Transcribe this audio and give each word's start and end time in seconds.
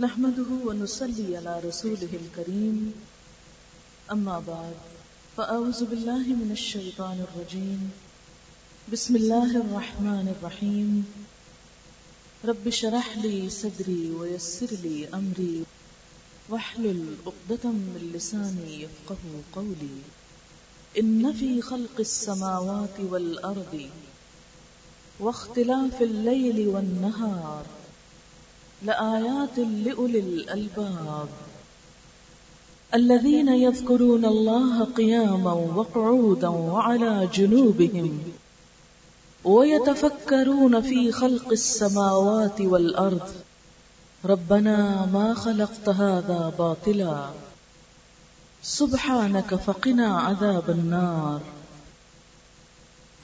نحمده 0.00 0.66
ونصلي 0.66 1.36
على 1.36 1.60
رسوله 1.60 2.08
الكريم. 2.12 2.92
أما 4.12 4.42
بعد، 4.46 4.74
فأعوذ 5.36 5.84
بالله 5.84 6.18
من 6.18 6.48
الشيطان 6.52 7.24
الرجيم. 7.28 7.90
بسم 8.92 9.16
الله 9.16 9.56
الرحمن 9.56 10.34
الرحيم. 10.38 11.06
رب 12.44 12.70
شرح 12.70 13.18
لي 13.18 13.50
صدري 13.50 14.10
ويسر 14.10 14.66
لي 14.82 15.08
أمري. 15.14 15.64
واحلل 16.48 17.14
عقدة 17.26 17.70
من 17.70 18.10
لساني 18.14 18.82
يفقه 18.82 19.16
قولي. 19.52 19.98
إن 20.98 21.32
في 21.32 21.62
خلق 21.62 21.96
السماوات 22.00 23.00
والأرض 23.00 23.88
واختلاف 25.20 26.02
الليل 26.02 26.68
والنهار. 26.68 27.66
لآيات 28.82 29.58
لأولي 29.58 30.18
الألباب. 30.18 31.28
الذين 32.94 33.48
يذكرون 33.48 34.24
الله 34.24 34.84
قياما 34.84 35.52
وقعودا 35.52 36.48
وعلى 36.48 37.28
جنوبهم 37.34 38.22
ويتفكرون 39.44 40.80
في 40.80 41.12
خلق 41.12 41.50
السماوات 41.50 42.60
والأرض. 42.60 43.32
ربنا 44.24 45.06
ما 45.12 45.34
خلقت 45.34 45.88
هذا 45.88 46.52
باطلا. 46.58 47.30
سبحانك 48.62 49.54
فقنا 49.54 50.18
عذاب 50.18 50.70
النار. 50.70 51.40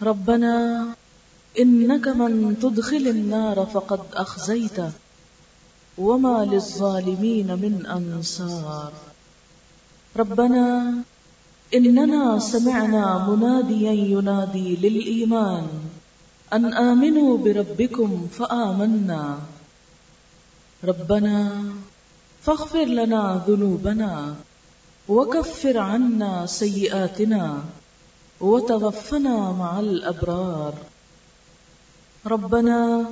ربنا 0.02 0.86
إنك 1.58 2.08
من 2.08 2.58
تدخل 2.62 2.96
النار 2.96 3.66
فقد 3.66 4.00
أخزيته. 4.14 4.92
وما 5.98 6.44
للظالمين 6.44 7.46
من 7.46 7.86
أنصار. 7.86 8.92
ربنا 10.16 10.94
إننا 11.74 12.38
سمعنا 12.38 13.28
مناديا 13.28 13.92
ينادي 13.92 14.76
للإيمان 14.76 15.66
أن 16.52 16.74
آمنوا 16.74 17.38
بربكم 17.38 18.26
فآمنا. 18.38 19.38
ربنا 20.84 21.64
فاغفر 22.42 22.84
لنا 22.84 23.44
ذنوبنا 23.48 24.34
وكفر 25.08 25.78
عنا 25.78 26.46
سيئاتنا 26.46 27.62
وتوفنا 28.40 29.52
مع 29.52 29.80
الأبرار. 29.80 30.74
ربنا 32.26 33.04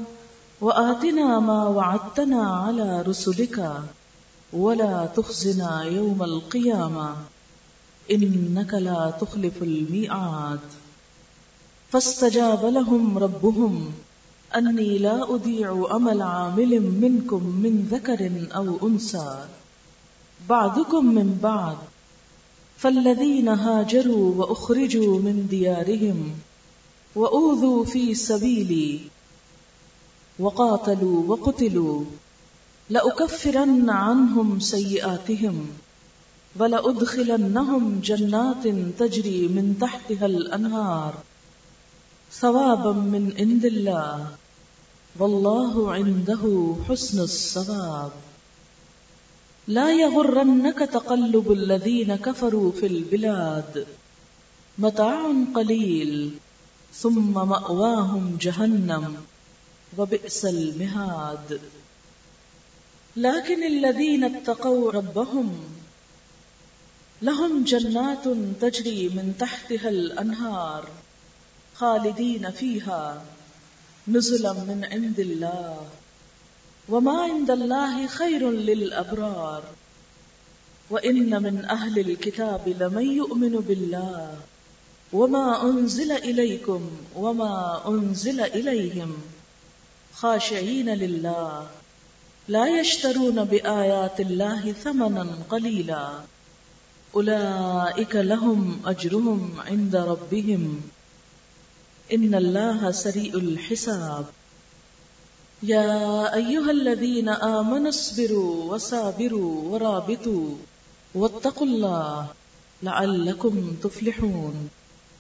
وآتنا 0.61 1.41
ما 1.41 1.69
وعدتنا 1.69 2.57
على 2.57 3.03
رسلك 3.03 3.83
ولا 4.53 5.07
تخزنا 5.17 5.83
يوم 5.83 6.23
القيامة 6.23 7.17
إنك 8.11 8.75
لا 8.75 9.13
تخلف 9.21 9.63
الميعاد. 9.63 10.61
فاستجاب 11.91 12.65
لهم 12.65 13.19
ربهم 13.19 13.93
أني 14.57 14.99
لا 14.99 15.35
أضيع 15.35 15.89
أمل 15.91 16.23
عامل 16.23 16.81
منكم 16.81 17.43
من 17.45 17.89
ذكر 17.91 18.31
أو 18.57 18.89
أنثى. 18.89 19.45
بعضكم 20.49 21.15
من 21.15 21.39
بعض. 21.43 21.77
فالذين 22.79 23.49
هاجروا 23.49 24.35
وأخرجوا 24.35 25.19
من 25.19 25.47
ديارهم 25.51 26.33
وأوذوا 27.15 27.85
في 27.85 28.15
سبيلي 28.15 29.01
وقاتلوا 30.39 31.27
وقتلوا 31.27 32.05
لأكفرن 32.91 33.91
عنهم 33.91 34.61
سيئاتهم 34.61 35.67
ولأدخلنهم 36.59 38.01
جنات 38.01 38.67
تجري 38.99 39.49
من 39.49 39.77
تحتها 39.81 40.27
الأنهار 40.27 41.15
ثوابا 42.33 42.93
من 42.93 43.33
عند 43.39 43.65
الله 43.65 44.27
والله 45.19 45.93
عنده 45.93 46.75
حسن 46.89 47.23
الثواب. 47.23 48.11
لا 49.69 49.93
يغرنك 49.93 50.79
تقلب 50.79 51.53
الذين 51.53 52.17
كفروا 52.17 52.73
في 52.73 52.87
البلاد. 52.87 53.87
متاع 54.79 55.33
قليل. 55.55 56.31
ثم 56.95 57.35
مأواهم 57.35 58.37
جهنم. 58.41 59.17
وبئس 59.97 60.45
المهاد. 60.45 61.61
لكن 63.17 63.63
الذين 63.65 64.25
اتقوا 64.25 64.93
ربهم 64.93 65.65
لهم 67.23 67.65
جنات 67.65 68.25
تجري 68.61 69.09
من 69.09 69.35
تحتها 69.39 69.89
الأنهار 69.89 70.89
خالدين 71.75 72.51
فيها 72.51 73.25
نزلا 74.09 74.53
من 74.53 74.85
عند 74.93 75.21
الله 75.21 75.87
وما 76.89 77.21
عند 77.23 77.51
الله 77.51 78.07
خير 78.07 78.51
للأبرار. 78.51 79.63
وإن 80.91 81.43
من 81.43 81.65
أهل 81.65 81.99
الكتاب 81.99 82.69
لمن 82.69 83.17
يؤمن 83.17 83.53
بالله 83.53 84.37
وما 85.13 85.63
أنزل 85.63 86.13
إليكم 86.13 86.91
وما 87.17 87.83
أنزل 87.89 88.41
إليهم 88.41 89.17
خاشعين 90.21 90.89
لله 90.95 91.67
لا 92.49 92.81
يشترون 92.81 93.45
بآيات 93.45 94.21
الله 94.21 94.73
ثمنا 94.73 95.27
قليلا 95.51 96.21
أولئك 97.15 98.17
لهم 98.17 98.81
أجرهم 98.87 99.55
عند 99.67 99.97
ربهم 99.97 100.81
إن 102.13 102.35
الله 102.35 102.91
سريء 102.91 103.39
الحساب. 103.39 104.25
يا 105.63 106.35
أيها 106.35 106.71
الذين 106.71 107.29
آمنوا 107.29 107.89
اصبروا 107.89 108.75
وصابروا 108.75 109.63
ورابطوا 109.63 110.55
واتقوا 111.15 111.67
الله 111.67 112.27
لعلكم 112.83 113.75
تفلحون. 113.83 114.69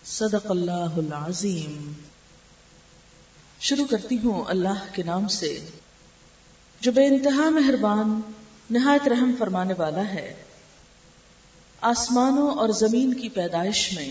صدق 0.04 0.50
اللہ 0.50 0.98
العظیم. 0.98 2.07
شروع 3.60 3.84
کرتی 3.90 4.18
ہوں 4.24 4.44
اللہ 4.48 4.84
کے 4.94 5.02
نام 5.02 5.28
سے، 5.28 5.66
جو 6.80 6.92
بے 6.92 7.06
انتہا 7.06 7.48
مہربان، 7.48 8.20
نہایت 8.70 9.08
رحم 9.08 9.32
فرمانے 9.38 9.74
والا 9.78 10.04
ہے۔ 10.08 10.34
آسمانوں 11.80 12.50
اور 12.50 12.68
زمین 12.68 13.14
کی 13.14 13.28
پیدائش 13.28 13.92
میں، 13.92 14.10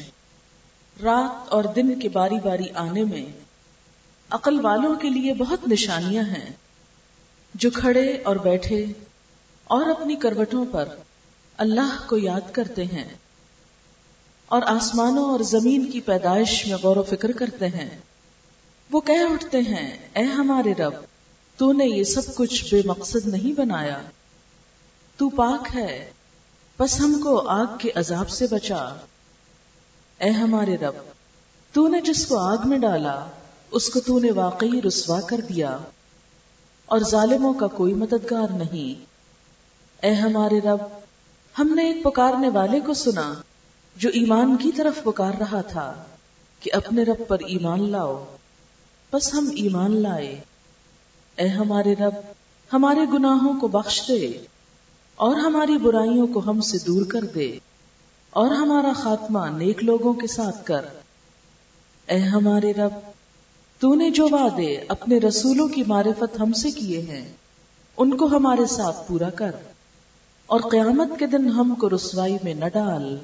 رات 1.04 1.50
اور 1.50 1.64
دن 1.64 2.00
کے 2.00 2.10
باری 2.10 2.40
باری 2.44 2.70
آنے 2.76 3.04
میں، 3.04 3.26
عقل 4.30 4.60
والوں 4.66 4.96
کے 4.96 5.10
لیے 5.10 5.34
بہت 5.34 5.68
نشانیاں 5.68 6.24
ہیں۔ 6.24 6.50
جو 7.56 7.70
کھڑے 7.72 8.18
اور 8.22 8.36
بیٹھے، 8.36 8.86
اور 9.64 9.86
اپنی 9.90 10.16
کروٹوں 10.16 10.66
پر 10.72 10.90
اللہ 11.58 11.98
کو 12.08 12.18
یاد 12.18 12.52
کرتے 12.52 12.86
ہیں، 12.86 13.08
اور 14.46 14.62
آسمانوں 14.66 15.26
اور 15.30 15.40
زمین 15.40 15.92
کی 15.92 16.02
پیدائش 16.02 16.68
میں 16.68 16.78
غور 16.84 16.98
و 16.98 17.04
فکر 17.04 17.32
کرتے 17.32 17.68
ہیں۔ 17.68 17.90
وہ 18.92 19.02
کہہ 19.02 19.32
اٹھتے 19.32 19.58
ہیں، 19.58 20.10
اے 20.14 20.24
ہمارے 20.24 20.74
رب، 20.74 20.94
تو 21.58 21.74
نے 21.74 21.86
یہ 21.86 22.04
سب 22.04 22.36
کچھ 22.36 22.74
بے 22.74 22.82
مقصد 22.86 23.28
نہیں 23.28 23.60
بنایا۔ 23.60 24.02
تو 25.18 25.30
پاک 25.30 25.76
ہے۔ 25.76 26.12
بس 26.80 27.00
ہم 27.00 27.22
کو 27.24 27.48
آگ 27.48 27.66
کے 27.80 27.90
عذاب 27.96 28.30
سے 28.30 28.48
بچا۔ 28.52 28.96
اے 30.20 30.30
ہمارے 30.30 30.78
رب، 30.78 30.96
تو 31.72 31.88
نے 31.88 32.02
جس 32.02 32.26
کو 32.26 32.38
آگ 32.38 32.58
میں 32.66 32.78
ڈالا، 32.78 33.26
اس 33.72 33.90
کو 33.90 34.00
تو 34.00 34.20
نے 34.20 34.32
واقعی 34.32 34.82
رسوا 34.88 35.22
کر 35.22 35.42
دیا۔ 35.50 35.78
اور 36.86 37.00
ظالموں 37.00 37.54
کا 37.54 37.68
کوئی 37.68 37.94
مددگار 37.94 38.48
نہیں۔ 38.50 39.06
اے 40.06 40.14
ہمارے 40.14 40.60
رب، 40.60 40.78
ہم 41.60 41.74
نے 41.76 41.92
ایک 41.92 42.04
پکارنے 42.04 42.50
والے 42.50 42.80
کو 42.80 42.94
سنا، 42.94 43.34
جو 43.96 44.10
ایمان 44.10 44.58
کی 44.58 44.72
طرف 44.72 45.04
پکار 45.04 45.34
رہا 45.40 45.62
تھا، 45.62 46.04
کہ 46.60 46.72
اپنے 46.74 47.04
رب 47.04 47.28
پر 47.28 47.38
ایمان 47.40 47.92
لاؤ۔ 47.92 48.37
بس 49.14 49.34
ہم 49.34 49.50
ایمان 49.56 50.02
لائے۔ 50.02 50.40
اے 51.36 51.48
ہمارے 51.48 51.94
رب، 51.94 52.14
ہمارے 52.74 53.00
گناہوں 53.14 53.60
کو 53.60 53.68
بخش 53.68 54.02
دے 54.08 54.32
اور 55.16 55.36
ہماری 55.36 55.78
برائیوں 55.78 56.28
کو 56.28 56.40
ہم 56.40 56.62
سے 56.62 56.78
دور 56.88 57.06
کر 57.06 57.22
دے 57.22 57.60
اور 58.30 58.50
ہمارا 58.50 58.94
خاتمہ 58.96 59.58
نیک 59.58 59.84
لوگوں 59.84 60.14
کے 60.14 60.28
ساتھ 60.28 60.66
کر۔ 60.66 60.86
اے 62.08 62.18
ہمارے 62.18 62.74
رب 62.74 62.92
تو 63.80 63.96
نے 63.96 64.10
جو 64.10 64.28
وعدے 64.32 64.78
اپنے 64.88 65.18
رسولوں 65.18 65.68
کی 65.68 65.84
معرفت 65.88 66.40
ہم 66.40 66.54
سے 66.54 66.72
کیے 66.72 67.02
ہیں، 67.02 67.34
ان 67.98 68.18
کو 68.18 68.26
ہمارے 68.26 68.66
ساتھ 68.66 69.08
پورا 69.08 69.30
کر۔ 69.30 69.52
اور 70.46 70.60
قیامت 70.62 71.20
کے 71.20 71.28
دن 71.28 71.48
ہم 71.48 71.76
کو 71.76 71.90
رسوائی 71.90 72.38
میں 72.44 72.54
نہ 72.54 72.66
ڈال۔ 72.74 73.18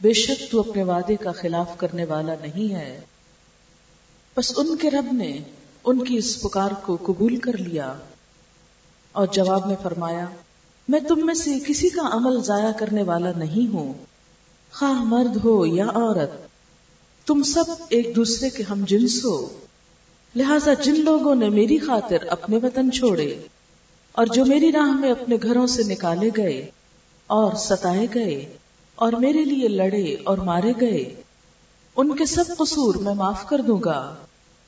بے 0.00 0.12
شک 0.12 0.52
تو 0.52 0.60
اپنے 0.60 0.82
وعدے 0.82 1.16
کا 1.16 1.32
خلاف 1.32 1.76
کرنے 1.76 2.04
والا 2.04 2.34
نہیں 2.40 2.74
ہے۔ 2.74 3.00
بس 4.38 4.52
ان 4.56 4.76
کے 4.76 4.90
رب 4.90 5.06
نے 5.12 5.38
ان 5.84 6.04
کی 6.04 6.16
اس 6.16 6.42
پکار 6.42 6.70
کو 6.82 6.96
قبول 7.06 7.36
کر 7.36 7.56
لیا۔ 7.56 7.94
اور 9.12 9.26
جواب 9.26 9.66
میں 9.66 9.76
فرمایا، 9.82 10.26
میں 10.88 11.00
تم 11.00 11.26
میں 11.26 11.34
سے 11.34 11.58
کسی 11.66 11.88
کا 11.88 12.08
عمل 12.12 12.42
ضائع 12.42 12.70
کرنے 12.72 13.02
والا 13.02 13.32
نہیں 13.36 13.74
ہوں۔ 13.74 13.92
خواہ 14.72 15.04
مرد 15.04 15.44
ہو 15.44 15.66
یا 15.66 15.86
عورت، 15.86 16.30
تم 17.26 17.42
سب 17.42 17.64
ایک 17.88 18.16
دوسرے 18.16 18.50
کے 18.50 18.62
ہم 18.62 18.84
جنس 18.84 19.24
ہو۔ 19.24 19.48
لہذا 20.36 20.74
جن 20.74 21.00
لوگوں 21.00 21.34
نے 21.34 21.48
میری 21.48 21.78
خاطر 21.78 22.26
اپنے 22.28 22.56
وطن 22.56 22.92
چھوڑے 22.92 23.42
اور 24.12 24.26
جو 24.26 24.44
میری 24.44 24.72
راہ 24.72 24.90
میں 24.90 25.10
اپنے 25.10 25.36
گھروں 25.42 25.66
سے 25.66 25.82
نکالے 25.82 26.30
گئے 26.36 26.70
اور 27.26 27.54
ستائے 27.54 28.06
گئے 28.14 28.56
اور 28.94 29.12
میرے 29.12 29.44
لیے 29.44 29.68
لڑے 29.68 30.16
اور 30.24 30.38
مارے 30.38 30.72
گئے، 30.80 31.22
ان 31.96 32.16
کے 32.16 32.26
سب 32.26 32.44
قصور 32.58 32.94
میں 32.94 33.14
معاف 33.14 33.46
کر 33.46 33.60
دوں 33.60 33.78
گا۔ 33.84 34.14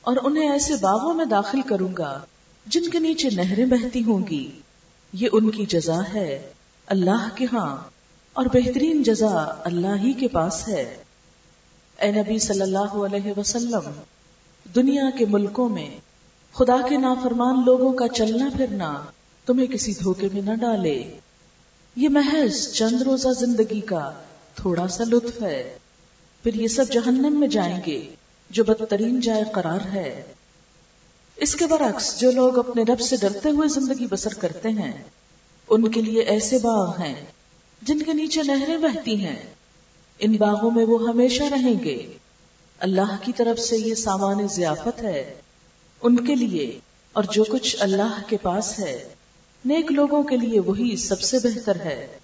اور 0.03 0.17
انہیں 0.23 0.51
ایسے 0.51 0.75
باغوں 0.81 1.15
میں 1.15 1.25
داخل 1.25 1.63
کروں 1.63 1.89
گا 1.99 2.21
جن 2.67 2.89
کے 2.89 2.99
نیچے 2.99 3.29
نہریں 3.31 3.67
بہتی 3.67 4.03
ہوں 4.05 4.27
گی۔ 4.31 4.51
یہ 5.13 5.29
ان 5.33 5.51
کی 5.51 5.67
جزا 5.67 5.99
ہے۔ 6.15 6.53
اللہ 6.87 7.29
کے 7.35 7.47
ہاں۔ 7.53 7.77
اور 8.33 8.47
بہترین 8.55 9.03
جزا 9.03 9.55
اللہ 9.65 9.97
ہی 10.03 10.13
کے 10.13 10.29
پاس 10.29 10.69
ہے۔ 10.69 10.97
اے 12.01 12.11
نبی 12.11 12.39
صلی 12.39 12.61
اللہ 12.61 12.79
علیہ 12.79 13.33
وسلم، 13.37 13.91
دنیا 14.75 15.11
کے 15.19 15.27
ملکوں 15.27 15.69
میں 15.69 15.91
خدا 16.53 16.77
کے 16.89 16.97
نافرمان 16.97 17.65
لوگوں 17.65 17.93
کا 17.93 18.09
چلنا 18.09 18.49
پھرنا 18.57 19.03
تمہیں 19.47 19.67
کسی 19.67 19.95
دھوکے 20.03 20.29
میں 20.33 20.43
نہ 20.43 20.55
ڈالے۔ 20.55 21.19
یہ 21.97 22.09
محض 22.09 22.73
چند 22.73 23.03
روزہ 23.03 23.29
زندگی 23.29 23.81
کا 23.81 24.11
تھوڑا 24.55 24.89
سا 24.89 25.05
لطف 25.05 25.43
ہے۔ 25.43 25.79
پھر 26.43 26.55
یہ 26.55 26.69
سب 26.69 26.85
جہنم 26.93 27.41
میں 27.41 27.49
جائیں 27.49 27.81
گے۔ 27.87 28.15
جو 28.51 28.65
بدترین 28.65 29.21
جائے 29.21 29.45
قرار 29.53 29.81
ہے۔ 29.81 30.23
اس 31.37 31.55
کے 31.55 31.67
برعکس 31.67 32.21
جو 32.21 32.31
لوگ 32.31 32.59
اپنے 32.59 32.83
رب 32.83 33.01
سے 33.01 33.17
ڈرتے 33.17 33.51
ہوئے 33.51 33.69
زندگی 33.69 34.07
بسر 34.11 34.35
کرتے 34.35 34.69
ہیں، 34.69 35.03
ان 35.69 35.91
کے 35.91 36.03
لیے 36.03 36.23
ایسے 36.23 36.59
باغ 36.59 36.89
ہیں 37.01 37.25
جن 37.83 38.03
کے 38.03 38.13
نیچے 38.13 38.43
نہریں 38.43 38.79
بہتی 38.79 39.25
ہیں۔ 39.27 39.55
ان 40.19 40.37
باغوں 40.37 40.71
میں 40.71 40.85
وہ 40.85 41.09
ہمیشہ 41.09 41.43
رہیں 41.43 41.85
گے۔ 41.85 42.13
اللہ 42.79 43.17
کی 43.23 43.33
طرف 43.37 43.61
سے 43.61 43.77
یہ 43.77 43.95
سامان 43.95 44.49
ضیافت 44.49 45.03
ہے۔ 45.03 45.35
ان 46.03 46.27
کے 46.27 46.35
لیے 46.35 46.81
اور 47.13 47.25
جو 47.25 47.45
کچھ 47.45 47.77
اللہ 47.81 48.23
کے 48.27 48.37
پاس 48.37 48.79
ہے، 48.79 49.09
نیک 49.65 49.93
لوگوں 49.93 50.23
کے 50.23 50.37
لیے 50.37 50.61
وہی 50.61 50.97
سب 50.97 51.21
سے 51.21 51.39
بہتر 51.39 51.77
ہے۔ 51.77 52.19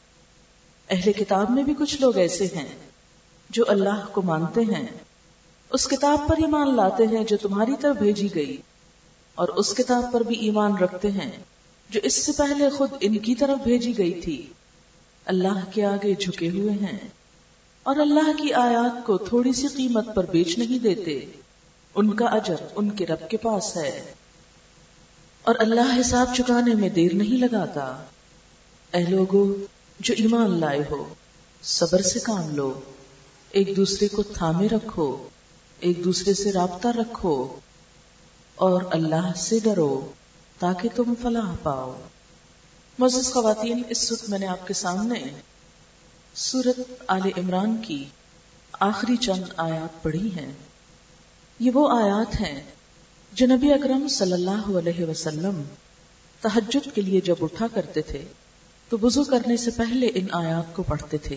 اہل 0.91 1.13
کتاب 1.13 1.51
میں 1.51 1.63
بھی 1.63 1.75
کچھ 1.79 2.01
لوگ 2.01 2.17
ایسے 2.17 2.45
ہیں 2.45 2.77
جو 3.51 3.65
اللہ 3.69 4.07
کو 4.13 4.23
مانتے 4.23 4.61
ہیں۔ 4.61 4.87
اس 5.71 5.89
کتاب 5.89 6.29
پر 6.29 6.37
ایمان 6.37 6.77
لاتے 6.77 7.07
ہیں 7.07 7.25
جو 7.25 7.37
تمہاری 7.37 7.73
طرف 7.81 7.97
بھیجی 7.97 8.35
گئی، 8.35 8.57
اور 9.35 9.49
اس 9.49 9.75
کتاب 9.75 10.05
پر 10.13 10.21
بھی 10.21 10.37
ایمان 10.37 10.77
رکھتے 10.77 11.11
ہیں 11.11 11.31
جو 11.91 12.01
اس 12.03 12.15
سے 12.15 12.33
پہلے 12.33 12.71
خود 12.71 12.91
ان 13.01 13.19
کی 13.19 13.35
طرف 13.35 13.63
بھیجی 13.65 13.99
گئی 13.99 14.21
تھی۔ 14.21 14.47
اللہ 15.27 15.59
کے 15.73 15.85
آگے 15.85 16.15
جھکے 16.15 16.49
ہوئے 16.51 16.73
ہیں، 16.73 16.99
اور 17.83 17.97
اللہ 17.97 18.31
کی 18.39 18.53
آیات 18.53 19.07
کو 19.07 19.19
تھوڑی 19.19 19.53
سی 19.53 19.67
قیمت 19.67 20.15
پر 20.15 20.27
بیچ 20.27 20.59
نہیں 20.59 20.79
دیتے۔ 20.79 21.27
ان 21.95 22.15
کا 22.15 22.27
اجر 22.27 22.55
ان 22.77 22.91
کے 22.91 23.07
رب 23.07 23.29
کے 23.31 23.37
پاس 23.37 23.77
ہے۔ 23.77 24.13
اور 25.43 25.55
اللہ 25.59 26.01
حساب 26.01 26.35
چکانے 26.37 26.75
میں 26.75 26.89
دیر 26.89 27.15
نہیں 27.15 27.39
لگاتا۔ 27.39 27.85
اے 28.95 29.03
لوگو، 29.03 29.55
جو 30.01 30.15
ایمان 30.19 30.61
لائے 30.61 30.83
ہو، 30.91 31.15
صبر 31.63 32.03
سے 32.03 32.19
کام 32.21 32.55
لو۔ 32.55 32.81
ایک 33.51 33.77
دوسرے 33.77 34.09
کو 34.09 34.23
تھامے 34.23 34.69
رکھو۔ 34.69 35.29
ایک 35.81 36.05
دوسرے 36.05 36.35
سے 36.35 36.53
رابطہ 36.53 36.89
رکھو 36.89 37.59
اور 38.55 38.83
اللہ 38.91 39.33
سے 39.37 39.59
ڈرو 39.59 40.13
تاکہ 40.59 40.89
تم 40.95 41.15
فلاح 41.23 41.55
پاؤ۔ 41.63 41.97
مزید 42.99 43.25
خواتین، 43.25 43.83
اس 43.89 44.13
وقت 44.13 44.29
میں 44.29 44.39
نے 44.39 44.47
آپ 44.47 44.67
کے 44.67 44.75
سامنے 44.75 45.23
سورت 46.35 46.81
آل 47.07 47.21
عمران 47.39 47.77
کی 47.83 48.05
آخری 48.73 49.17
چند 49.17 49.43
آیات 49.57 50.03
پڑھی 50.03 50.31
ہیں۔ 50.37 50.53
یہ 51.59 51.71
وہ 51.75 52.03
آیات 52.03 52.41
ہیں 52.41 52.63
جو 53.33 53.47
نبی 53.47 53.73
اکرم 53.73 54.09
صلی 54.09 54.33
اللہ 54.33 54.79
علیہ 54.79 55.05
وسلم 55.05 55.63
تحجد 56.41 56.89
کے 56.95 57.01
لیے 57.01 57.21
جب 57.21 57.35
اٹھا 57.41 57.67
کرتے 57.75 58.03
تھے، 58.03 58.25
تو 58.89 58.97
وضو 59.03 59.25
کرنے 59.25 59.57
سے 59.57 59.71
پہلے 59.71 60.07
ان 60.15 60.27
آیات 60.33 60.77
کو 60.77 60.83
پڑھتے 60.83 61.19
تھے۔ 61.19 61.37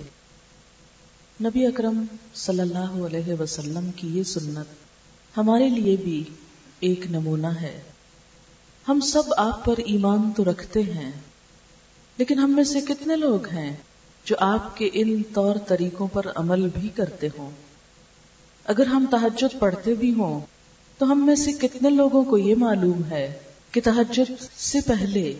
نبی 1.43 1.65
اکرم 1.65 2.03
صلی 2.35 2.59
اللہ 2.59 3.05
علیہ 3.05 3.33
وسلم 3.39 3.91
کی 3.95 4.07
یہ 4.07 4.23
سنت 4.23 5.37
ہمارے 5.37 5.69
لیے 5.69 5.95
بھی 5.95 6.23
ایک 6.79 7.07
نمونہ 7.11 7.47
ہے۔ 7.47 7.81
ہم 8.87 8.99
سب 8.99 9.23
آپ 9.37 9.65
پر 9.65 9.77
ایمان 9.77 10.31
تو 10.35 10.45
رکھتے 10.45 10.81
ہیں، 10.81 11.11
لیکن 12.17 12.39
ہم 12.39 12.51
میں 12.51 12.63
سے 12.63 12.81
کتنے 12.81 13.15
لوگ 13.15 13.47
ہیں 13.47 13.75
جو 14.25 14.35
آپ 14.39 14.77
کے 14.77 14.89
ان 14.93 15.23
طور 15.33 15.55
طریقوں 15.55 16.07
پر 16.07 16.27
عمل 16.35 16.67
بھی 16.79 16.89
کرتے 16.89 17.27
ہوں۔ 17.37 17.51
اگر 18.63 18.85
ہم 18.85 19.05
تحجد 19.11 19.59
پڑھتے 19.59 19.93
بھی 19.93 20.13
ہوں، 20.13 20.39
تو 20.97 21.11
ہم 21.11 21.25
میں 21.25 21.35
سے 21.35 21.51
کتنے 21.51 21.89
لوگوں 21.89 22.23
کو 22.23 22.37
یہ 22.37 22.55
معلوم 22.55 23.01
ہے 23.09 23.39
کہ 23.71 23.81
تحجد 23.83 24.31
سے 24.57 24.79
پہلے 24.81 25.33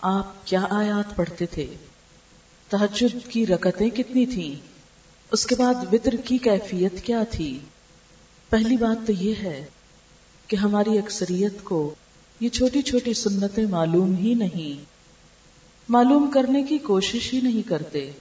آپ 0.00 0.46
کیا 0.46 0.66
آیات 0.70 1.16
پڑھتے 1.16 1.46
تھے؟ 1.46 1.66
تحجد 2.68 3.28
کی 3.28 3.46
رکتیں 3.46 3.90
کتنی 3.90 4.26
تھیں؟ 4.26 4.73
اس 5.34 5.46
کے 5.46 5.54
بعد 5.54 5.74
وطر 5.92 6.16
کی 6.24 6.38
کیفیت 6.38 7.02
کیا 7.02 7.22
تھی؟ 7.30 7.58
پہلی 8.48 8.76
بات 8.76 9.06
تو 9.06 9.12
یہ 9.12 9.34
ہے 9.42 9.64
کہ 10.46 10.56
ہماری 10.56 10.98
اکثریت 10.98 11.64
کو 11.64 11.94
یہ 12.40 12.48
چھوٹی 12.48 12.82
چھوٹی 12.82 13.14
سنتیں 13.14 13.66
معلوم 13.66 14.16
ہی 14.16 14.34
نہیں۔ 14.34 14.84
معلوم 15.88 16.30
کرنے 16.30 16.62
کی 16.62 16.78
کوشش 16.78 17.34
ہی 17.34 17.40
نہیں 17.40 17.68
کرتے۔ 17.68 18.12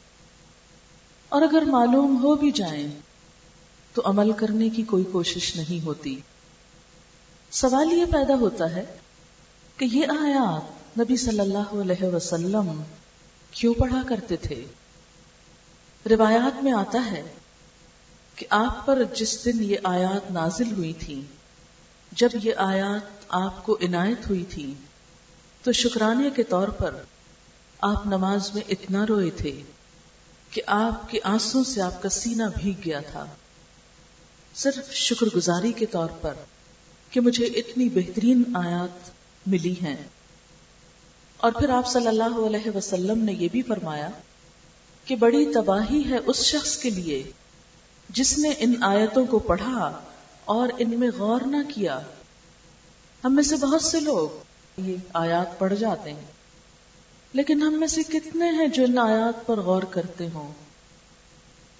اور 1.30 1.42
اگر 1.42 1.62
معلوم 1.62 2.24
ہو 2.24 2.36
بھی 2.36 2.52
جائیں، 2.52 2.88
تو 3.94 4.02
عمل 4.06 4.32
کرنے 4.32 4.70
کی 4.70 4.84
کوئی 4.84 5.04
کوشش 5.04 5.56
نہیں 5.56 5.86
ہوتی۔ 5.86 6.20
سوال 7.52 7.94
یہ 7.94 8.06
پیدا 8.06 8.36
ہوتا 8.36 8.76
ہے 8.76 8.84
کہ 9.78 9.86
یہ 9.86 10.06
آیات 10.10 11.00
نبی 11.00 11.18
صلی 11.18 11.40
اللہ 11.40 11.82
علیہ 11.82 12.04
وسلم 12.04 12.84
کیوں 13.52 13.74
پڑھا 13.74 14.02
کرتے 14.08 14.36
تھے؟ 14.36 14.66
روایات 16.10 16.64
میں 16.64 16.72
آتا 16.72 17.12
ہے 17.12 17.24
کہ 18.36 18.46
آپ 18.50 18.86
پر 18.86 19.04
جس 19.16 19.46
دن 19.46 19.64
یہ 19.64 19.78
آیات 19.84 20.32
نازل 20.32 20.72
ہوئی 20.72 20.94
تھی 20.94 21.22
جب 22.12 22.30
یہ 22.44 22.54
آیات 22.58 23.26
آپ 23.30 23.64
کو 23.64 23.78
عنایت 23.82 24.30
ہوئی 24.30 24.46
تھی 24.50 24.74
تو 25.64 25.72
شکرانے 25.72 26.30
کے 26.30 26.44
طور 26.44 26.68
پر 26.68 26.96
آپ 27.82 28.08
نماز 28.08 28.54
میں 28.54 28.62
اتنا 28.70 29.06
روئے 29.10 29.30
تھے 29.32 29.62
کہ 30.52 30.62
آپ 30.68 31.10
کے 31.10 31.20
آنسوں 31.24 31.64
سے 31.64 31.82
آپ 31.82 32.02
کا 32.02 32.10
سینہ 32.10 32.44
بھیگ 32.58 32.82
گیا 32.86 33.00
تھا۔ 33.00 33.26
صرف 34.56 34.94
شکر 34.94 35.28
گزاری 35.36 35.72
کے 35.72 35.86
طور 35.86 36.10
پر 36.22 36.34
کہ 37.10 37.20
مجھے 37.20 37.46
اتنی 37.46 37.90
بہترین 37.90 38.44
آیات 38.56 39.10
ملی 39.48 39.76
ہیں۔ 39.82 39.98
اور 41.38 41.52
پھر 41.52 41.70
آپ 41.70 41.88
صلی 41.88 42.08
اللہ 42.08 42.48
علیہ 42.48 42.78
وسلم 42.78 43.24
نے 43.24 43.34
یہ 43.34 43.48
بھی 43.52 43.62
فرمایا 43.62 44.10
کہ 45.06 45.16
بڑی 45.16 45.46
تباہی 45.54 46.04
ہے 46.10 46.18
اس 46.26 46.44
شخص 46.44 46.78
کے 46.78 46.90
لیے 46.90 47.32
جس 48.10 48.38
نے 48.40 48.50
ان 48.60 48.74
آیتوں 48.84 49.26
کو 49.26 49.40
پڑھا 49.40 50.02
اور 50.46 50.70
ان 50.78 51.00
میں 51.00 51.10
غور 51.18 51.42
نہ 51.46 51.58
کیا۔ 51.68 52.00
ہم 53.24 53.36
میں 53.36 53.44
سے 53.44 53.56
بہت 53.56 53.82
سے 53.82 54.00
لوگ 54.00 54.30
یہ 54.78 54.96
آیات 55.14 55.60
پڑھ 55.60 55.76
جاتے 55.76 56.14
ہیں، 56.14 56.32
لیکن 57.34 57.62
ہم 57.62 57.74
میں 57.74 57.88
سے 57.88 58.04
کتنے 58.04 58.50
ہیں 58.50 58.68
جو 58.68 58.84
ان 58.84 58.98
آیات 58.98 59.46
پر 59.48 59.60
غور 59.60 59.84
کرتے 59.84 60.28
ہوں۔ 60.34 60.52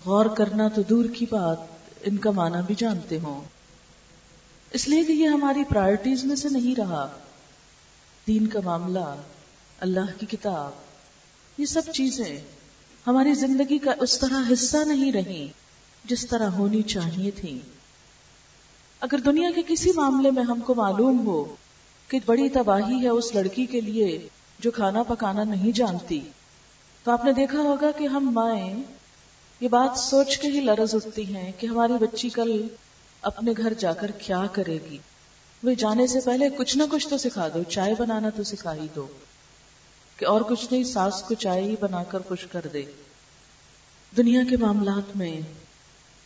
غور 0.06 0.26
کرنا 0.26 0.68
تو 0.68 0.82
دور 0.82 1.06
کی 1.06 1.26
بات، 1.30 1.58
ان 2.04 2.18
کا 2.18 2.32
معنی 2.32 2.58
بھی 2.66 2.76
جانتے 2.76 3.20
ہوں۔ 3.24 3.42
اس 4.72 4.88
لیے 4.88 5.04
کہ 5.04 5.12
یہ 5.12 5.28
ہماری 5.28 5.64
پرائرٹیز 5.64 6.26
میں 6.26 6.36
سے 6.36 6.50
نہیں 6.50 6.76
رہا۔ 6.76 7.08
دین 8.28 8.48
کا 8.48 8.60
معاملہ، 8.64 9.16
اللہ 9.80 10.20
کی 10.20 10.26
کتاب، 10.26 10.72
یہ 11.58 11.66
سب 11.66 11.82
چیزیں 11.94 12.40
ہماری 13.08 13.34
زندگی 13.34 13.78
کا 13.78 13.92
اس 14.00 14.20
طرح 14.20 14.54
حصہ 14.54 14.78
نہیں 14.78 15.12
رہی 15.12 15.48
جس 16.06 16.28
طرح 16.28 16.50
ہونی 16.50 16.82
چاہیے 16.82 17.32
تھی۔ 17.32 17.60
اگر 19.00 19.18
دنیا 19.18 19.50
کے 19.56 19.62
کسی 19.68 19.92
معاملے 19.96 20.32
میں 20.32 20.44
ہم 20.44 20.60
کو 20.60 20.76
معلوم 20.76 21.28
ہو 21.28 21.56
کہ 22.08 22.20
بڑی 22.26 22.50
تباہی 22.50 23.04
ہے 23.04 23.08
اس 23.08 23.36
لڑکی 23.36 23.66
کے 23.66 23.82
لیے 23.82 24.28
جو 24.60 24.72
کھانا 24.72 25.04
پکانا 25.04 25.44
نہیں 25.44 25.72
جانتی، 25.72 26.22
تو 27.04 27.12
آپ 27.12 27.26
نے 27.26 27.34
دیکھا 27.34 27.60
ہوگا 27.60 27.92
کہ 27.92 28.08
ہم 28.08 28.30
مائیں 28.34 28.84
یہ 29.60 29.68
بات 29.68 30.00
سوچ 30.00 30.38
کے 30.38 30.48
ہی 30.48 30.60
لرز 30.60 30.96
اٹھتی 30.96 31.36
ہیں 31.36 31.52
کہ 31.58 31.68
ہماری 31.68 31.94
بچی 31.94 32.30
کل 32.30 32.68
اپنے 33.22 33.54
گھر 33.58 33.74
جا 33.74 33.94
کر 33.94 34.12
کیا 34.12 34.46
کرے 34.52 34.78
گی۔ 34.90 34.98
وہ 35.64 35.74
جانے 35.74 36.08
سے 36.08 36.20
پہلے 36.20 36.50
کچھ 36.50 36.78
نہ 36.78 36.84
کچھ 36.92 37.08
تو 37.08 37.18
سکھا 37.18 37.48
دو، 37.54 37.64
چائے 37.64 37.94
بنانا 37.98 38.30
تو 38.30 38.44
سکھا 38.44 38.76
ہی 38.76 38.88
دو۔ 38.96 39.08
کہ 40.18 40.26
اور 40.26 40.42
کچھ 40.42 40.68
نہیں، 40.72 40.84
ساس 40.84 41.24
کو 41.28 41.34
چائے 41.34 41.62
ہی 41.62 41.76
بنا 41.80 42.04
کر 42.04 42.20
خوش 42.28 42.48
کر 42.52 42.62
دے۔ 42.74 42.84
دنیا 44.18 44.42
کے 44.50 44.58
معاملات 44.58 45.18
میں 45.18 45.42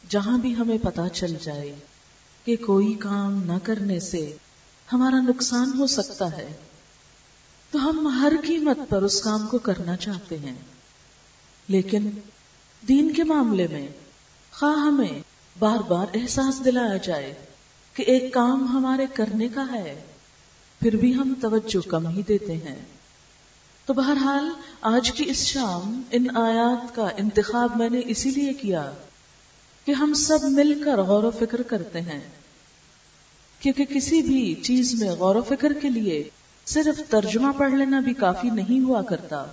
جہاں 0.10 0.38
بھی 0.38 0.56
ہمیں 0.56 0.78
پتا 0.84 1.10
چل 1.10 1.36
جائے 1.42 1.76
کہ 2.46 2.56
کوئی 2.56 2.94
کام 2.94 3.44
نہ 3.44 3.58
کرنے 3.64 4.00
سے 4.00 4.38
ہمارا 4.94 5.22
نقصان 5.22 5.72
ہو 5.80 5.88
سکتا 5.88 6.38
ہے، 6.38 6.54
تو 7.72 7.90
ہم 7.90 8.08
ہر 8.08 8.34
قیمت 8.48 8.78
پر 8.90 9.02
اس 9.02 9.22
کام 9.22 9.48
کو 9.48 9.58
کرنا 9.58 9.98
چاہتے 9.98 10.38
ہیں۔ 10.38 10.56
لیکن 11.68 12.10
دین 12.88 13.14
کے 13.14 13.24
معاملے 13.24 13.68
میں 13.72 13.88
خواہ 14.52 14.78
ہمیں 14.78 15.20
بار 15.60 15.78
بار 15.78 16.06
احساس 16.14 16.66
دلایا 16.66 16.98
جائے 16.98 17.34
کہ 17.94 18.02
ایک 18.02 18.34
کام 18.34 18.68
ہمارے 18.68 19.06
کرنے 19.14 19.48
کا 19.48 19.66
ہے، 19.72 20.04
پھر 20.80 20.96
بھی 20.96 21.16
ہم 21.16 21.34
توجہ 21.42 21.90
کم 21.90 22.08
ہی 22.08 22.22
دیتے 22.22 22.54
ہیں۔ 22.54 22.86
تو 23.88 23.94
بہرحال 23.94 24.50
آج 24.82 25.12
کی 25.12 25.24
اس 25.28 25.46
شام 25.46 26.02
ان 26.12 26.38
آیات 26.38 26.96
کا 26.96 27.08
انتخاب 27.18 27.78
میں 27.78 27.90
نے 27.90 28.02
اسی 28.06 28.30
لیے 28.30 28.54
کیا 28.54 28.92
کہ 29.86 29.92
ہم 29.92 30.14
سب 30.14 30.44
مل 30.44 30.82
کر 30.86 31.02
غور 31.02 31.24
و 31.24 31.32
فکر 31.32 31.62
کرتے 31.62 32.02
ہیں۔ 32.02 32.20
کیونکہ 33.60 33.86
کسی 33.86 34.22
بھی 34.22 34.56
چیز 34.56 35.04
میں 35.04 35.12
غور 35.12 35.36
و 35.36 35.42
فکر 35.42 35.74
کے 35.74 35.90
لیے 35.90 36.30
صرف 36.66 37.10
ترجمہ 37.10 37.52
پڑھ 37.52 37.74
لینا 37.74 38.00
بھی 38.00 38.14
کافی 38.14 38.50
نہیں 38.50 38.80
ہوا 38.80 39.02
کرتا۔ 39.02 39.46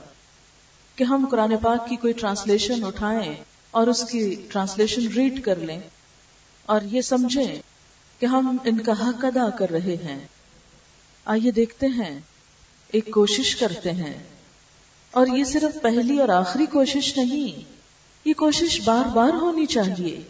کہ 0.97 1.05
ہم 1.05 1.27
قرآن 1.31 1.57
پاک 1.63 1.89
کی 1.89 1.97
کوئی 1.97 2.13
ٹرانسلیشن 2.13 2.85
اٹھائیں 2.85 3.35
اور 3.71 3.87
اس 3.87 4.05
کی 4.11 4.35
ٹرانسلیشن 4.49 5.07
ریڈ 5.07 5.45
کر 5.45 5.57
لیں 5.57 5.81
اور 6.67 6.81
یہ 6.83 7.01
سمجھیں 7.01 7.63
کہ 8.19 8.27
ہم 8.27 8.57
ان 8.65 8.79
کا 8.79 8.93
حق 8.93 9.25
ادا 9.25 9.51
کر 9.51 9.71
رہے 9.71 9.97
ہیں۔ 9.97 10.27
آئیے 11.25 11.51
دیکھتے 11.51 11.87
ہیں۔ 11.87 12.21
ایک 12.95 13.11
کوشش 13.11 13.57
کرتے 13.57 13.93
ہیں۔ 13.93 14.23
اور 15.11 15.27
یہ 15.27 15.45
صرف 15.45 15.83
پہلی 15.83 16.19
اور 16.19 16.29
آخری 16.29 16.67
کوشش 16.67 17.17
نہیں، 17.17 17.63
یہ 18.25 18.35
کوشش 18.35 18.81
بار 18.85 19.09
بار 19.09 19.35
ہونی 19.35 19.67
چاہیے 19.67 20.23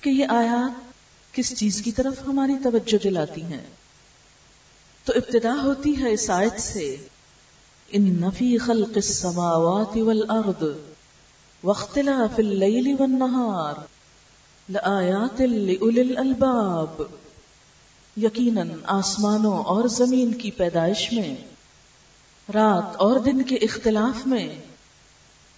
کہ 0.00 0.10
یہ 0.10 0.26
آیات 0.28 0.92
کس 1.34 1.58
چیز 1.58 1.82
کی 1.82 1.92
طرف 1.92 2.14
ہماری 2.26 2.52
توجہ 2.64 3.02
دلاتی 3.02 3.42
ہیں۔ 3.42 3.66
تو 5.04 5.12
ابتدا 5.16 5.54
ہوتی 5.62 6.02
ہے 6.02 6.12
اس 6.12 6.30
آیت 6.30 6.60
سے 6.60 6.96
ان 7.88 8.02
نفی 8.02 8.58
خلق 8.58 8.92
السماوات 8.94 9.96
والارض 9.96 10.64
واختلاف 11.64 12.38
اللیل 12.38 12.96
والنہار 12.98 13.74
لآیات 14.68 15.40
لأولی 15.40 16.00
الالباب 16.00 17.02
یقیناً 18.22 18.70
آسمانوں 18.84 19.64
اور 19.64 19.88
زمین 19.88 20.32
کی 20.32 20.50
پیدائش 20.50 21.12
میں، 21.12 21.36
رات 22.54 22.96
اور 22.96 23.18
دن 23.18 23.42
کے 23.42 23.54
اختلاف 23.56 24.26
میں 24.26 24.56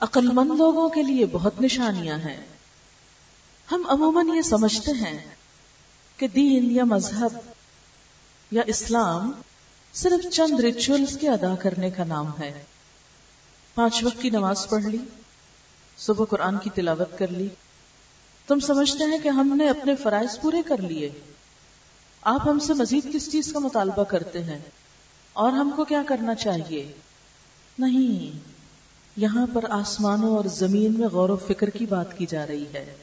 عقل 0.00 0.28
مند 0.33 0.50
لوگوں 0.59 0.88
کے 0.88 1.02
لیے 1.02 1.26
بہت 1.26 1.61
نشانیاں 1.61 2.19
ہیں۔ 2.19 2.47
ہم 3.71 3.83
عموماً 3.88 4.28
یہ 4.37 4.42
سمجھتے 4.42 4.90
ہیں 4.90 5.35
کہ 6.16 6.28
دین 6.28 6.71
یا 6.71 6.85
مذہب 6.85 7.38
یا 8.50 8.62
اسلام 8.66 9.33
صرف 9.92 10.33
چند 10.33 10.61
ریچولس 10.61 11.19
کے 11.21 11.28
ادا 11.28 11.54
کرنے 11.54 11.90
کا 11.90 12.04
نام 12.04 12.26
ہے۔ 12.38 12.64
پانچ 13.75 14.04
وقت 14.04 14.23
کی 14.23 14.31
نماز 14.31 14.69
پڑھ 14.69 14.85
لی، 14.85 14.99
صبح 15.99 16.25
قرآن 16.25 16.59
کی 16.59 16.71
تلاوت 16.71 17.19
کر 17.19 17.28
لی۔ 17.28 17.49
تم 18.47 18.61
سمجھتے 18.61 19.04
ہیں 19.04 19.19
کہ 19.19 19.28
ہم 19.28 19.57
نے 19.57 19.69
اپنے 19.69 19.97
فرائض 19.97 20.40
پورے 20.40 20.62
کر 20.66 20.78
لیے۔ 20.78 21.11
آپ 22.22 22.48
ہم 22.48 22.58
سے 22.58 22.74
مزید 22.74 23.12
کس 23.12 23.32
چیز 23.32 23.52
کا 23.52 23.58
مطالبہ 23.58 24.04
کرتے 24.04 24.42
ہیں؟ 24.42 24.58
اور 25.32 25.52
ہم 25.52 25.70
کو 25.76 25.84
کیا 25.84 26.02
کرنا 26.06 26.34
چاہیے؟ 26.34 26.92
نہیں، 27.78 28.38
یہاں 29.16 29.46
پر 29.52 29.64
آسمانوں 29.70 30.36
اور 30.36 30.44
زمین 30.44 31.00
میں 31.00 31.08
غور 31.08 31.28
و 31.28 31.36
فکر 31.36 31.70
کی 31.70 31.86
بات 31.86 32.18
کی 32.18 32.26
جا 32.26 32.46
رہی 32.46 32.64
ہے 32.74 32.96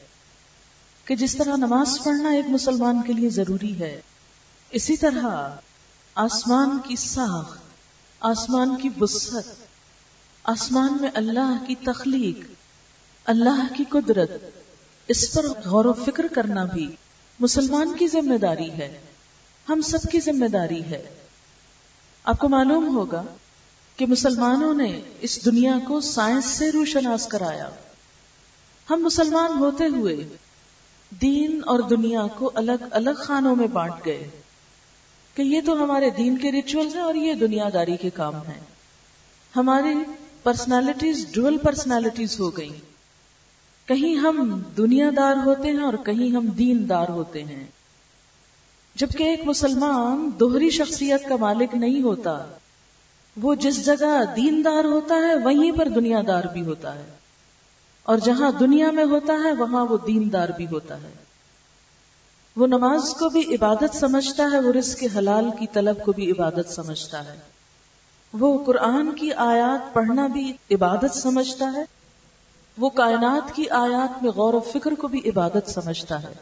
کہ 1.04 1.16
جس 1.16 1.36
طرح 1.36 1.56
نماز 1.56 1.98
پڑھنا 2.04 2.28
ایک 2.28 2.44
مسلمان 2.48 3.02
کے 3.02 3.12
لیے 3.12 3.30
ضروری 3.30 3.78
ہے، 3.78 4.00
اسی 4.70 4.96
طرح 4.96 5.50
آسمان 6.14 6.78
کی 6.88 6.96
ساخ 6.96 7.58
آسمان 8.20 8.76
کی 8.76 8.88
بست 8.88 9.36
آسمان 10.44 10.96
میں 11.00 11.10
اللہ 11.14 11.64
کی 11.66 11.74
تخلیق، 11.74 12.46
اللہ 13.24 13.66
کی 13.76 13.84
قدرت، 13.88 14.30
اس 15.08 15.32
پر 15.32 15.46
غور 15.64 15.84
و 15.84 15.92
فکر 15.92 16.26
کرنا 16.26 16.64
بھی 16.64 16.96
مسلمان 17.40 17.96
کی 17.98 18.08
ذمہ 18.08 18.38
داری 18.38 18.70
ہے۔ 18.70 19.00
ہم 19.70 19.80
سب 19.80 19.98
کی 20.12 20.20
ذمہ 20.20 20.46
داری 20.46 20.84
ہے۔ 20.84 21.08
آپ 22.24 22.38
کو 22.38 22.48
معلوم 22.48 22.96
ہوگا 22.96 23.22
کہ 23.96 24.06
مسلمانوں 24.06 24.74
نے 24.74 25.00
اس 25.20 25.44
دنیا 25.44 25.78
کو 25.86 26.00
سائنس 26.00 26.44
سے 26.44 26.72
روشناس 26.72 27.26
کرایا۔ 27.26 27.68
ہم 28.90 29.02
مسلمان 29.02 29.58
ہوتے 29.58 29.84
ہوئے 29.86 30.16
دین 31.10 31.60
اور 31.66 31.78
دنیا 31.78 32.26
کو 32.38 32.50
الگ 32.54 32.84
الگ 32.90 33.10
خانوں 33.16 33.56
میں 33.56 33.66
بانٹ 33.66 33.92
گئے 34.06 34.28
کہ 35.34 35.42
یہ 35.42 35.60
تو 35.66 35.84
ہمارے 35.84 36.10
دین 36.10 36.38
کے 36.38 36.52
ریچولز 36.52 36.94
ہیں 36.94 37.02
اور 37.02 37.14
یہ 37.14 37.34
دنیا 37.34 37.68
داری 37.72 37.96
کے 37.96 38.10
کام 38.10 38.34
ہیں۔ 38.34 38.60
ہماری 39.56 40.12
پرسنالٹیز 40.42 41.26
ڈوئل 41.32 41.58
پرسنالٹیز 41.58 42.40
ہو 42.40 42.56
گئی 42.56 42.70
کہیں 43.86 44.16
ہم 44.16 44.62
دنیا 44.76 45.10
دار 45.16 45.34
ہوتے 45.44 45.68
ہیں 45.68 45.80
اور 45.80 45.94
کہیں 46.06 46.36
ہم 46.36 46.46
دین 46.46 46.88
دار 46.88 47.08
ہوتے 47.08 47.44
ہیں۔ 47.44 47.66
جبکہ 48.94 49.24
ایک 49.24 49.40
مسلمان 49.44 50.30
دوہری 50.40 50.70
شخصیت 50.70 51.28
کا 51.28 51.36
مالک 51.36 51.74
نہیں 51.74 52.02
ہوتا، 52.02 52.44
وہ 53.42 53.54
جس 53.54 53.86
جگہ 53.86 54.34
دین 54.36 54.62
دار 54.64 54.84
ہوتا 54.84 55.14
ہے، 55.14 55.34
وہیں 55.44 55.72
پر 55.72 55.88
دنیا 55.88 56.20
دار 56.26 56.44
بھی 56.44 56.62
ہوتا 56.62 56.94
ہے۔ 56.94 57.04
اور 58.02 58.18
جہاں 58.18 58.50
دنیا 58.60 58.90
میں 58.90 59.04
ہوتا 59.04 59.32
ہے، 59.44 59.52
وہاں 59.52 59.86
وہ 59.86 59.98
دین 60.06 60.32
دار 60.32 60.48
بھی 60.48 60.66
ہوتا 60.66 61.02
ہے۔ 61.02 61.12
وہ 62.56 62.66
نماز 62.66 63.14
کو 63.18 63.28
بھی 63.28 63.54
عبادت 63.54 63.96
سمجھتا 63.96 64.48
ہے، 64.52 64.60
وہ 64.60 64.72
رزق 64.72 65.04
حلال 65.16 65.50
کی 65.58 65.66
طلب 65.72 66.04
کو 66.04 66.12
بھی 66.12 66.30
عبادت 66.30 66.70
سمجھتا 66.70 67.24
ہے۔ 67.24 67.40
وہ 68.32 68.64
قرآن 68.64 69.12
کی 69.12 69.32
آیات 69.32 69.94
پڑھنا 69.94 70.26
بھی 70.26 70.52
عبادت 70.70 71.16
سمجھتا 71.16 71.72
ہے۔ 71.72 71.84
وہ 72.78 72.90
کائنات 72.90 73.56
کی 73.56 73.68
آیات 73.68 74.22
میں 74.22 74.30
غور 74.30 74.54
و 74.54 74.60
فکر 74.60 74.94
کو 74.94 75.08
بھی 75.08 75.20
عبادت 75.26 75.70
سمجھتا 75.70 76.22
ہے۔ 76.22 76.34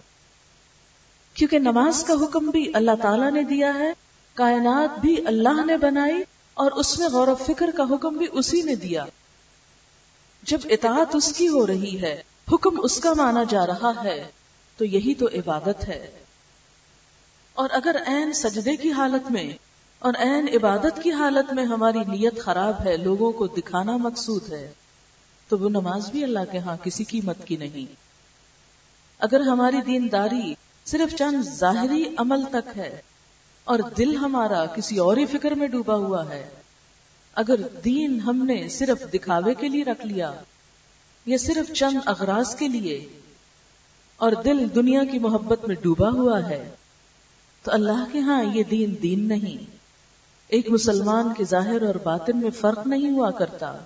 کیونکہ 1.38 1.58
نماز 1.58 2.04
کا 2.04 2.14
حکم 2.14 2.50
بھی 2.50 2.70
اللہ 2.74 2.90
تعالیٰ 3.02 3.30
نے 3.30 3.42
دیا 3.42 3.74
ہے، 3.74 3.92
کائنات 4.34 5.00
بھی 5.00 5.26
اللہ 5.26 5.64
نے 5.66 5.76
بنائی 5.76 6.22
اور 6.54 6.70
اس 6.70 6.98
میں 6.98 7.08
غور 7.08 7.28
و 7.28 7.34
فکر 7.34 7.70
کا 7.76 7.82
حکم 7.90 8.16
بھی 8.16 8.26
اسی 8.32 8.62
نے 8.62 8.74
دیا۔ 8.74 9.04
جب 10.42 10.58
اطاعت 10.64 11.14
اس 11.14 11.32
کی 11.32 11.48
ہو 11.48 11.66
رہی 11.66 12.02
ہے، 12.02 12.22
حکم 12.52 12.80
اس 12.82 13.00
کا 13.00 13.12
مانا 13.16 13.44
جا 13.48 13.66
رہا 13.66 13.92
ہے، 14.04 14.28
تو 14.76 14.84
یہی 14.84 15.14
تو 15.14 15.26
عبادت 15.26 15.88
ہے۔ 15.88 16.12
اور 17.54 17.68
اگر 17.72 17.96
این 18.06 18.32
سجدے 18.32 18.76
کی 18.76 18.92
حالت 18.92 19.30
میں 19.30 19.52
اور 19.98 20.14
این 20.18 20.46
عبادت 20.54 21.02
کی 21.02 21.12
حالت 21.12 21.52
میں 21.52 21.64
ہماری 21.64 21.98
نیت 21.98 22.40
خراب 22.40 22.74
ہے، 22.84 22.96
لوگوں 22.96 23.32
کو 23.32 23.46
دکھانا 23.46 23.96
مقصود 23.96 24.52
ہے، 24.52 24.72
تو 25.48 25.58
وہ 25.58 25.68
نماز 25.68 26.10
بھی 26.10 26.24
اللہ 26.24 26.52
کے 26.52 26.58
ہاں 26.58 26.76
کسی 26.84 27.04
قیمت 27.04 27.36
کی 27.44 27.56
نہیں۔ 27.56 27.92
اگر 29.18 29.40
ہماری 29.40 29.76
دینداری 29.86 30.54
صرف 30.90 31.14
چند 31.16 31.42
ظاہری 31.42 32.04
عمل 32.16 32.44
تک 32.50 32.76
ہے 32.76 33.00
اور 33.64 33.78
دل 33.98 34.16
ہمارا 34.16 34.66
کسی 34.66 34.98
اور 34.98 35.16
ہی 35.16 35.26
فکر 35.26 35.50
میں 35.50 35.66
ڈوبا 35.66 35.94
ہوا 35.94 36.28
ہے۔ 36.28 36.48
اگر 37.34 37.60
دین 37.84 38.20
ہم 38.20 38.44
نے 38.46 38.68
صرف 38.68 39.12
دکھاوے 39.12 39.54
کے 39.54 39.68
لیے 39.68 39.84
رکھ 39.84 40.06
لیا 40.06 40.32
یا 41.26 41.36
صرف 41.38 41.72
چند 41.72 41.98
اغراض 42.06 42.54
کے 42.56 42.68
لیے 42.68 43.08
اور 44.16 44.32
دل 44.44 44.64
دنیا 44.74 45.04
کی 45.04 45.18
محبت 45.18 45.68
میں 45.68 45.76
ڈوبا 45.82 46.08
ہوا 46.08 46.48
ہے، 46.48 46.70
تو 47.62 47.72
اللہ 47.72 48.04
کے 48.12 48.18
ہاں 48.18 48.42
یہ 48.54 48.62
دین 48.70 48.94
دین 49.02 49.28
نہیں۔ 49.28 49.70
ایک 50.48 50.70
مسلمان 50.70 51.34
کے 51.36 51.44
ظاہر 51.44 51.82
اور 51.82 51.94
باطن 51.94 52.36
میں 52.36 52.50
فرق 52.50 52.86
نہیں 52.86 53.10
ہوا 53.10 53.30
کرتا۔ 53.30 53.76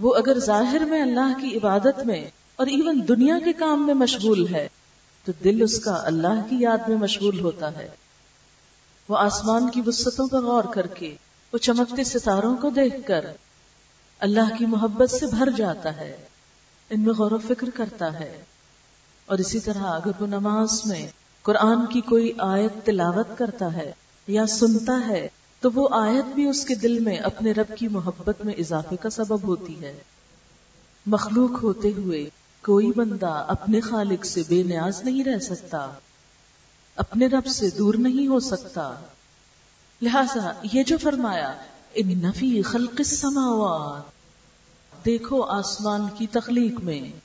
وہ 0.00 0.14
اگر 0.14 0.38
ظاہر 0.38 0.84
میں 0.84 1.02
اللہ 1.02 1.40
کی 1.40 1.56
عبادت 1.56 2.06
میں 2.06 2.30
اور 2.56 2.66
ایون 2.66 3.00
دنیا 3.08 3.38
کے 3.44 3.52
کام 3.52 3.86
میں 3.86 3.94
مشغول 3.94 4.54
ہے 4.54 4.68
تو 5.24 5.32
دل 5.44 5.62
اس 5.62 5.80
کا 5.80 6.00
اللہ 6.04 6.42
کی 6.50 6.56
یاد 6.60 6.88
میں 6.88 6.96
مشغول 6.96 7.40
ہوتا 7.40 7.76
ہے۔ 7.76 7.88
وہ 9.08 9.18
آسمان 9.18 9.70
کی 9.70 9.82
وسطوں 9.86 10.28
پر 10.28 10.40
غور 10.40 10.64
کر 10.64 10.86
کے، 10.86 11.14
وہ 11.52 11.58
چمکتے 11.58 12.04
ستاروں 12.04 12.56
کو 12.56 12.70
دیکھ 12.70 13.06
کر 13.06 13.24
اللہ 14.18 14.56
کی 14.58 14.66
محبت 14.66 15.10
سے 15.10 15.26
بھر 15.26 15.48
جاتا 15.56 15.96
ہے، 15.96 16.16
ان 16.90 17.00
میں 17.00 17.14
غور 17.14 17.30
و 17.30 17.38
فکر 17.38 17.70
کرتا 17.74 18.20
ہے۔ 18.20 18.44
اور 19.26 19.38
اسی 19.38 19.60
طرح 19.60 19.82
اگر 19.82 20.10
وہ 20.20 20.26
نماز 20.26 20.86
میں 20.86 21.06
قرآن 21.42 21.86
کی 21.86 22.00
کوئی 22.00 22.32
آیت 22.38 22.86
تلاوت 22.86 23.26
کرتا 23.38 23.72
ہے 23.72 23.92
یا 24.26 24.46
سنتا 24.46 25.08
ہے، 25.08 25.28
تو 25.60 25.70
وہ 25.74 25.88
آیت 25.92 26.34
بھی 26.34 26.48
اس 26.48 26.64
کے 26.64 26.74
دل 26.74 26.98
میں 26.98 27.16
اپنے 27.16 27.52
رب 27.52 27.76
کی 27.78 27.88
محبت 27.88 28.44
میں 28.44 28.54
اضافے 28.54 28.96
کا 28.96 29.10
سبب 29.10 29.42
ہوتی 29.42 29.82
ہے۔ 29.82 29.96
مخلوق 31.06 31.62
ہوتے 31.62 31.92
ہوئے 31.96 32.30
کوئی 32.64 32.92
بندہ 32.92 33.44
اپنے 33.48 33.80
خالق 33.80 34.26
سے 34.26 34.42
بے 34.48 34.62
نیاز 34.62 35.04
نہیں 35.04 35.24
رہ 35.24 35.38
سکتا، 35.38 35.90
اپنے 36.96 37.26
رب 37.26 37.46
سے 37.46 37.70
دور 37.70 37.94
نہیں 37.94 38.26
ہو 38.26 38.40
سکتا۔ 38.40 38.94
لہذا 40.02 40.52
یہ 40.72 40.82
جو 40.82 40.98
فرمایا، 40.98 41.54
ان 41.94 42.18
نفی 42.18 42.62
خلق 42.62 42.94
السماوات 42.98 44.02
دیکھو 45.04 45.42
آسمان 45.42 46.06
کی 46.18 46.26
تخلیق 46.26 46.80
میں، 46.80 47.20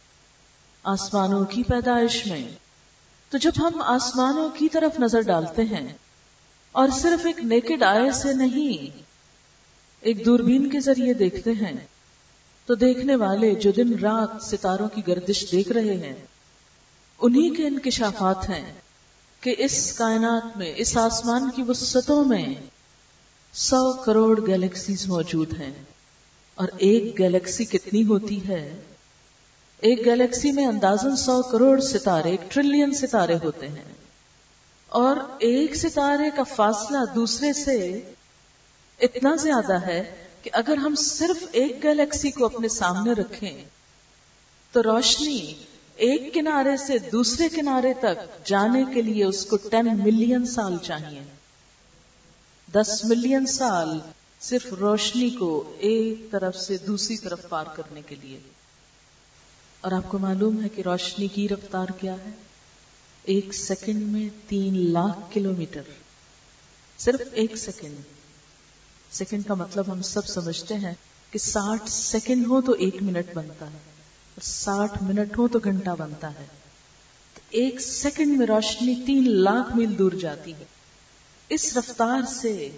آسمانوں 0.86 1.46
کی 1.46 1.63
پیدائش 1.63 2.28
میں۔ 2.28 2.48
تو 3.32 3.38
جب 3.38 3.52
ہم 3.58 3.82
آسمانوں 3.82 4.50
کی 4.50 4.70
طرف 4.70 5.00
نظر 5.00 5.22
ڈالتے 5.22 5.66
ہیں، 5.66 5.94
اور 6.75 6.90
صرف 6.90 7.25
ایک 7.25 7.44
نیکڈ 7.44 7.84
آئے 7.84 8.12
سے 8.12 8.34
نہیں، 8.34 9.02
ایک 10.04 10.25
دوربین 10.25 10.70
کے 10.70 10.80
ذریعے 10.80 11.13
دیکھتے 11.13 11.52
ہیں 11.52 11.88
تو 12.65 12.75
دیکھنے 12.75 13.15
والے 13.15 13.55
جو 13.55 13.72
دن 13.72 14.00
رات 14.00 14.43
ستاروں 14.43 14.89
کی 14.89 15.01
گردش 15.08 15.51
دیکھ 15.51 15.72
رہے 15.72 15.93
ہیں، 15.93 16.15
انہی 17.22 17.55
کے 17.55 17.67
انکشافات 17.67 18.50
ہیں 18.50 18.74
کہ 19.41 19.55
اس 19.58 19.93
کائنات 19.93 20.58
میں، 20.58 20.74
اس 20.75 20.98
آسمان 20.98 21.50
کی 21.55 21.63
وسطوں 21.67 22.25
میں 22.25 22.53
سو 23.53 23.93
کروڑ 23.93 24.48
گیلیکسیز 24.48 25.08
موجود 25.08 25.53
ہیں۔ 25.60 25.74
اور 26.55 26.67
ایک 26.77 27.20
گیلیکسی 27.20 27.65
کتنی 27.65 28.03
ہوتی 28.05 28.48
ہے؟ 28.48 28.82
ایک 29.79 30.05
گیلیکسی 30.05 30.51
میں 30.51 30.65
اندازن 30.65 31.15
سو 31.15 31.41
کروڑ 31.41 31.79
ستارے، 31.79 32.32
ایک 32.32 32.41
ٹریلین 32.48 32.93
ستارے 32.93 33.36
ہوتے 33.43 33.67
ہیں۔ 33.67 33.93
اور 34.88 35.17
ایک 35.39 35.75
ستارے 35.75 36.29
کا 36.36 36.43
فاصلہ 36.43 36.98
دوسرے 37.15 37.53
سے 37.53 38.01
اتنا 39.01 39.36
زیادہ 39.36 39.82
ہے 39.82 40.27
کہ 40.44 40.50
اگر 40.54 40.78
ہم 40.78 40.96
صرف 40.96 41.46
ایک 41.52 41.84
گیلیکسی 41.84 42.32
کو 42.32 42.46
اپنے 42.46 42.68
سامنے 42.68 43.12
رکھیں، 43.12 43.66
تو 44.72 44.84
روشنی 44.84 45.54
ایک 45.96 46.34
کنارے 46.34 46.78
سے 46.78 46.98
دوسرے 46.98 47.50
کنارے 47.50 47.94
تک 47.94 48.48
جانے 48.48 48.84
کے 48.94 49.02
لیے 49.02 49.26
اس 49.26 49.46
کو 49.46 49.58
ٹین 49.58 49.88
ملین 50.04 50.46
سال 50.46 50.78
چاہیے۔ 50.84 51.22
دس 52.74 53.02
ملین 53.04 53.46
سال 53.46 54.00
صرف 54.40 54.74
روشنی 54.74 55.30
کو 55.30 55.74
ایک 55.78 56.32
طرف 56.32 56.56
سے 56.56 56.78
دوسری 56.78 57.18
طرف 57.18 57.50
پار 57.50 57.66
کرنے 57.76 58.02
کے 58.02 58.16
لیے۔ 58.22 58.40
اور 59.82 59.92
آپ 59.92 60.04
کو 60.08 60.18
معلوم 60.18 60.64
ہے 60.64 60.70
کہ 60.70 60.82
روشنی 60.82 61.28
کی 61.28 61.50
رفتار 61.50 61.88
کیا 62.02 62.14
ہے؟ 62.14 62.32
ایک 63.24 63.54
سیکنڈ 63.54 64.04
میں 64.04 64.30
تین 64.48 64.94
لاکھ 64.94 65.34
کلو 65.34 65.54
میٹر 65.58 65.82
صرف 66.98 67.22
ایک 67.32 67.58
سیکنڈ۔ 67.58 67.96
سیکنڈ 69.13 69.48
کا 69.48 69.53
مطلب 69.53 69.91
ہم 69.91 70.01
سب 70.01 70.27
سمجھتے 70.27 70.75
ہیں 70.75 70.93
کہ 71.32 71.39
ساٹھ 71.39 71.89
سیکنڈ 71.89 72.48
ہو 72.48 72.62
تو 72.62 72.72
ایک 72.72 73.03
منٹ 73.03 73.34
بنتا 73.34 73.65
ہے 73.65 73.77
اور 74.36 74.41
ساٹھ 74.41 75.03
منٹ 75.03 75.38
ہو 75.38 75.48
تو 75.48 75.60
گھنٹہ 75.60 75.89
بنتا 76.00 76.29
ہے 76.29 76.46
ایک 77.50 77.82
سیکنڈ 77.82 78.38
میں 78.38 78.48
روشنی 78.48 78.96
تین 78.96 79.29
لاکھ 79.29 79.75
میل 79.75 79.98
دور 79.98 80.12
جاتی 80.12 80.53
ہے۔ 80.53 80.65
اس 81.50 81.77
رفتار 81.77 82.22
سے 82.41 82.77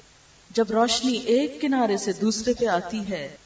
جب 0.50 0.72
روشنی 0.72 1.14
ایک 1.14 1.62
کنارے 1.62 1.98
سے 1.98 2.12
دوسرے 2.14 2.54
پہ 2.54 2.66
آتی 2.66 3.00
ہے 3.10 3.38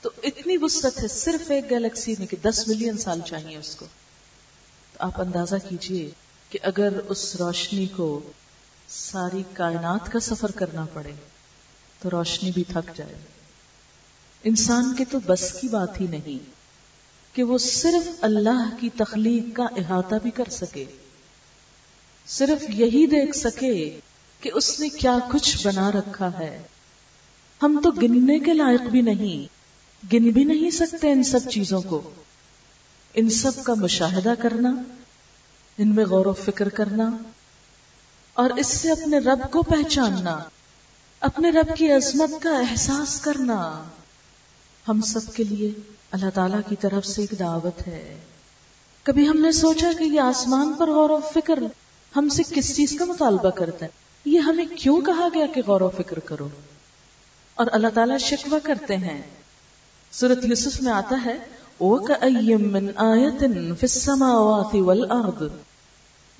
تو 0.00 0.10
اتنی 0.22 0.56
وسط 0.56 1.02
ہے 1.02 1.08
صرف 1.08 1.50
ایک 1.50 1.70
گیلیکسی 1.70 2.14
میں 2.18 2.26
کہ 2.26 2.36
دس 2.42 2.68
ملین 2.68 2.98
سال 2.98 3.20
چاہیے 3.26 3.56
اس 3.56 3.76
کو۔ 3.76 3.86
آپ 4.98 5.20
اندازہ 5.20 5.56
کیجیے 5.68 6.10
کہ 6.50 6.58
اگر 6.62 6.92
اس 7.08 7.36
روشنی 7.36 7.86
کو 7.86 8.20
ساری 8.88 9.42
کائنات 9.52 10.12
کا 10.12 10.20
سفر 10.20 10.50
کرنا 10.50 10.86
پڑے 10.92 11.12
تو 12.00 12.10
روشنی 12.10 12.50
بھی 12.50 12.64
تھک 12.64 12.96
جائے۔ 12.96 13.14
انسان 14.44 14.94
کے 14.94 15.04
تو 15.10 15.18
بس 15.26 15.52
کی 15.60 15.68
بات 15.68 16.00
ہی 16.00 16.06
نہیں 16.06 16.50
کہ 17.36 17.42
وہ 17.42 17.58
صرف 17.58 18.08
اللہ 18.20 18.76
کی 18.80 18.88
تخلیق 18.96 19.56
کا 19.56 19.64
احاطہ 19.76 20.14
بھی 20.22 20.30
کر 20.30 20.50
سکے۔ 20.50 20.84
صرف 22.26 22.70
یہی 22.70 23.06
دیکھ 23.06 23.36
سکے 23.36 24.00
کہ 24.40 24.50
اس 24.54 24.80
نے 24.80 24.88
کیا 24.88 25.18
کچھ 25.32 25.66
بنا 25.66 25.92
رکھا 25.92 26.30
ہے۔ 26.38 26.62
ہم 27.62 27.80
تو 27.84 27.90
گننے 27.90 28.38
کے 28.38 28.52
لائق 28.52 28.80
بھی 28.80 29.00
نہیں، 29.00 29.56
گن 30.12 30.30
بھی 30.30 30.44
نہیں 30.44 30.70
سکتے 30.70 31.12
ان 31.12 31.22
سب 31.22 31.40
چیزوں 31.50 31.82
کو۔ 31.82 32.10
ان 33.14 33.30
سب 33.30 33.52
کا 33.64 33.74
مشاہدہ 33.74 34.34
کرنا، 34.42 34.82
ان 35.78 35.94
میں 35.94 36.04
غور 36.04 36.26
و 36.26 36.32
فکر 36.32 36.68
کرنا 36.68 37.16
اور 38.34 38.50
اس 38.50 38.66
سے 38.66 38.90
اپنے 38.90 39.18
رب 39.18 39.52
کو 39.52 39.62
پہچاننا۔ 39.62 40.38
اپنے 41.26 41.50
رب 41.50 41.76
کی 41.76 41.92
عظمت 41.92 42.42
کا 42.42 42.58
احساس 42.58 43.20
کرنا 43.20 43.84
ہم 44.88 45.00
سب 45.00 45.34
کے 45.34 45.44
لیے 45.44 45.72
اللہ 46.10 46.30
تعالی 46.34 46.56
کی 46.68 46.76
طرف 46.80 47.06
سے 47.06 47.22
ایک 47.22 47.38
دعوت 47.38 47.88
ہے۔ 47.88 48.18
کبھی 49.02 49.28
ہم 49.28 49.40
نے 49.40 49.52
سوچا 49.52 49.92
کہ 49.98 50.04
یہ 50.04 50.20
آسمان 50.20 50.72
پر 50.78 50.88
غور 50.88 51.10
و 51.10 51.18
فکر 51.34 51.58
ہم 52.16 52.28
سے 52.28 52.42
کس 52.50 52.76
چیز 52.76 52.98
کا 52.98 53.04
مطالبہ 53.04 53.50
کرتا 53.50 53.86
ہے؟ 53.86 53.90
یہ 54.24 54.38
ہمیں 54.38 54.64
کیوں 54.76 55.00
کہا 55.00 55.28
گیا 55.34 55.46
کہ 55.54 55.62
غور 55.66 55.80
و 55.80 55.90
فکر 55.96 56.18
کرو؟ 56.18 56.48
اور 57.54 57.66
اللہ 57.72 57.88
تعالیٰ 57.94 58.18
شکوہ 58.18 58.58
کرتے 58.62 58.96
ہیں۔ 58.96 59.22
سورت 60.12 60.44
یوسف 60.44 60.82
میں 60.82 60.92
آتا 60.92 61.22
ہے 61.24 61.38
وَكَأَيِّم 61.80 62.72
مِّنْ 62.72 62.88
آيَةٍ 62.96 63.38
فِي 63.52 63.82
السَّمَاوَاتِ 63.82 64.78
وَالْأَرْضِ 64.78 65.48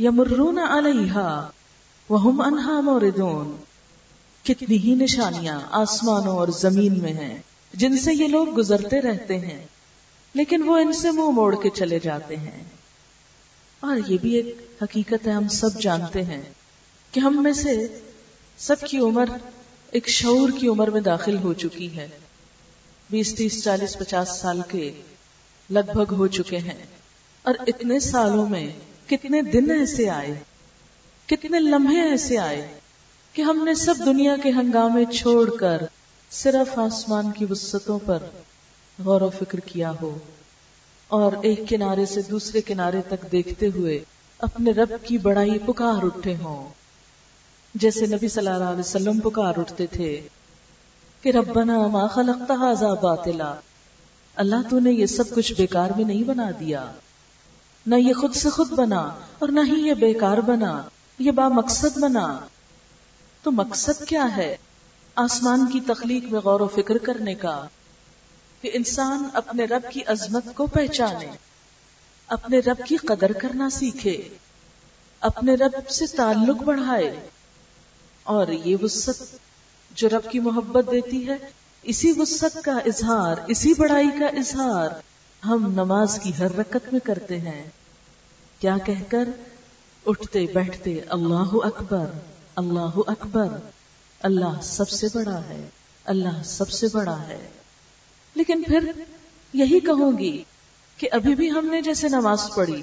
يَمُرُّونَ 0.00 0.60
عَلَيْهَا 0.60 1.48
وَهُمْ 2.10 2.46
أَنْهَا 2.46 2.80
مُورِدُونَ 2.80 3.75
کتنی 4.46 4.78
ہی 4.78 4.94
نشانیاں 4.94 5.60
آسمانوں 5.70 6.36
اور 6.36 6.48
زمین 6.48 7.02
میں 7.02 7.12
ہیں، 7.12 7.38
جن 7.74 7.98
سے 7.98 8.14
یہ 8.14 8.28
لوگ 8.28 8.56
گزرتے 8.56 9.00
رہتے 9.00 9.38
ہیں، 9.38 9.66
لیکن 10.34 10.62
وہ 10.62 10.78
ان 10.78 10.92
سے 10.92 11.10
منہ 11.10 11.30
موڑ 11.30 11.62
کے 11.62 11.70
چلے 11.70 11.98
جاتے 11.98 12.36
ہیں۔ 12.36 12.64
اور 13.80 13.96
یہ 14.08 14.18
بھی 14.22 14.34
ایک 14.34 14.56
حقیقت 14.82 15.26
ہے، 15.26 15.32
ہم 15.32 15.48
سب 15.48 15.80
جانتے 15.80 16.24
ہیں 16.24 16.42
کہ 17.12 17.20
ہم 17.20 17.42
میں 17.42 17.52
سے 17.52 17.98
سب 18.58 18.76
کی 18.80 18.98
عمر 18.98 19.24
ایک 19.90 20.08
شعور 20.08 20.48
کی 20.58 20.68
عمر 20.68 20.90
میں 20.90 21.00
داخل 21.00 21.36
ہو 21.36 21.52
چکی 21.52 21.96
ہے۔ 21.96 22.08
بیس، 23.10 23.34
تیس، 23.34 23.64
چالیس، 23.64 23.98
پچاس 23.98 24.28
سال 24.40 24.60
کے 24.68 25.00
لگ 25.70 25.92
بھگ 25.94 26.14
ہو 26.14 26.26
چکے 26.26 26.58
ہیں۔ 26.58 26.86
اور 27.42 27.54
اتنے 27.66 28.00
سالوں 28.00 28.48
میں 28.48 28.72
کتنے 29.06 29.42
دن 29.42 29.70
ایسے 29.70 30.10
آئے، 30.10 30.34
کتنے 31.26 31.60
لمحے 31.60 32.00
ایسے 32.00 32.38
آئے 32.38 32.75
کہ 33.36 33.42
ہم 33.42 33.64
نے 33.64 33.74
سب 33.74 33.94
دنیا 34.06 34.36
کے 34.42 34.50
ہنگامے 34.50 35.04
چھوڑ 35.04 35.50
کر 35.50 35.82
صرف 36.30 36.78
آسمان 36.78 37.30
کی 37.30 37.46
وسطوں 37.50 37.98
پر 38.06 38.18
غور 39.04 39.20
و 39.20 39.30
فکر 39.30 39.60
کیا 39.60 39.92
ہو 40.02 40.18
اور 41.08 41.32
ایک 41.42 41.60
کنارے 41.68 42.06
سے 42.06 42.22
دوسرے 42.22 42.60
کنارے 42.60 43.00
تک 43.08 43.32
دیکھتے 43.32 43.66
ہوئے 43.66 44.04
اپنے 44.38 44.70
رب 44.70 44.92
کی 45.02 45.18
بڑائی 45.18 45.58
پکار 45.58 46.04
اٹھے 46.04 46.34
ہوں۔ 46.42 46.68
جیسے 47.74 48.06
نبی 48.06 48.28
صلی 48.28 48.48
اللہ 48.48 48.64
علیہ 48.64 48.80
وسلم 48.80 49.20
پکار 49.20 49.54
اٹھتے 49.56 49.86
تھے 49.86 50.28
کہ 51.22 51.28
ربنا 51.28 51.86
ما 51.86 52.06
خلقت 52.06 52.50
هذا 52.50 52.94
باطلا۔ 52.94 53.54
اللہ 54.36 54.68
تو 54.70 54.78
نے 54.78 54.92
یہ 54.92 55.06
سب 55.06 55.24
کچھ 55.34 55.52
بیکار 55.58 55.90
میں 55.96 56.04
نہیں 56.04 56.24
بنا 56.24 56.50
دیا۔ 56.60 56.90
نہ 57.86 57.94
یہ 57.94 58.12
خود 58.12 58.34
سے 58.34 58.50
خود 58.50 58.72
بنا 58.72 59.10
اور 59.38 59.48
نہ 59.48 59.60
ہی 59.66 59.88
یہ 59.88 59.94
بیکار 59.94 60.38
بنا۔ 60.38 60.82
یہ 61.18 61.30
با 61.30 61.48
مقصد 61.48 61.98
بنا۔ 61.98 62.38
تو 63.46 63.52
مقصد 63.52 64.04
کیا 64.08 64.36
ہے؟ 64.36 64.56
آسمان 65.14 65.70
کی 65.72 65.80
تخلیق 65.80 66.24
میں 66.24 66.40
غور 66.40 66.60
و 66.60 66.68
فکر 66.68 66.98
کرنے 66.98 67.34
کا، 67.34 67.66
کہ 68.60 68.70
انسان 68.74 69.28
اپنے 69.34 69.64
رب 69.64 69.90
کی 69.90 70.00
عظمت 70.06 70.44
کو 70.54 70.66
پہچانے، 70.66 71.26
اپنے 72.26 72.58
رب 72.58 72.86
کی 72.86 72.96
قدر 72.96 73.32
کرنا 73.32 73.70
سیکھے، 73.70 74.28
اپنے 75.20 75.54
رب 75.54 75.88
سے 75.88 76.06
تعلق 76.06 76.62
بڑھائے۔ 76.62 77.28
اور 78.22 78.48
یہ 78.48 78.76
وسط 78.82 79.22
جو 79.90 80.08
رب 80.08 80.30
کی 80.30 80.38
محبت 80.40 80.84
دیتی 80.92 81.28
ہے، 81.28 81.36
اسی 81.82 82.12
وسط 82.16 82.58
کا 82.64 82.76
اظہار، 82.76 83.34
اسی 83.46 83.74
بڑائی 83.78 84.10
کا 84.18 84.26
اظہار 84.26 84.88
ہم 85.46 85.72
نماز 85.72 86.20
کی 86.22 86.32
ہر 86.38 86.56
رکت 86.56 86.92
میں 86.92 87.00
کرتے 87.00 87.40
ہیں۔ 87.40 87.70
کیا 88.60 88.78
کہہ 88.78 89.02
کر؟ 89.08 89.28
اٹھتے 90.06 90.46
بیٹھتے 90.54 91.00
اللہ 91.08 91.52
اکبر۔ 91.52 92.35
اللہ 92.56 92.98
اکبر، 93.06 93.48
اللہ 94.22 94.60
سب 94.62 94.88
سے 94.88 95.06
بڑا 95.14 95.38
ہے، 95.38 95.68
اللہ 96.04 96.42
سب 96.44 96.70
سے 96.70 96.86
بڑا 96.92 97.22
ہے۔ 97.22 97.48
لیکن 98.34 98.62
پھر 98.62 98.90
یہی 99.52 99.80
کہوں 99.80 100.18
گی 100.18 100.44
کہ 100.96 101.08
ابھی 101.12 101.34
بھی 101.34 101.50
ہم 101.50 101.66
نے 101.66 101.82
جیسے 101.82 102.08
نماز 102.08 102.42
پڑھی، 102.54 102.82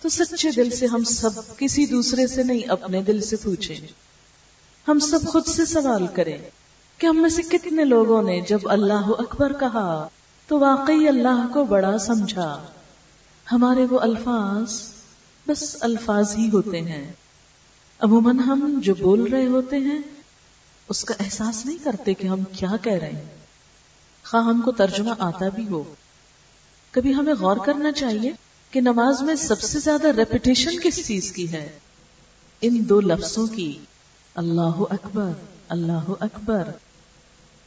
تو 0.00 0.08
سچے 0.08 0.50
دل 0.50 0.70
سے 0.70 0.86
ہم 0.86 1.04
سب 1.04 1.30
کسی 1.56 1.86
دوسرے 1.86 2.26
سے 2.26 2.42
نہیں 2.42 2.70
اپنے 2.70 3.02
دل 3.02 3.20
سے 3.20 3.36
پوچھیں۔ 3.36 3.86
ہم 4.88 4.98
سب 4.98 5.18
خود 5.28 5.46
سے 5.46 5.66
سوال 5.66 6.06
کریں 6.06 6.38
کہ 6.98 7.06
ہم 7.06 7.22
میں 7.22 7.30
سے 7.30 7.42
کتنے 7.42 7.84
لوگوں 7.84 8.22
نے 8.22 8.40
جب 8.40 8.58
اللہ 8.64 9.12
اکبر 9.18 9.52
کہا، 9.52 10.08
تو 10.46 10.58
واقعی 10.58 11.08
اللہ 11.08 11.46
کو 11.54 11.64
بڑا 11.64 11.98
سمجھا۔ 11.98 12.66
ہمارے 13.52 13.86
وہ 13.90 14.00
الفاظ 14.00 14.82
بس 15.46 15.76
الفاظ 15.80 16.36
ہی 16.36 16.50
ہوتے 16.52 16.80
ہیں۔ 16.80 17.12
عموماً 18.00 18.38
ہم 18.38 18.80
جو 18.82 18.94
بول 18.94 19.22
رہے 19.22 19.46
ہوتے 19.46 19.76
ہیں، 19.76 19.98
اس 20.88 21.04
کا 21.04 21.14
احساس 21.20 21.66
نہیں 21.66 21.78
کرتے 21.84 22.14
کہ 22.14 22.26
ہم 22.26 22.40
کیا 22.58 22.76
کہہ 22.82 22.92
رہے 22.92 23.12
ہیں۔ 23.12 23.36
خواہ 24.24 24.44
ہم 24.44 24.60
کو 24.64 24.72
ترجمہ 24.72 25.14
آتا 25.18 25.48
بھی 25.48 25.68
ہو۔ 25.68 25.94
کبھی 26.90 27.14
ہمیں 27.14 27.34
غور 27.40 27.56
کرنا 27.66 27.92
چاہیے 27.92 28.30
کہ 28.70 28.80
نماز 28.80 29.22
میں 29.22 29.34
سب 29.34 29.60
سے 29.60 29.78
زیادہ 29.78 30.08
ریپیٹیشن 30.08 30.80
کس 30.82 31.06
چیز 31.06 31.32
کی 31.32 31.52
ہے؟ 31.52 31.78
ان 32.60 32.88
دو 32.88 33.00
لفظوں 33.00 33.46
کی۔ 33.46 33.78
اللہ 34.34 34.82
اکبر 34.90 35.32
اللہ 35.68 36.12
اکبر۔ 36.20 36.62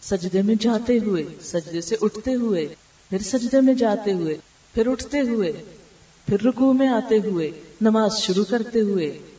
سجدے 0.02 0.42
میں 0.42 0.56
جاتے 0.56 1.00
ہوئے، 1.06 1.24
سجدے 1.42 1.82
سے 1.82 1.96
اٹھتے 2.02 2.34
ہوئے، 2.34 2.76
پھر 3.10 3.20
سجدے 3.20 3.62
میں 3.62 3.74
جاتے 3.74 4.14
ہوئے، 4.14 4.38
پھر 4.74 4.88
اٹھتے 4.88 5.20
ہوئے، 5.20 5.64
پھر 6.26 6.42
رکو 6.42 6.74
میں 6.74 6.88
آتے 6.88 7.18
ہوئے، 7.18 7.52
نماز 7.82 8.18
شروع 8.18 8.46
کرتے 8.50 8.82
ہوئے۔ 8.82 9.31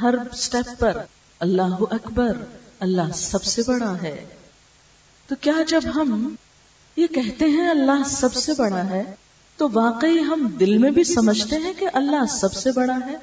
ہر 0.00 0.14
سٹیپ 0.34 0.80
پر 0.80 0.96
اللہ 1.38 1.74
اکبر، 1.90 2.36
اللہ 2.80 3.12
سب 3.14 3.44
سے 3.44 3.62
بڑا 3.66 3.94
ہے۔ 4.02 4.26
تو 5.26 5.34
کیا 5.40 5.54
جب 5.68 5.80
ہم 5.94 6.34
یہ 6.96 7.06
کہتے 7.06 7.44
ہیں 7.44 7.70
اللہ 7.70 8.08
سب 8.08 8.34
سے 8.34 8.52
بڑا 8.58 8.90
ہے، 8.90 9.14
تو 9.56 9.68
واقعی 9.72 10.18
ہم 10.18 10.56
دل 10.60 10.78
میں 10.78 10.90
بھی 10.90 11.04
سمجھتے 11.04 11.56
ہیں 11.56 11.72
کہ 11.78 11.86
اللہ 11.92 12.26
سب 12.30 12.52
سے 12.52 12.72
بڑا 12.72 12.98
ہے۔ 13.06 13.16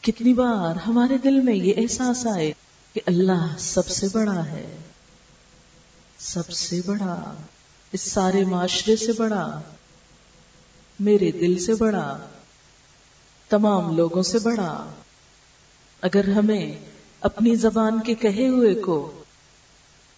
کتنی 0.00 0.34
بار 0.34 0.88
ہمارے 0.88 1.18
دل 1.18 1.40
میں 1.40 1.54
یہ 1.54 1.74
احساس 1.76 2.26
آئے 2.26 2.52
کہ 2.92 3.00
اللہ 3.06 3.54
سب 3.58 3.88
سے 3.88 4.06
بڑا 4.12 4.46
ہے۔ 4.46 4.76
سب 6.18 6.50
سے 6.50 6.80
بڑا، 6.86 7.34
اس 7.92 8.00
سارے 8.00 8.44
معاشرے 8.44 8.96
سے 8.96 9.12
بڑا، 9.12 9.60
میرے 11.00 11.30
دل 11.30 11.58
سے 11.58 11.74
بڑا، 11.74 12.18
تمام 13.48 13.96
لوگوں 13.96 14.22
سے 14.22 14.38
بڑا۔ 14.38 14.86
اگر 16.02 16.28
ہمیں 16.28 16.78
اپنی 17.20 17.54
زبان 17.54 18.00
کے 18.00 18.14
کہے 18.14 18.48
ہوئے 18.48 18.74
کو 18.74 19.22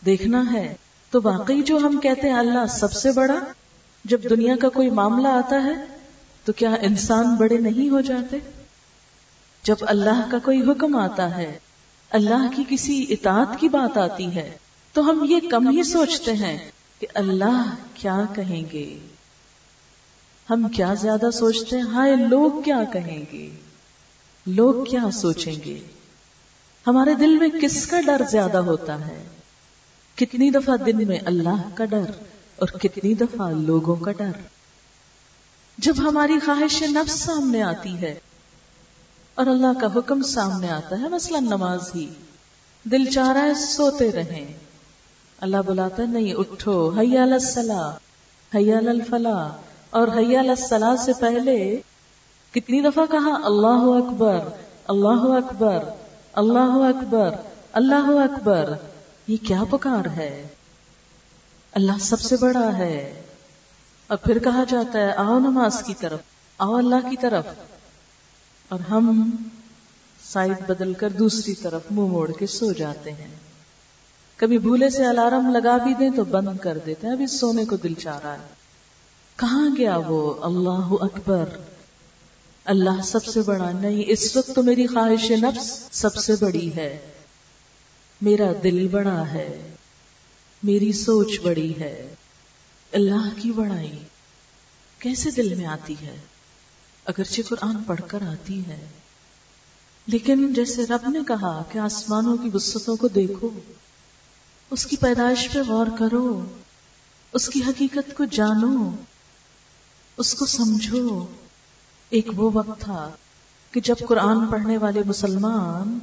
دیکھنا 0.06 0.52
ہے، 0.52 0.74
تو 1.10 1.20
واقعی 1.22 1.62
جو 1.62 1.76
ہم 1.76 1.98
کہتے 1.98 2.28
ہیں 2.28 2.34
اللہ 2.34 2.66
سب 2.70 2.92
سے 2.92 3.12
بڑا، 3.12 3.38
جب 4.04 4.20
دنیا 4.30 4.56
کا 4.56 4.68
کوئی 4.68 4.90
معاملہ 4.90 5.28
آتا 5.28 5.64
ہے، 5.64 5.74
تو 6.44 6.52
کیا 6.52 6.74
انسان 6.82 7.34
بڑے 7.34 7.58
نہیں 7.58 7.90
ہو 7.90 8.00
جاتے؟ 8.00 8.38
جب 9.62 9.76
اللہ 9.80 10.28
کا 10.30 10.38
کوئی 10.38 10.60
حکم 10.60 10.96
آتا 10.96 11.36
ہے، 11.36 11.58
اللہ 12.10 12.48
کی 12.56 12.64
کسی 12.68 13.06
اطاعت 13.08 13.60
کی 13.60 13.68
بات 13.68 13.98
آتی 13.98 14.34
ہے، 14.34 14.56
تو 14.92 15.10
ہم 15.10 15.26
یہ 15.28 15.48
کم 15.50 15.68
ہی 15.68 15.82
سوچتے 15.82 16.32
ہیں 16.32 16.70
کہ 16.98 17.06
اللہ 17.14 17.74
کیا 17.94 18.24
کہیں 18.34 18.62
گے؟ 18.72 18.98
ہم 20.50 20.68
کیا 20.68 20.94
زیادہ 20.94 21.30
سوچتے 21.30 21.76
ہیں؟ 21.76 21.84
ہائے، 21.84 22.16
لوگ 22.16 22.62
کیا 22.62 22.84
کہیں 22.92 23.24
گے؟ 23.32 23.48
لوگ 24.48 24.84
کیا 24.84 25.10
سوچیں 25.12 25.56
گے؟ 25.64 25.80
ہمارے 26.86 27.14
دل 27.14 27.38
میں 27.38 27.48
کس 27.62 27.86
کا 27.86 28.00
ڈر 28.00 28.22
زیادہ 28.30 28.58
ہوتا 28.58 29.06
ہے؟ 29.06 29.24
کتنی 30.14 30.50
دفعہ 30.50 30.76
دن 30.76 31.06
میں 31.06 31.18
اللہ 31.24 31.68
کا 31.74 31.84
ڈر 31.84 32.04
اور 32.56 32.68
کتنی 32.68 33.14
دفعہ 33.14 33.50
لوگوں 33.50 33.96
کا 33.96 34.12
ڈر؟ 34.12 34.30
جب 35.78 35.94
ہماری 35.98 36.38
خواہش 36.44 36.82
نفس 36.82 37.12
سامنے 37.12 37.62
آتی 37.62 38.00
ہے 38.00 38.14
اور 39.34 39.46
اللہ 39.46 39.80
کا 39.80 39.86
حکم 39.94 40.22
سامنے 40.22 40.68
آتا 40.70 41.00
ہے، 41.00 41.08
مثلا 41.08 41.40
نماز 41.40 41.80
ہی 41.94 42.08
دل 42.84 43.04
چاہ 43.04 43.28
رہا 43.28 43.42
ہے، 43.42 43.54
سوتے 43.54 44.12
رہیں۔ 44.12 44.52
اللہ 45.38 45.56
بلاتا 45.66 46.02
ہے، 46.02 46.08
نہیں، 46.08 46.34
اٹھو 46.34 46.90
حیا 46.98 47.22
السلام 47.22 47.92
حیا 48.56 48.78
الفلاح 48.78 49.50
اور 49.90 50.08
حیا 50.08 50.40
السلام 50.40 50.96
سے 50.96 51.12
پہلے 51.20 51.80
کتنی 52.54 52.80
دفعہ 52.80 53.06
کہا؟ 53.10 53.40
اللہ 53.44 54.06
اکبر 54.06 54.38
اللہ 54.88 55.22
اکبر 55.22 55.78
اللہ 56.32 56.58
اکبر 56.58 57.30
اللہ 57.72 58.06
اکبر۔ 58.06 58.72
یہ 59.26 59.36
کیا 59.46 59.62
پکار 59.70 60.04
ہے؟ 60.16 60.48
اللہ 61.72 61.92
سب 62.00 62.20
سے 62.20 62.36
بڑا 62.40 62.78
ہے۔ 62.78 63.22
اور 64.06 64.18
پھر 64.18 64.38
کہا 64.38 64.64
جاتا 64.68 64.98
ہے، 64.98 65.12
آؤ 65.12 65.38
نماز 65.38 65.82
کی 65.86 65.94
طرف، 65.94 66.18
آؤ 66.58 66.74
اللہ 66.74 67.08
کی 67.10 67.16
طرف۔ 67.20 67.46
اور 68.68 68.80
ہم 68.80 69.30
سائڈ 70.24 70.60
بدل 70.68 70.94
کر 70.94 71.08
دوسری 71.08 71.54
طرف 71.54 71.82
منہ 71.90 72.06
موڑ 72.06 72.30
کے 72.30 72.46
سو 72.46 72.72
جاتے 72.72 73.12
ہیں۔ 73.12 73.34
کبھی 74.36 74.58
بھولے 74.58 74.90
سے 74.90 75.06
الارم 75.06 75.56
لگا 75.56 75.76
بھی 75.76 75.94
دیں 75.94 76.10
تو 76.10 76.24
بند 76.24 76.58
کر 76.58 76.78
دیتے 76.86 77.06
ہیں، 77.06 77.14
ابھی 77.14 77.26
سونے 77.26 77.64
کو 77.64 77.76
دل 77.76 77.94
چاہ 77.94 78.18
رہا 78.18 78.32
ہے۔ 78.32 78.48
کہاں 79.36 79.68
گیا 79.78 79.96
وہ؟ 79.96 80.34
اللہ 80.40 80.94
اکبر۔ 81.00 81.44
اللہ 82.68 83.02
سب 83.04 83.24
سے 83.24 83.42
بڑا 83.42 83.72
نہیں، 83.72 84.02
اس 84.06 84.36
وقت 84.36 84.50
تو 84.54 84.62
میری 84.62 84.86
خواہش 84.86 85.30
نفس 85.30 85.88
سب 85.90 86.14
سے 86.14 86.32
بڑی 86.40 86.74
ہے۔ 86.76 87.12
میرا 88.20 88.52
دل 88.62 88.88
بڑا 88.88 89.32
ہے، 89.32 89.74
میری 90.62 90.92
سوچ 90.92 91.40
بڑی 91.42 91.80
ہے۔ 91.80 92.14
اللہ 92.92 93.28
کی 93.36 93.50
بڑائی 93.50 93.98
کیسے 94.98 95.30
دل 95.30 95.54
میں 95.54 95.66
آتی 95.66 95.94
ہے؟ 96.02 96.16
اگرچہ 97.04 97.42
قرآن 97.48 97.82
پڑھ 97.82 98.00
کر 98.06 98.22
آتی 98.22 98.66
ہے۔ 98.66 98.86
لیکن 100.06 100.54
جیسے 100.54 100.82
رب 100.82 101.08
نے 101.08 101.18
کہا 101.28 101.62
کہ 101.72 101.78
آسمانوں 101.78 102.36
کی 102.36 102.50
وسطوں 102.54 102.96
کو 102.96 103.08
دیکھو، 103.08 103.50
اس 104.70 104.86
کی 104.86 104.96
پیدائش 104.96 105.48
پہ 105.52 105.58
غور 105.58 105.86
کرو، 105.98 106.44
اس 107.32 107.48
کی 107.48 107.60
حقیقت 107.68 108.16
کو 108.16 108.24
جانو، 108.24 108.90
اس 110.16 110.34
کو 110.34 110.46
سمجھو۔ 110.46 111.26
ایک 112.10 112.28
وہ 112.36 112.50
وقت 112.54 112.80
تھا 112.80 113.10
کہ 113.72 113.80
جب 113.80 113.94
قرآن 114.08 114.46
پڑھنے 114.46 114.78
والے 114.78 115.02
مسلمان 115.06 115.98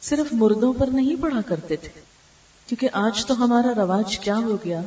صرف 0.00 0.32
مردوں 0.32 0.72
پر 0.72 0.86
نہیں 0.86 1.22
پڑھا 1.22 1.40
کرتے 1.40 1.76
تھے، 1.76 2.00
کیونکہ 2.66 2.88
آج 2.92 3.26
تو 3.26 3.44
ہمارا 3.44 3.74
رواج 3.76 4.18
کیا 4.18 4.36
ہو 4.36 4.56
گیا 4.64 4.82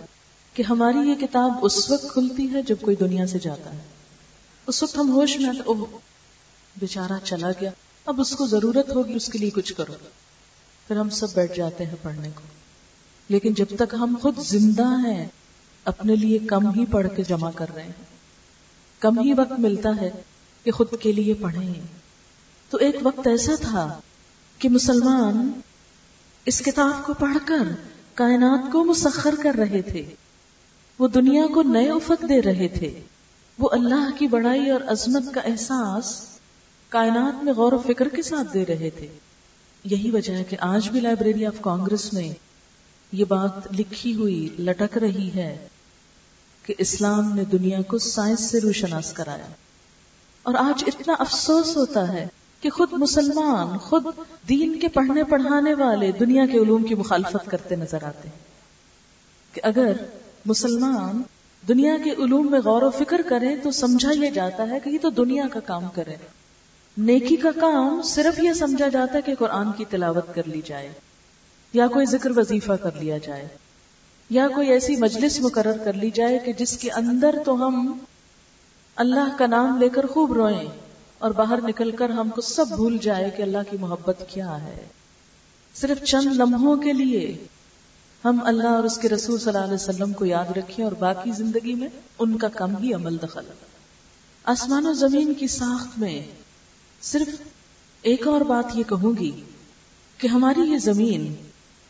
کہ 0.53 0.63
ہماری 0.63 0.97
یہ 0.97 1.15
کتاب 1.15 1.51
اس 1.61 1.91
وقت 1.91 2.05
کھلتی 2.13 2.53
ہے 2.53 2.61
جب 2.61 2.75
کوئی 2.81 2.95
دنیا 2.95 3.27
سے 3.27 3.39
جاتا 3.39 3.73
ہے۔ 3.73 3.79
اس 4.67 4.83
وقت 4.83 4.97
ہم 4.97 5.11
ہوش 5.11 5.37
میں 5.39 5.59
اوہ، 5.65 5.85
بیچارہ 6.77 7.13
چلا 7.23 7.51
گیا، 7.61 7.71
اب 8.05 8.21
اس 8.21 8.35
کو 8.35 8.47
ضرورت 8.47 8.95
ہوگی 8.95 9.13
اس 9.13 9.25
کے 9.25 9.39
لیے 9.39 9.49
کچھ 9.49 9.73
کرو۔ 9.73 9.93
پھر 10.87 10.95
ہم 10.95 11.09
سب 11.09 11.27
بیٹھ 11.33 11.57
جاتے 11.57 11.85
ہیں 11.85 11.95
پڑھنے 12.01 12.29
کو۔ 12.35 12.41
لیکن 13.29 13.53
جب 13.53 13.65
تک 13.69 13.93
ہم 13.93 14.15
خود 14.21 14.37
زندہ 14.37 14.87
ہیں، 15.05 15.27
اپنے 15.85 16.15
لیے 16.15 16.39
کم 16.39 16.67
ہی 16.67 16.85
پڑھ 16.85 17.07
کے 17.15 17.23
جمع 17.23 17.51
کر 17.55 17.65
رہے 17.75 17.83
ہیں۔ 17.83 18.05
کم 18.99 19.19
ہی 19.19 19.33
وقت 19.33 19.59
ملتا 19.59 19.89
ہے 20.01 20.11
کہ 20.63 20.71
خود 20.71 20.87
کے 20.99 21.11
لیے 21.11 21.33
پڑھیں۔ 21.33 21.73
تو 22.69 22.77
ایک 22.77 22.95
وقت 23.03 23.27
ایسا 23.27 23.51
تھا 23.61 23.99
کہ 24.59 24.69
مسلمان 24.69 25.51
اس 26.45 26.59
کتاب 26.59 27.05
کو 27.05 27.13
پڑھ 27.13 27.37
کر 27.45 27.75
کائنات 28.13 28.71
کو 28.71 28.83
مسخر 28.83 29.35
کر 29.43 29.53
رہے 29.57 29.81
تھے۔ 29.81 30.05
وہ 30.99 31.07
دنیا 31.07 31.45
کو 31.53 31.63
نئے 31.63 31.89
افق 31.91 32.29
دے 32.29 32.41
رہے 32.41 32.67
تھے۔ 32.67 33.01
وہ 33.59 33.69
اللہ 33.71 34.09
کی 34.19 34.27
بڑائی 34.27 34.69
اور 34.69 34.81
عظمت 34.87 35.33
کا 35.33 35.41
احساس 35.41 36.25
کائنات 36.89 37.43
میں 37.43 37.53
غور 37.53 37.73
و 37.73 37.77
فکر 37.77 38.07
کے 38.07 38.21
ساتھ 38.21 38.53
دے 38.53 38.65
رہے 38.65 38.89
تھے۔ 38.89 39.07
یہی 39.83 40.11
وجہ 40.11 40.33
ہے 40.33 40.43
کہ 40.43 40.57
آج 40.59 40.89
بھی 40.89 40.99
لائبریری 40.99 41.45
آف 41.45 41.53
کانگریس 41.61 42.13
میں 42.13 42.33
یہ 43.11 43.25
بات 43.25 43.73
لکھی 43.79 44.15
ہوئی 44.15 44.49
لٹک 44.59 44.97
رہی 44.97 45.31
ہے 45.35 45.67
کہ 46.63 46.73
اسلام 46.77 47.35
نے 47.35 47.43
دنیا 47.43 47.81
کو 47.81 47.97
سائنس 47.97 48.41
سے 48.41 48.59
روشناس 48.59 49.13
کرایا۔ 49.13 49.47
اور 50.47 50.55
آج 50.55 50.83
اتنا 50.87 51.13
افسوس 51.19 51.77
ہوتا 51.77 52.13
ہے 52.13 52.27
کہ 52.61 52.69
خود 52.69 52.93
مسلمان، 52.93 53.77
خود 53.77 54.05
دین 54.49 54.79
کے 54.79 54.87
پڑھنے، 54.87 55.23
پڑھانے 55.23 55.73
والے 55.73 56.11
دنیا 56.11 56.45
کے 56.45 56.57
علوم 56.57 56.83
کی 56.83 56.95
مخالفت 56.95 57.51
کرتے 57.51 57.75
نظر 57.75 58.03
آتے 58.03 58.29
ہیں۔ 58.29 58.35
کہ 59.53 59.61
اگر 59.63 59.91
مسلمان 60.45 61.21
دنیا 61.67 61.97
کے 62.03 62.11
علوم 62.11 62.51
میں 62.51 62.59
غور 62.59 62.81
و 62.81 62.89
فکر 62.89 63.21
کریں 63.29 63.55
تو 63.63 63.71
سمجھا 63.71 64.11
یہ 64.25 64.29
جاتا 64.29 64.69
ہے 64.69 64.79
کہ 64.79 64.89
یہ 64.89 64.97
تو 65.01 65.09
دنیا 65.09 65.43
کا 65.53 65.59
کام 65.59 65.83
کرے۔ 65.93 66.15
نیکی 66.97 67.35
کا 67.35 67.51
کام 67.51 68.01
صرف 68.01 68.39
یہ 68.39 68.53
سمجھا 68.53 68.87
جاتا 68.87 69.13
ہے 69.13 69.21
کہ 69.21 69.35
قرآن 69.35 69.71
کی 69.71 69.85
تلاوت 69.85 70.35
کر 70.35 70.41
لی 70.45 70.61
جائے، 70.65 70.89
یا 71.73 71.87
کوئی 71.87 72.05
ذکر 72.05 72.37
وظیفہ 72.37 72.73
کر 72.73 72.91
لیا 72.99 73.17
جائے، 73.17 73.47
یا 74.29 74.47
کوئی 74.47 74.69
ایسی 74.69 74.95
مجلس 74.95 75.39
مقرر 75.39 75.77
کر 75.83 75.93
لی 75.93 76.09
جائے 76.09 76.39
کہ 76.45 76.53
جس 76.53 76.77
کے 76.77 76.91
اندر 76.91 77.35
تو 77.45 77.67
ہم 77.67 77.97
اللہ 78.97 79.37
کا 79.37 79.47
نام 79.47 79.77
لے 79.77 79.89
کر 79.89 80.05
خوب 80.05 80.33
روئیں 80.33 80.67
اور 81.17 81.31
باہر 81.31 81.59
نکل 81.63 81.91
کر 81.91 82.09
ہم 82.09 82.29
کو 82.29 82.41
سب 82.41 82.65
بھول 82.67 82.97
جائے 82.97 83.29
کہ 83.37 83.41
اللہ 83.41 83.57
کی 83.71 83.77
محبت 83.79 84.23
کیا 84.27 84.63
ہے۔ 84.63 84.87
صرف 85.73 86.03
چند 86.03 86.25
لمحوں 86.25 86.77
کے 86.77 86.93
لیے 86.93 87.45
ہم 88.25 88.39
اللہ 88.45 88.67
اور 88.67 88.83
اس 88.83 88.97
کے 88.97 89.09
رسول 89.09 89.39
صلی 89.39 89.53
اللہ 89.53 89.65
علیہ 89.65 89.73
وسلم 89.73 90.13
کو 90.13 90.25
یاد 90.25 90.57
رکھیں 90.57 90.85
اور 90.85 90.91
باقی 90.91 91.31
زندگی 91.31 91.75
میں 91.75 91.87
ان 92.19 92.37
کا 92.37 92.47
کم 92.47 92.77
ہی 92.77 92.93
عمل 92.93 93.17
دخل۔ 93.23 93.45
آسمان 94.43 94.85
و 94.85 94.93
زمین 94.93 95.33
کی 95.33 95.47
ساخت 95.47 95.99
میں 95.99 96.21
صرف 97.01 97.41
ایک 98.01 98.27
اور 98.27 98.41
بات 98.41 98.65
یہ 98.73 98.83
کہوں 98.83 99.13
گی 99.19 99.43
کہ 100.17 100.27
ہماری 100.27 100.61
یہ 100.61 100.77
زمین 100.77 101.35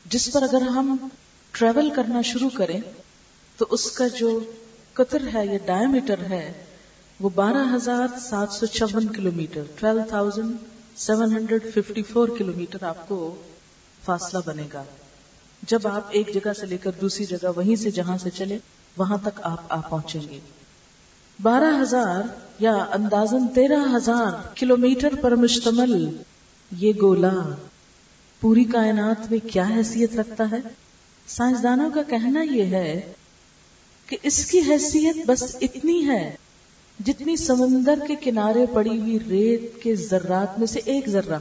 جس 0.06 0.34
پر 0.34 0.44
اگر 0.44 0.62
ہم 0.62 1.08
ٹریول 1.52 1.90
کرنا 1.90 2.22
شروع 2.22 2.50
کریں 2.54 2.82
تو 3.58 3.66
اس 3.70 3.92
کا 3.92 4.08
جو 4.08 4.40
قطر 4.94 5.22
ہے 5.34 5.46
یا 5.46 5.58
ڈائ 5.66 5.86
میٹر 5.86 6.20
ہے 6.20 6.64
وہ 7.20 7.30
بارہ 7.36 7.76
ہزار 7.76 8.08
سات 8.20 8.52
سو 8.52 8.66
چون 8.66 9.08
kilometre 9.36 9.62
twelve 9.76 10.02
thousand 10.10 10.56
seven 10.98 11.38
hundred 11.38 11.62
fifty 11.74 12.04
four 12.04 12.28
kilometre 12.56 12.84
آپ 12.84 13.10
کو 13.10 13.36
فاصلہ 14.06 14.40
بنے 14.46 14.68
گا۔ 14.74 14.84
جب 15.68 15.88
آپ 15.88 16.02
ایک 16.10 16.34
جگہ 16.34 16.54
سے 16.54 16.66
لے 16.66 16.78
کر 16.78 16.92
دوسری 17.02 17.26
جگہ 17.26 17.48
وہیں 17.56 17.76
سے 17.76 17.92
جہاں 17.92 18.18
سے 18.18 18.30
چلے 18.30 18.58
وہاں 18.98 19.18
تک 19.24 19.40
آپ 19.44 19.62
آ 19.70 19.82
پہنچیں 19.82 20.22
گے۔ 20.30 20.40
بارہ 21.42 21.82
ہزار 21.82 22.22
یا 22.60 22.74
اندازن 22.74 23.48
تیرہ 23.48 23.96
ہزار 23.96 24.48
کلو 24.56 24.78
میٹر 24.78 25.10
پر 25.22 25.36
مشتمل 25.36 26.18
یہ 26.72 26.94
گولا 27.02 27.34
پوری 28.42 28.64
کائنات 28.64 29.32
میں 29.32 29.40
کیا 29.52 29.66
حیثیت 29.70 30.16
رکھتا 30.16 30.44
ہے؟ 30.52 30.58
سائنسدانوں 31.28 31.92
کا 31.92 32.04
کہنا 32.04 32.42
یہ 32.42 32.64
ہے 32.64 33.14
کہ 34.08 34.18
اس 34.24 34.46
کی 34.46 34.60
حیثیت 34.60 35.18
بس 35.26 35.56
اتنی 35.62 36.08
ہے 36.08 36.36
جتنی 37.06 37.36
سمندر 37.36 38.00
کے 38.08 38.16
کنارے 38.16 38.66
پڑی 38.74 39.00
ہوئی 39.00 39.20
ریت 39.20 39.84
کے 39.84 39.96
ذرات 39.96 40.60
میں 40.60 40.68
سے 40.68 40.80
ایک 40.86 41.10
ذرہ۔ 41.10 41.40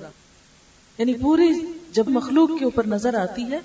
یعنی 0.98 1.14
پوری 1.14 1.72
جب 1.92 2.08
مخلوق 2.08 2.50
کے 2.58 2.64
اوپر 2.64 2.86
نظر 2.86 3.14
آتی 3.14 3.42
ہے، 3.42 3.60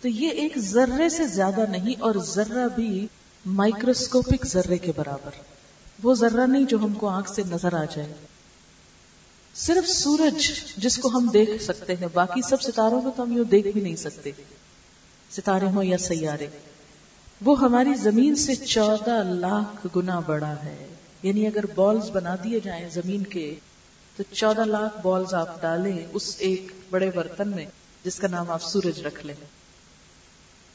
تو 0.00 0.08
یہ 0.08 0.28
ایک 0.28 0.58
ذرے 0.58 1.08
سے 1.08 1.26
زیادہ 1.26 1.64
نہیں، 1.70 2.00
اور 2.00 2.14
ذرہ 2.14 2.68
بھی 2.74 3.06
مائکروسکوپک 3.46 4.46
ذرے 4.46 4.78
کے 4.78 4.92
برابر۔ 4.96 5.30
وہ 6.02 6.14
ذرہ 6.14 6.46
نہیں 6.46 6.64
جو 6.64 6.78
ہم 6.78 6.92
کو 6.92 7.08
آنکھ 7.08 7.30
سے 7.30 7.42
نظر 7.50 7.74
آ 7.74 7.84
جائے۔ 7.84 8.12
صرف 9.54 9.90
سورج 9.90 10.50
جس 10.76 10.98
کو 10.98 11.08
ہم 11.08 11.28
دیکھ 11.32 11.62
سکتے 11.62 11.94
ہیں، 11.94 12.06
باقی 12.12 12.40
سب 12.48 12.62
ستاروں 12.62 13.02
کو 13.02 13.10
تو 13.16 13.22
ہم 13.22 13.32
یوں 13.32 13.44
دیکھ 13.44 13.68
بھی 13.68 13.80
نہیں 13.80 13.96
سکتے۔ 13.96 14.30
ستارے 15.30 15.66
ہوں 15.66 15.84
یا 15.84 15.98
سیارے۔ 15.98 16.46
وہ 17.44 17.60
ہماری 17.60 17.94
زمین 17.94 18.34
سے 18.34 18.54
چودہ 18.54 19.22
لاکھ 19.22 19.86
گنا 19.96 20.20
بڑا 20.20 20.54
ہے۔ 20.64 20.86
یعنی 21.22 21.46
اگر 21.46 21.66
بالز 21.74 22.10
بنا 22.10 22.34
دیے 22.44 22.60
جائیں 22.60 22.88
زمین 22.90 23.22
کے، 23.24 23.54
تو 24.16 24.22
چودہ 24.32 24.64
لاکھ 24.64 25.00
بالز 25.02 25.34
آپ 25.34 25.60
ڈالیں 25.62 25.98
اس 26.12 26.34
ایک 26.38 26.70
بڑے 26.90 27.10
برتن 27.10 27.48
میں، 27.48 27.66
جس 28.04 28.16
کا 28.16 28.28
نام 28.28 28.50
آپ 28.50 28.62
سورج 28.62 29.00
رکھ 29.06 29.24
لیں۔ 29.26 29.34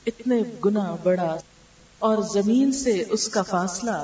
اتنے 0.06 0.42
گنا 0.66 0.96
بڑا، 1.04 1.36
اور 2.02 2.22
زمین 2.34 2.72
سے 2.72 3.04
اس 3.10 3.28
کا 3.30 3.42
فاصلہ 3.42 3.98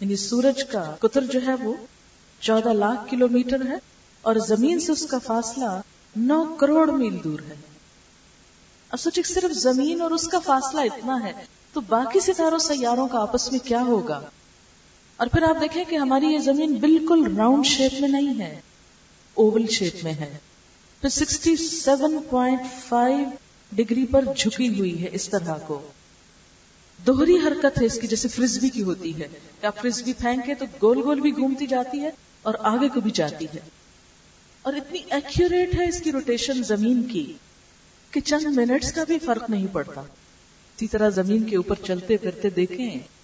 یعنی 0.00 0.16
سورج 0.16 0.64
کا 0.64 0.82
قطر 1.00 1.24
جو 1.24 1.40
ہے 1.46 1.54
وہ 1.62 1.74
چودہ 2.40 2.72
لاکھ 2.74 3.10
کلو 3.10 3.28
میٹر 3.28 3.66
ہے، 3.66 3.76
اور 4.24 4.36
زمین 4.46 4.80
سے 4.80 4.92
اس 4.92 5.06
کا 5.06 5.18
فاصلہ 5.18 5.70
نو 6.16 6.42
کروڑ 6.54 6.90
میل 6.90 7.16
دور 7.24 7.40
ہے۔ 7.48 7.54
اب 8.90 9.00
سوچے 9.00 9.22
صرف 9.22 9.52
زمین 9.52 10.00
اور 10.00 10.10
اس 10.10 10.26
کا 10.28 10.38
فاصلہ 10.38 10.80
اتنا 10.80 11.22
ہے، 11.24 11.32
تو 11.72 11.80
باقی 11.88 12.20
ستاروں 12.20 12.58
سیاروں 12.58 13.08
کا 13.08 13.18
آپس 13.18 13.50
میں 13.52 13.60
کیا 13.64 13.82
ہوگا؟ 13.82 14.20
اور 15.18 15.26
پھر 15.26 15.42
آپ 15.42 15.60
دیکھیں 15.60 15.84
کہ 15.88 15.96
ہماری 15.96 16.26
یہ 16.26 16.38
زمین 16.38 16.74
بالکل 16.74 17.36
راؤنڈ 17.36 17.66
شیپ 17.66 18.00
میں 18.00 18.08
نہیں 18.08 18.40
ہے، 18.40 18.60
اوول 19.34 19.66
شیپ 19.66 20.04
میں 20.04 20.12
ہے۔ 20.12 20.36
پھر 21.00 21.08
sixty 21.08 21.56
seven 21.56 22.18
point 22.30 22.60
five 22.88 23.18
degree 23.72 24.06
پر 24.06 24.24
جھکی 24.36 24.78
ہوئی 24.78 25.02
ہے 25.02 25.08
اس 25.12 25.28
طرح 25.28 25.54
کو۔ 25.66 25.88
دوہری 27.06 27.36
حرکت 27.36 27.80
ہے 27.80 27.86
اس 27.86 27.98
کی 28.00 28.06
جیسے 28.06 28.28
فرزبی 28.28 28.68
کی 28.68 28.82
ہوتی 28.82 29.22
ہے۔ 29.22 29.28
کہ 29.60 29.66
آپ 29.66 29.82
فرزبی 29.82 30.12
پھینکے 30.12 30.54
تو 30.54 30.64
گول 30.82 30.98
گول 31.04 31.20
بھی 31.20 31.36
گھومتی 31.36 31.66
جاتی 31.66 32.00
ہے 32.00 32.10
اور 32.42 32.54
آگے 32.60 32.88
کو 32.88 33.00
بھی 33.00 33.10
جاتی 33.10 33.44
ہے۔ 33.44 33.60
اور 34.62 34.74
اتنی 34.74 34.98
ایکوریٹ 35.10 35.74
ہے 35.78 35.88
اس 35.88 36.00
کی 36.00 36.12
روٹیشن 36.12 36.62
زمین 36.62 37.02
کی 37.02 37.32
کہ 38.10 38.20
چند 38.20 38.56
منٹس 38.56 38.92
کا 38.92 39.04
بھی 39.04 39.18
فرق 39.18 39.50
نہیں 39.50 39.66
پڑتا۔ 39.72 40.00
اسی 40.00 40.86
طرح 40.86 41.08
زمین 41.08 41.42
کے 41.42 41.56
اوپر 41.56 41.74
چلتے 41.86 42.16
پھرتے 42.16 42.50
دیکھیں۔ 42.50 43.17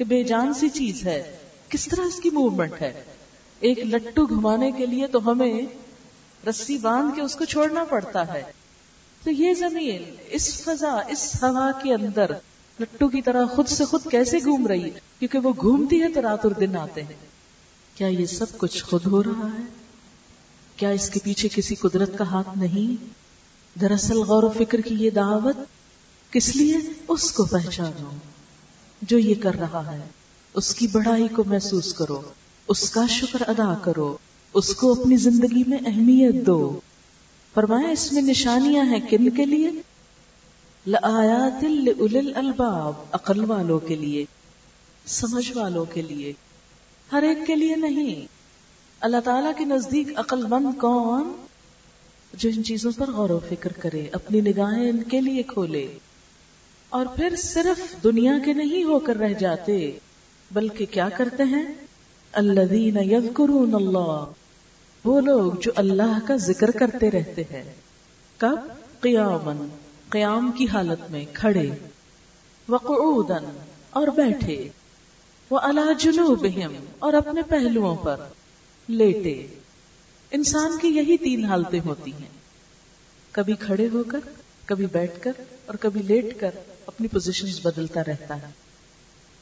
کہ 0.00 0.04
بے 0.04 0.22
جان 0.22 0.54
سی 0.54 0.68
چیز 0.68 1.06
ہے۔ 1.06 1.36
کس 1.68 1.84
طرح 1.84 2.02
اس 2.02 2.20
کی 2.20 2.30
موومنٹ 2.30 2.72
ہے؟ 2.80 3.04
ایک 3.60 3.78
لٹو 3.78 4.26
گھمانے 4.26 4.70
کے 4.70 4.86
لیے 4.86 5.06
تو 5.06 5.30
ہمیں 5.30 5.62
رسی 6.48 6.78
باندھ 6.78 7.14
کے 7.14 7.22
اس 7.22 7.34
کو 7.34 7.44
چھوڑنا 7.44 7.84
پڑتا 7.84 8.34
ہے۔ 8.34 8.42
تو 9.24 9.30
یہ 9.30 9.54
زمین 9.54 10.02
اس 10.28 10.62
فضا، 10.62 11.00
اس 11.08 11.36
ہوا 11.42 11.70
کے 11.82 11.94
اندر 11.94 12.30
لٹو 12.80 13.08
کی 13.08 13.22
طرح 13.22 13.44
خود 13.46 13.68
سے 13.68 13.84
خود 13.84 14.00
کیسے 14.10 14.38
گھوم 14.38 14.66
رہی 14.66 14.84
ہے؟ 14.84 15.00
کیونکہ 15.18 15.38
وہ 15.38 15.52
گھومتی 15.60 16.02
ہے 16.02 16.12
تو 16.12 16.22
رات 16.22 16.44
اور 16.44 16.52
دن 16.52 16.76
آتے 16.76 17.02
ہیں۔ 17.02 17.26
کیا 17.94 18.06
یہ 18.06 18.26
سب 18.26 18.58
کچھ 18.58 18.84
خود 18.84 19.06
ہو 19.06 19.22
رہا 19.22 19.48
ہے؟ 19.58 19.64
کیا 20.76 20.88
اس 20.88 21.10
کے 21.10 21.20
پیچھے 21.24 21.48
کسی 21.54 21.74
قدرت 21.74 22.18
کا 22.18 22.24
ہاتھ 22.24 22.58
نہیں؟ 22.58 23.04
دراصل 23.80 24.16
غور 24.16 24.42
و 24.42 24.50
فکر 24.58 24.80
کی 24.80 24.94
یہ 24.94 25.10
دعوت 25.10 25.56
کس 26.32 26.56
لیے؟ 26.56 26.76
اس 27.08 27.32
کو 27.32 27.44
پہچانو۔ 27.44 28.29
جو 29.02 29.18
یہ 29.18 29.34
کر 29.34 29.54
رہا 29.54 29.92
ہے۔ 29.92 30.08
اس 30.54 30.74
کی 30.74 30.86
بڑائی 30.86 31.28
کو 31.28 31.44
محسوس 31.46 31.92
کرو، 31.92 32.20
اس 32.68 32.90
کا 32.90 33.06
شکر 33.06 33.42
ادا 33.48 33.74
کرو، 33.82 34.16
اس 34.54 34.74
کو 34.74 35.00
اپنی 35.00 35.16
زندگی 35.16 35.62
میں 35.66 35.78
اہمیت 35.86 36.46
دو۔ 36.46 36.80
فرمایا، 37.54 37.88
اس 37.88 38.12
میں 38.12 38.22
نشانیاں 38.22 38.84
ہیں 38.84 39.00
کن 39.10 39.30
کے 39.30 39.44
لیے؟ 39.44 39.70
الباب، 42.36 42.92
عقل 43.12 43.44
والوں 43.44 43.78
کے 43.78 43.96
لیے، 43.96 44.24
سمجھ 45.06 45.56
والوں 45.56 45.84
کے 45.84 46.02
لیے۔ 46.02 46.32
ہر 47.12 47.22
ایک 47.22 47.38
کے 47.46 47.56
لیے 47.56 47.76
نہیں۔ 47.76 48.26
اللہ 49.00 49.20
تعالی 49.24 49.48
کے 49.58 49.64
نزدیک 49.64 50.08
عقل 50.16 50.46
مند 50.46 50.80
کون؟ 50.80 51.32
جو 52.34 52.50
ان 52.56 52.64
چیزوں 52.64 52.92
پر 52.96 53.10
غور 53.10 53.30
و 53.30 53.40
فکر 53.48 53.72
کرے، 53.72 54.06
اپنی 54.12 54.40
نگاہیں 54.40 54.90
ان 54.90 55.02
کے 55.02 55.20
لیے 55.20 55.42
کھولے۔ 55.42 55.98
اور 56.90 57.06
پھر 57.06 57.36
صرف 57.36 58.02
دنیا 58.04 58.32
کے 58.44 58.52
نہیں 58.52 58.84
ہو 58.84 58.98
کر 58.98 59.16
رہ 59.16 59.32
جاتے، 59.32 59.98
بلکہ 60.50 60.86
کیا 60.86 61.08
کرتے 61.08 61.42
ہیں؟ 61.42 61.74
الذین 62.32 62.96
یذکرون 62.96 63.74
اللہ، 63.74 64.24
وہ 65.04 65.20
لوگ 65.20 65.52
جو 65.62 65.70
اللہ 65.76 66.18
کا 66.26 66.36
ذکر 66.36 66.70
کرتے 66.70 67.10
رہتے 67.10 67.42
ہیں۔ 67.42 67.74
کب؟ 68.36 68.56
قیامن 69.00 69.68
قیام 70.08 70.52
کی 70.52 70.66
حالت 70.72 71.10
میں 71.10 71.24
کھڑے 71.32 71.70
وقعودن 72.68 73.58
اور 73.90 74.06
بیٹھے 74.06 74.68
وہ 75.50 75.58
اللہ 75.58 75.92
جنوبہم 75.98 76.74
اور 76.98 77.12
اپنے 77.12 77.42
پہلوؤں 77.42 77.96
پر 77.96 78.16
لیٹے۔ 78.88 79.46
انسان 80.30 80.78
کی 80.78 80.88
یہی 80.88 81.16
تین 81.16 81.44
حالتیں 81.44 81.80
ہوتی 81.86 82.12
ہیں۔ 82.12 82.40
کبھی 83.30 83.54
کھڑے 83.60 83.88
ہو 83.92 84.02
کر 84.02 84.20
کبھی 84.70 84.86
بیٹھ 84.86 85.20
کر 85.20 85.32
اور 85.66 85.74
کبھی 85.74 86.02
لیٹ 86.02 86.40
کر 86.40 86.50
اپنی 86.86 87.08
پوزیشن 87.08 87.46
بدلتا 87.62 88.00
رہتا 88.06 88.36
ہے۔ 88.36 88.50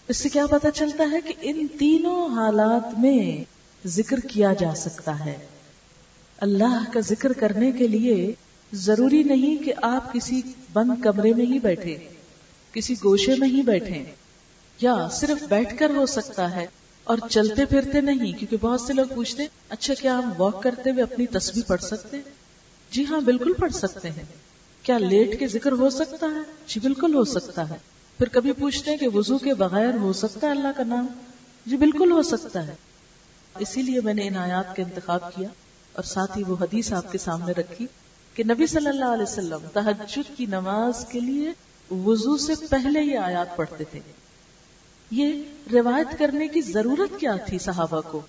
اس 0.09 0.17
سے 0.17 0.29
کیا 0.29 0.47
پتا 0.47 0.71
چلتا 0.71 1.05
ہے 1.13 1.21
کہ 1.21 1.35
ان 1.41 1.67
تینوں 1.79 2.29
حالات 2.29 2.99
میں 2.99 3.45
ذکر 3.87 4.21
کیا 4.21 4.53
جا 4.53 4.75
سکتا 4.75 5.25
ہے۔ 5.25 5.39
اللہ 6.39 6.85
کا 6.93 7.01
ذکر 7.01 7.33
کرنے 7.33 7.73
کے 7.73 7.87
لیے 7.87 8.33
ضروری 8.73 9.23
نہیں 9.23 9.65
کہ 9.65 9.73
آپ 9.83 10.13
کسی 10.13 10.43
بند 10.73 11.03
کمرے 11.03 11.33
میں 11.33 11.47
ہی 11.47 11.59
بیٹھے، 11.59 11.97
کسی 12.73 12.95
گوشے 13.05 13.35
میں 13.39 13.49
ہی 13.49 13.63
بیٹھے، 13.63 14.05
یا 14.79 15.09
صرف 15.13 15.49
بیٹھ 15.49 15.79
کر 15.79 15.91
ہو 15.91 16.07
سکتا 16.07 16.57
ہے 16.57 16.67
اور 17.05 17.19
چلتے 17.31 17.65
پھرتے 17.65 18.01
نہیں، 18.01 18.33
کیونکہ 18.33 18.57
بہت 18.61 18.81
سے 18.81 18.93
لوگ 18.93 19.07
پوچھتے 19.15 19.47
اچھا 19.69 19.95
کیا 19.95 20.19
ہم 20.19 20.33
واک 20.37 20.63
کرتے 20.63 20.91
ہوئے 20.91 21.03
اپنی 21.03 21.27
تصویر 21.27 21.69
پڑھ 21.69 21.83
سکتے؟ 21.83 22.17
جی 22.91 23.05
ہاں 23.05 23.21
بالکل 23.21 23.53
پڑھ 23.53 23.73
سکتے 23.73 24.11
ہیں۔ 24.11 24.48
کیا 24.89 24.99
لیٹ 24.99 25.39
کے 25.39 25.47
ذکر 25.47 25.73
ہو 25.73 25.91
سکتا 25.91 26.27
ہے؟ 26.27 26.53
جی 26.67 26.81
بالکل 26.81 27.15
ہو 27.15 27.25
سکتا 27.25 27.71
ہے۔ 27.71 27.77
پھر 28.19 28.29
کبھی 28.29 28.53
پوچھتے 28.53 28.91
ہیں 28.91 28.99
کہ 28.99 29.09
وضو 29.09 29.39
کے 29.39 29.55
بغیر 29.55 29.95
ہو 29.95 30.13
سکتا 30.13 30.47
ہے 30.47 30.53
اللہ 30.53 30.69
کا 30.77 30.85
نام؟ 30.85 31.07
جی 31.67 31.77
بالکل 31.77 32.13
ہو 32.13 32.23
سکتا 32.23 32.67
ہے۔ 32.67 32.75
اسی 33.59 33.83
لیے 33.83 34.01
میں 34.01 34.15
نے 34.15 34.29
ان 34.29 34.37
آیات 34.37 34.77
کا 34.77 34.83
انتخاب 34.83 35.35
کیا 35.35 35.49
اور 35.93 36.03
ساتھ 36.05 36.39
ہی 36.39 36.43
وہ 36.43 36.57
حدیث 36.61 36.93
آپ 36.93 37.13
کے 37.13 37.19
سامنے 37.19 37.53
رکھی 37.53 37.87
کہ 38.35 38.45
نبی 38.45 38.67
صلی 38.67 38.89
اللہ 38.89 39.05
علیہ 39.05 39.23
وسلم 39.23 39.59
تحجد 39.73 40.37
کی 40.37 40.47
نماز 40.47 41.07
کے 41.09 41.21
لیے 41.21 41.53
وضو 41.95 42.37
سے 42.37 42.53
پہلے 42.71 43.03
یہ 43.03 43.19
آیات 43.19 43.57
پڑھتے 43.57 43.85
تھے۔ 43.85 44.01
یہ 45.11 45.43
روایت 45.73 46.19
کرنے 46.19 46.49
کی 46.49 46.61
ضرورت 46.61 47.21
کیا 47.21 47.37
تھی 47.37 47.59
صحابہ 47.59 48.01
کو؟ 48.11 48.21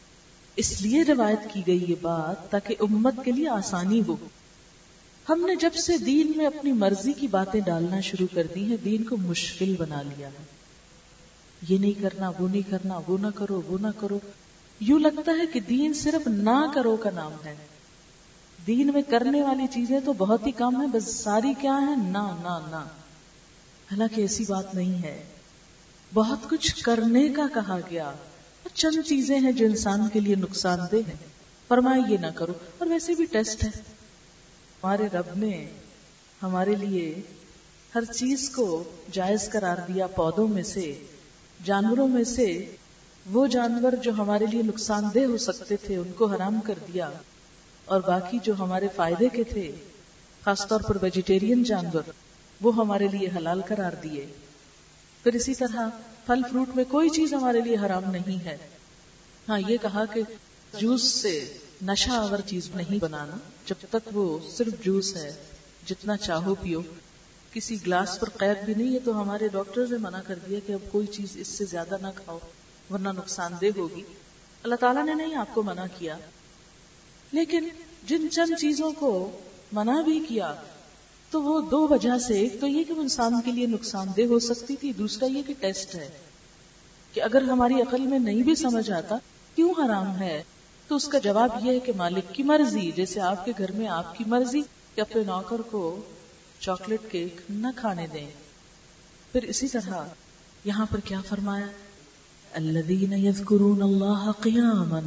اس 0.56 0.82
لیے 0.82 1.04
روایت 1.04 1.54
کی 1.54 1.62
گئی 1.67 1.86
یہ 1.88 1.95
بات 2.02 2.52
تاکہ 2.52 2.76
امت 2.80 3.13
کے 3.26 3.32
لیے 3.32 3.50
آسانی 3.50 4.02
ہو۔ 4.08 4.15
ہم 5.30 5.46
نے 5.46 5.56
جب 5.56 5.74
سے 5.74 5.98
دین 5.98 6.32
میں 6.36 6.46
اپنی 6.46 6.72
مرضی 6.72 7.13
کی 7.13 7.28
باتیں 7.28 7.62
ڈالنا 7.62 8.00
شروع 8.00 8.28
کر 8.34 8.48
دی 8.56 8.63
ہیں، 8.65 8.78
دین 8.86 9.04
کو 9.04 9.18
مشکل 9.18 9.76
بنا 9.78 10.02
لیا 10.02 10.28
ہے۔ 10.28 10.44
یہ 11.70 11.78
نہیں 11.78 12.02
کرنا، 12.02 12.32
وہ 12.39 12.48
نہیں 12.48 12.72
کرنا، 12.72 13.00
وہ 13.08 13.18
نہ 13.18 13.28
کرو، 13.36 13.62
وہ 13.68 13.78
نہ 13.82 13.88
کرو۔ 14.00 14.20
یوں 14.80 15.00
لگتا 15.00 15.32
ہے 15.32 15.46
کہ 15.54 15.60
دین 15.60 15.94
صرف 15.94 16.28
نہ 16.28 16.72
کرو 16.76 16.96
کا 16.96 17.10
نام 17.10 17.32
ہے۔ 17.46 17.56
دین 18.68 18.94
میں 18.94 19.02
کرنے 19.02 19.42
والی 19.42 19.68
چیزیں 19.72 20.00
تو 20.06 20.13
بہت 20.13 20.48
ہی 20.48 20.52
کم 20.52 20.82
ہے 20.82 20.88
بس 20.88 21.15
ساری 21.15 21.54
کیا 21.62 21.80
ہے 21.82 21.96
نہ 21.96 22.38
نہ 22.44 22.68
نہ۔ 22.72 22.88
حالانکہ 23.92 24.22
ایسی 24.22 24.44
بات 24.48 24.76
نہیں 24.76 25.04
ہے۔ 25.04 25.24
بہت 26.13 26.50
کچھ 26.50 26.84
کرنے 26.84 27.30
کا 27.30 27.48
کہا 27.54 27.80
گیا۔ 27.89 28.12
چند 28.74 29.08
چیزیں 29.08 29.39
ہیں 29.39 29.52
جو 29.52 29.65
انسان 29.65 30.10
کے 30.10 30.20
لیے 30.20 30.36
نقصان 30.36 30.80
دہ 30.92 31.10
ہے 31.10 31.15
فرمائے 31.68 32.02
یہ 32.10 32.18
نہ 32.18 32.28
کرو۔ 32.36 32.54
اور 32.78 32.88
ویسے 32.88 33.13
بھی 33.13 33.26
ٹیسٹ 33.26 33.63
ہے۔ 33.63 33.99
ہمارے 34.84 35.08
رب 35.13 35.38
نے 35.38 35.65
ہمارے 36.44 36.76
لیے 36.76 37.22
ہر 37.96 38.13
چیز 38.13 38.50
کو 38.50 38.84
جائز 39.12 39.50
قرار 39.50 39.78
دیا 39.88 40.08
پودوں 40.08 40.48
میں 40.48 40.63
سے، 40.63 41.04
جانوروں 41.65 42.08
میں 42.08 42.24
سے۔ 42.24 42.76
وہ 43.32 43.48
جانور 43.48 43.92
جو 43.92 44.12
ہمارے 44.12 44.46
لیے 44.46 44.62
نقصان 44.62 45.04
دہ 45.15 45.20
ہو 45.20 45.38
سکتے 45.38 45.78
تھے، 45.78 45.98
ان 45.98 46.12
کو 46.12 46.26
حرام 46.26 46.60
کر 46.60 46.74
دیا۔ 46.94 47.10
اور 47.86 48.02
باقی 48.02 48.38
جو 48.44 48.54
ہمارے 48.60 48.88
فائدے 48.96 49.30
کے 49.30 49.44
تھے، 49.44 49.72
خاص 50.44 50.68
طور 50.68 50.82
پر 50.82 50.98
ویجیٹیرین 51.02 51.63
جانور، 51.63 52.10
وہ 52.62 52.76
ہمارے 52.76 53.08
لیے 53.08 53.30
حلال 53.36 53.62
قرار 53.68 53.92
دیے۔ 54.04 54.26
پھر 55.24 55.34
اسی 55.34 55.54
طرح 55.54 55.89
پھل 56.26 56.42
فروٹ 56.52 56.76
میں 56.76 56.84
کوئی 56.84 57.10
چیز 57.10 57.34
ہمارے 57.34 57.62
لیے 57.62 57.78
حرام 57.86 58.12
نہیں 58.12 58.46
ہے۔ 58.46 58.58
ہاں 59.50 59.60
یہ 59.68 59.78
کہا 59.82 60.06
کہ 60.06 60.22
جوس 60.80 61.04
سے 61.04 61.58
نشہ 61.82 62.10
آور 62.10 62.39
چیز 62.39 62.70
نہیں 62.76 63.00
بنانا، 63.00 63.38
جب 63.65 63.76
تک 63.89 64.10
وہ 64.12 64.39
صرف 64.52 64.84
جوس 64.84 65.15
ہے، 65.15 65.36
جتنا 65.86 66.18
چاہو 66.18 66.56
پیو۔ 66.56 66.82
کسی 67.54 67.78
گلاس 67.86 68.20
پر 68.20 68.30
قید 68.30 68.65
بھی 68.65 68.74
نہیں 68.74 68.94
ہے 68.94 69.00
تو 69.00 69.22
ہمارے 69.22 69.48
ڈاکٹر 69.48 69.86
نے 69.89 69.98
منع 69.98 70.22
کر 70.28 70.39
دیا 70.50 70.60
کہ 70.68 70.74
اب 70.74 70.92
کوئی 70.92 71.08
چیز 71.08 71.28
اس 71.36 71.48
سے 71.48 71.65
زیادہ 71.65 71.98
نہ 72.02 72.08
کھاؤ، 72.15 72.39
ورنہ 72.89 73.10
نقصان 73.10 73.54
دہ 73.62 73.65
ہوگی۔ 73.78 74.04
اللہ 74.63 74.76
تعالیٰ 74.76 75.06
نے 75.06 75.13
نہیں 75.13 75.36
آپ 75.36 75.48
کو 75.54 75.63
منع 75.63 75.86
کیا۔ 75.98 76.18
لیکن 77.32 77.70
جن 78.08 78.28
چند 78.32 78.60
چیزوں 78.60 78.92
کو 78.92 79.39
منع 79.72 80.02
بھی 80.02 80.26
کیا، 80.28 80.56
تو 81.32 81.44
وہ 81.44 81.62
دو 81.62 81.88
وجہ 81.88 82.18
سے، 82.18 82.34
ایک 82.34 82.62
تو 82.62 82.68
یہ 82.68 82.84
کہ 82.84 82.94
وہ 82.94 83.02
انسان 83.02 83.42
کے 83.46 83.52
لیے 83.52 83.65
نقصان 83.65 84.08
دہ 84.18 84.22
ہو 84.22 84.39
سکتی 84.39 84.76
تھی، 84.76 84.94
دوسرا 84.94 85.26
یہ 85.26 85.42
کہ 85.48 85.54
ٹیسٹ 85.60 85.96
ہے 85.96 86.10
کہ 87.13 87.22
اگر 87.22 87.42
ہماری 87.42 87.82
عقل 87.82 88.02
میں 88.02 88.20
نہیں 88.20 88.44
بھی 88.44 88.56
سمجھ 88.56 88.92
آتا، 88.92 89.15
کیوں 89.56 89.74
حرام 89.78 90.20
ہے؟ 90.20 90.44
تو 90.89 90.95
اس 90.95 91.08
کا 91.08 91.17
جواب 91.17 91.49
یہ 91.62 91.71
ہے 91.71 91.80
کہ 91.80 91.91
مالک 91.97 92.36
کی 92.36 92.43
مرضی، 92.43 92.91
جیسے 92.95 93.19
آپ 93.19 93.45
کے 93.45 93.52
گھر 93.58 93.71
میں 93.71 93.88
آپ 93.88 94.17
کی 94.17 94.23
مرضی 94.28 94.62
کہ 94.95 95.02
اپنے 95.02 95.23
نوکر 95.23 95.62
کو 95.71 96.02
چاکلیٹ 96.60 97.12
کیک 97.12 97.41
نہ 97.49 97.67
کھانے 97.75 98.08
دیں۔ 98.13 98.30
پھر 99.32 99.43
اسی 99.43 99.67
طرح 99.67 100.04
یہاں 100.65 100.86
پر 100.91 100.99
کیا 100.99 101.21
فرمایا؟ 101.30 101.65
الذين 102.54 103.13
يذكرون 103.13 103.82
الله 103.82 104.32
قياما 104.41 104.99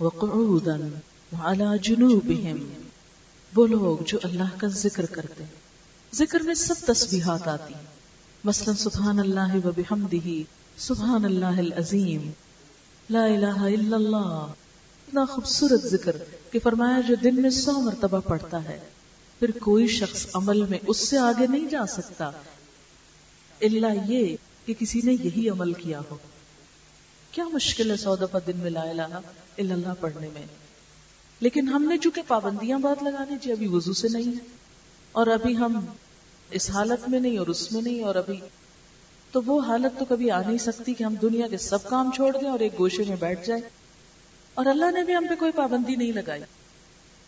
وقعودا 0.00 0.76
وعلى 1.32 1.78
جنوبهم 1.82 2.66
وہ 3.56 3.66
لوگ 3.66 4.02
جو 4.06 4.18
اللہ 4.22 4.58
کا 4.58 4.66
ذکر 4.66 5.06
کرتے 5.06 5.44
ذکر 6.14 6.40
میں 6.40 6.54
سب 6.54 6.74
تسبیحات 6.86 7.48
آتی۔ 7.48 7.74
ہیں 7.74 7.86
مثلا 8.44 8.74
سبحان 8.74 9.18
اللہ 9.18 9.66
و 9.66 9.70
بحمدہ، 9.76 10.28
سبحان 10.76 11.24
اللہ 11.24 11.58
العظیم۔ 11.58 12.30
لا 13.10 13.24
الہ 13.24 13.60
الا 13.60 13.96
اللہ۔ 13.96 14.46
اتنا 15.14 15.24
خوبصورت 15.24 15.86
ذکر 15.86 16.16
کہ 16.50 16.58
فرمایا 16.58 17.00
جو 17.00 17.14
دن 17.14 17.42
میں 17.42 17.50
سو 17.50 17.72
مرتبہ 17.72 18.20
پڑھتا 18.20 18.64
ہے، 18.64 18.80
پھر 19.38 19.50
کوئی 19.58 19.86
شخص 19.86 20.26
عمل 20.34 20.66
میں 20.66 20.78
اس 20.86 21.08
سے 21.08 21.18
آگے 21.18 21.46
نہیں 21.46 21.68
جا 21.68 21.86
سکتا۔ 21.88 22.30
اللہ 23.60 23.86
یہ 24.06 24.36
کہ 24.66 24.74
کسی 24.78 25.00
نے 25.04 25.12
یہی 25.12 25.48
عمل 25.48 25.72
کیا 25.72 26.00
ہو۔ 26.10 26.16
کیا 27.30 27.44
مشکل 27.52 27.90
ہے 27.90 27.96
سو 27.96 28.16
دفعہ 28.16 28.40
دن 28.46 28.56
میں 28.56 28.70
لا 28.70 28.80
الہ 28.80 29.02
الا 29.02 29.74
اللہ 29.74 29.88
پڑھنے 30.00 30.28
میں۔ 30.32 30.42
لیکن 31.40 31.68
ہم 31.68 31.82
نے 31.82 31.98
چونکہ 31.98 32.22
پابندیاں 32.26 32.78
بہت 32.78 33.02
لگانے 33.02 33.36
جی 33.42 33.52
ابھی 33.52 33.66
وضو 33.66 33.92
سے 33.92 34.08
نہیں 34.08 34.28
ہے۔ 34.28 34.44
اور 35.12 35.26
ابھی 35.26 35.56
ہم 35.56 35.86
اس 36.50 36.70
حالت 36.70 37.08
میں 37.08 37.20
نہیں 37.20 37.38
اور 37.38 37.46
اس 37.46 37.72
میں 37.72 37.82
نہیں 37.82 38.02
اور 38.02 38.14
ابھی 38.14 38.40
تو 39.32 39.42
وہ 39.46 39.60
حالت 39.60 39.98
تو 39.98 40.04
کبھی 40.04 40.30
آ 40.30 40.40
نہیں 40.40 40.58
سکتی 40.58 40.94
کہ 40.94 41.04
ہم 41.04 41.14
دنیا 41.22 41.48
کے 41.48 41.58
سب 41.58 41.88
کام 41.88 42.10
چھوڑ 42.14 42.36
دیں 42.40 42.48
اور 42.48 42.60
ایک 42.60 42.78
گوشے 42.78 43.04
میں 43.08 43.16
بیٹھ 43.20 43.46
جائیں۔ 43.46 43.83
اور 44.54 44.66
اللہ 44.66 44.90
نے 44.90 45.02
بھی 45.02 45.16
ہم 45.16 45.26
پہ 45.30 45.34
کوئی 45.34 45.52
پابندی 45.52 45.96
نہیں 45.96 46.12
لگائی۔ 46.12 46.42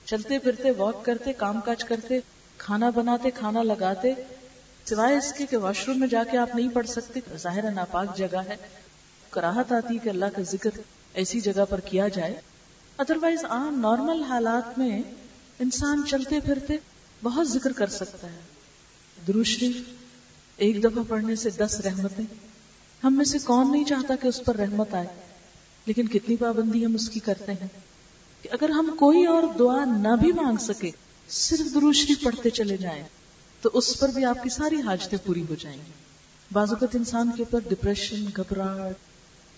چلتے 0.04 0.38
پھرتے 0.38 0.70
واک 0.70 1.04
کرتے، 1.04 1.32
کام 1.32 1.60
کاج 1.60 1.84
کرتے، 1.84 2.20
کھانا 2.58 2.90
بناتے، 2.90 3.30
کھانا 3.30 3.62
لگاتے، 3.62 4.12
سوائے 4.84 5.16
اس 5.16 5.32
کے 5.32 5.46
کہ 5.46 5.56
واش 5.56 5.88
روم 5.88 6.00
میں 6.00 6.08
جا 6.08 6.24
کے 6.30 6.38
آپ 6.38 6.54
نہیں 6.54 6.68
پڑھ 6.68 6.86
سکتے 6.86 7.20
ظاہر 7.36 7.70
ناپاک 7.70 8.18
جگہ 8.18 8.36
ہے۔ 8.36 8.56
کراہت 9.30 9.72
آتی 9.72 9.98
کہ 9.98 10.08
اللہ 10.08 10.24
کا 10.36 10.42
ذکر 10.42 10.70
ایسی 11.14 11.40
جگہ 11.40 11.64
پر 11.70 11.80
کیا 11.80 12.08
جائے۔ 12.08 12.40
ادروائز 12.98 13.44
عام 13.44 13.80
نارمل 13.80 14.22
حالات 14.22 14.78
میں 14.78 15.02
انسان 15.58 16.02
چلتے 16.10 16.40
پھرتے 16.40 16.76
بہت 17.22 17.48
ذکر 17.48 17.72
کر 17.72 17.86
سکتا 17.86 18.32
ہے۔ 18.32 18.38
دروشری، 19.26 19.82
ایک 20.56 20.84
دفعہ 20.84 21.02
پڑھنے 21.08 21.36
سے 21.36 21.50
دس 21.50 21.80
رحمتیں۔ 21.80 22.24
ہم 23.04 23.16
میں 23.16 23.24
سے 23.24 23.38
کون 23.38 23.72
نہیں 23.72 23.84
چاہتا 23.84 24.14
کہ 24.16 24.28
اس 24.28 24.42
پر 24.44 24.56
رحمت 24.56 24.94
آئے؟ 24.94 25.06
لیکن 25.86 26.08
کتنی 26.08 26.36
پابندی 26.36 26.86
ہم 26.86 26.94
اس 26.94 27.08
کی 27.10 27.20
کرتے 27.20 27.52
ہیں 27.52 27.68
کہ 28.42 28.48
اگر 28.52 28.68
ہم 28.68 28.94
کوئی 28.98 29.26
اور 29.26 29.42
دعا 29.58 29.84
نہ 29.84 30.16
بھی 30.20 30.32
مانگ 30.32 30.56
سکے، 30.56 30.90
صرف 31.28 31.74
دروشری 31.74 32.14
پڑھتے 32.24 32.50
چلے 32.50 32.76
جائیں، 32.76 33.02
تو 33.60 33.70
اس 33.72 33.98
پر 33.98 34.08
بھی 34.08 34.24
آپ 34.24 34.42
کی 34.42 34.50
ساری 34.50 34.80
حاجتیں 34.80 35.18
پوری 35.24 35.44
ہو 35.48 35.54
جائیں 35.54 35.76
گی۔ 35.76 35.92
بعض 36.52 36.70
اوقات 36.70 36.96
انسان 36.96 37.30
کے 37.36 37.42
اوپر 37.42 37.60
ڈپریشن 37.68 38.24
گھبراہٹ، 38.36 38.94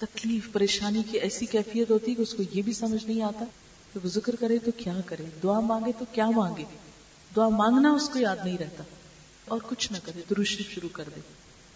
تکلیف، 0.00 0.52
پریشانی 0.52 1.02
کی 1.10 1.18
ایسی 1.18 1.46
کیفیت 1.46 1.90
ہوتی 1.90 2.10
ہے 2.10 2.16
کہ 2.16 2.22
اس 2.22 2.34
کو 2.34 2.42
یہ 2.52 2.62
بھی 2.62 2.72
سمجھ 2.72 3.06
نہیں 3.06 3.22
آتا 3.22 3.44
کہ 3.92 4.00
وہ 4.04 4.08
ذکر 4.08 4.36
کرے 4.36 4.58
تو 4.58 4.70
کیا 4.76 5.00
کرے، 5.06 5.24
دعا 5.42 5.60
مانگے 5.60 5.92
تو 5.98 6.04
کیا 6.12 6.30
مانگے۔ 6.30 6.64
دعا 7.36 7.48
مانگنا 7.48 7.90
اس 7.90 8.08
کو 8.08 8.18
یاد 8.18 8.36
نہیں 8.44 8.58
رہتا 8.58 8.84
اور 9.48 9.60
کچھ 9.68 9.92
نہ 9.92 9.98
کرے 10.04 10.22
دروشری 10.30 10.62
شروع 10.70 10.88
کر 10.92 11.04
دے۔ 11.16 11.20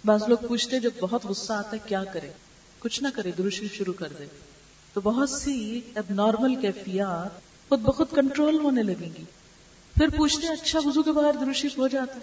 بعض 0.04 0.22
لوگ 0.28 0.38
پوچھتے 0.48 0.80
جب 0.80 0.90
بہت 1.00 1.24
غصہ 1.24 1.52
آتا 1.52 1.76
ہے، 1.76 1.88
کیا 1.88 2.04
کرے؟ 2.04 2.30
کچھ 2.83 3.03
نہ 3.03 3.09
کرے 3.14 3.31
دروشری 3.38 3.68
شروع 3.68 3.95
کر 3.95 4.09
دے۔ 4.18 4.25
تو 4.92 5.01
بہت 5.01 5.31
سی 5.31 5.81
اب 5.95 6.05
نارمل 6.11 6.55
کیفیات 6.55 7.40
خود 7.68 7.81
بخود 7.81 8.07
کنٹرول 8.11 8.59
ہونے 8.59 8.83
لگیں 8.83 9.11
گی۔ 9.18 9.25
پھر 9.95 10.09
پوچھتے 10.16 10.47
اچھا 10.47 10.79
وضو 10.85 11.03
کے 11.03 11.12
بغیر 11.12 11.35
درو 11.40 11.53
شریف 11.53 11.79
ہو 11.79 11.88
جاتا 11.88 12.14
ہے؟ 12.14 12.21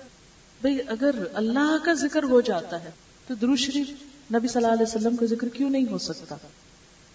بھئی 0.62 0.78
اگر 0.88 1.16
اللہ 1.34 1.86
کا 1.86 1.94
ذکر 1.94 2.24
ہو 2.24 2.42
جاتا 2.42 2.84
ہے، 2.84 2.92
تو 3.28 3.34
درو 3.34 3.56
شریف 3.56 3.90
نبی 4.34 4.48
صلی 4.48 4.66
اللہ 4.66 4.74
علیہ 4.74 4.96
وسلم 4.96 5.16
کا 5.16 5.26
ذکر 5.26 5.50
کیوں 5.50 5.70
نہیں 5.70 5.86
ہو 5.92 5.98
سکتا؟ 5.98 6.36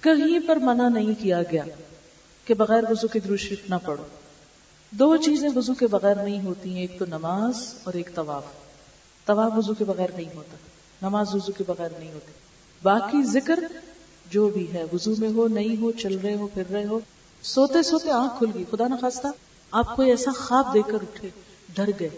کہیں 0.00 0.38
پر 0.46 0.56
منع 0.56 0.88
نہیں 0.88 1.22
کیا 1.22 1.42
گیا 1.42 1.64
کہ 2.44 2.54
بغیر 2.54 2.82
وضو 2.90 3.08
کے 3.08 3.20
درو 3.20 3.36
شریف 3.36 3.70
نہ 3.70 3.74
پڑھو۔ 3.84 4.04
دو 4.90 5.16
چیزیں 5.16 5.48
وضو 5.54 5.74
کے 5.74 5.86
بغیر 5.86 6.16
نہیں 6.16 6.42
ہوتی 6.42 6.72
ہیں، 6.72 6.80
ایک 6.80 6.98
تو 6.98 7.06
نماز 7.06 7.74
اور 7.84 7.94
ایک 7.94 8.14
طواف۔ 8.14 8.44
طواف 9.26 9.52
وضو 9.56 9.74
کے 9.74 9.84
بغیر 9.84 10.08
نہیں 10.16 10.34
ہوتا، 10.34 10.56
نماز 11.08 11.34
وضو 11.34 11.52
کے 11.52 11.64
بغیر 11.66 11.88
نہیں 11.98 12.12
ہوتی۔ 12.12 12.32
باقی 12.84 13.22
ذکر 13.22 13.60
جو 14.30 14.48
بھی 14.48 14.72
ہے، 14.72 14.84
وضو 14.92 15.14
میں 15.18 15.28
ہو، 15.28 15.48
نہیں 15.48 15.80
ہو، 15.82 15.92
چل 15.92 16.18
رہے 16.18 16.34
ہو، 16.34 16.46
پھر 16.54 16.62
رہے 16.72 16.84
ہو، 16.84 17.00
سوتے 17.42 17.82
سوتے 17.82 18.10
آنکھ 18.10 18.38
کھل 18.38 18.50
گئی۔ 18.54 18.64
خدا 18.70 18.88
نخواستہ، 18.88 19.26
آپ 19.70 19.96
کو 19.96 20.02
ایسا 20.02 20.30
خواب 20.36 20.74
دے 20.74 20.82
کر 20.86 20.94
اٹھے، 20.94 21.28
ڈر 21.74 21.90
گئے۔ 22.00 22.08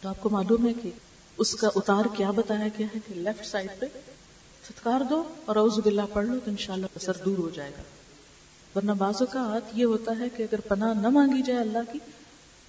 تو 0.00 0.08
آپ 0.08 0.20
کو 0.20 0.30
معلوم 0.30 0.68
ہے 0.68 0.72
کہ 0.82 0.90
اس 1.38 1.54
کا 1.54 1.68
اتار 1.74 2.04
کیا 2.16 2.30
بتایا 2.30 2.68
گیا 2.78 2.86
ہے 2.94 2.98
کہ 3.08 3.14
لیفٹ 3.14 3.46
سائڈ 3.46 3.70
پہ 3.78 3.86
ستکار 4.68 5.00
دو 5.10 5.22
اور 5.44 5.56
اعوذ 5.56 5.78
باللہ 5.78 6.06
پڑھ 6.12 6.26
لو 6.26 6.38
تو 6.44 6.50
انشاءاللہ 6.50 6.86
اثر 6.96 7.12
دور 7.24 7.38
ہو 7.38 7.50
جائے 7.54 7.70
گا۔ 7.78 7.82
ورنہ 8.74 8.92
بعض 8.92 9.14
اوقات 9.20 9.78
یہ 9.78 9.84
ہوتا 9.84 10.12
ہے 10.18 10.28
کہ 10.36 10.42
اگر 10.42 10.60
پناہ 10.60 10.94
نہ 11.00 11.08
مانگی 11.08 11.42
جائے 11.42 11.60
اللہ 11.60 11.92
کی، 11.92 11.98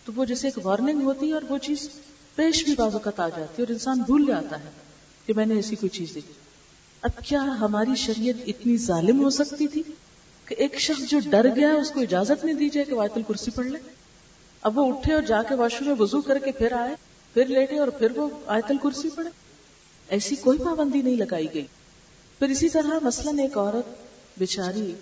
تو 0.05 0.11
وہ 0.15 0.25
جیسے 0.25 0.47
ایک 0.47 0.65
وارننگ 0.65 1.01
ہوتی 1.01 1.27
ہے 1.27 1.33
اور 1.33 1.41
وہ 1.49 1.57
چیز 1.57 1.89
پیش 2.35 2.63
بھی 2.63 2.75
بعض 2.77 2.93
اوقات 2.93 3.19
آ 3.19 3.29
جاتی 3.29 3.55
ہے 3.57 3.61
اور 3.61 3.71
انسان 3.71 3.99
بھول 3.99 4.25
جاتا 4.25 4.59
ہے 4.59 4.69
کہ 5.25 5.33
میں 5.33 5.45
نے 5.45 5.55
ایسی 5.55 5.75
کوئی 5.75 5.89
چیز 5.89 6.15
دیکھی۔ 6.15 6.33
اب 7.01 7.09
کیا 7.25 7.43
ہماری 7.43 7.95
شریعت 7.95 8.35
اتنی 8.47 8.77
ظالم 8.77 9.23
ہو 9.23 9.29
سکتی 9.29 9.67
تھی 9.67 9.83
کہ 10.45 10.55
ایک 10.57 10.79
شخص 10.79 11.09
جو 11.09 11.19
ڈر 11.29 11.55
گیا 11.55 11.73
اس 11.73 11.91
کو 11.91 11.99
اجازت 11.99 12.45
نہیں 12.45 12.55
دی 12.55 12.69
جائے 12.69 12.85
کہ 12.85 12.93
وائتل 12.93 13.21
کرسی 13.27 13.51
پڑھ 13.51 13.67
لے؟ 13.67 13.79
اب 14.61 14.79
وہ 14.79 14.93
اٹھے 14.93 15.13
اور 15.13 15.21
جا 15.21 15.43
کے 15.43 15.55
واش 15.55 15.75
روم 15.79 15.87
میں 15.87 15.95
وضو 15.99 16.21
کر 16.21 16.39
کے 16.39 16.51
پھر 16.51 16.71
آئے، 16.71 16.95
پھر 17.33 17.45
لیٹے 17.45 17.79
اور 17.79 17.87
پھر 17.87 18.17
وہ 18.17 18.29
آیتل 18.45 18.77
کرسی 18.77 19.09
پڑھے۔ 19.15 19.29
ایسی 20.09 20.35
کوئی 20.35 20.57
پابندی 20.57 21.01
نہیں 21.01 21.15
لگائی 21.15 21.47
گئی۔ 21.53 21.65
پھر 22.39 22.49
اسی 22.49 22.69
طرح 22.69 22.99
مثلاً 23.01 23.39
ایک 23.39 23.57
عورت 23.57 23.85
بیچاری 24.37 24.93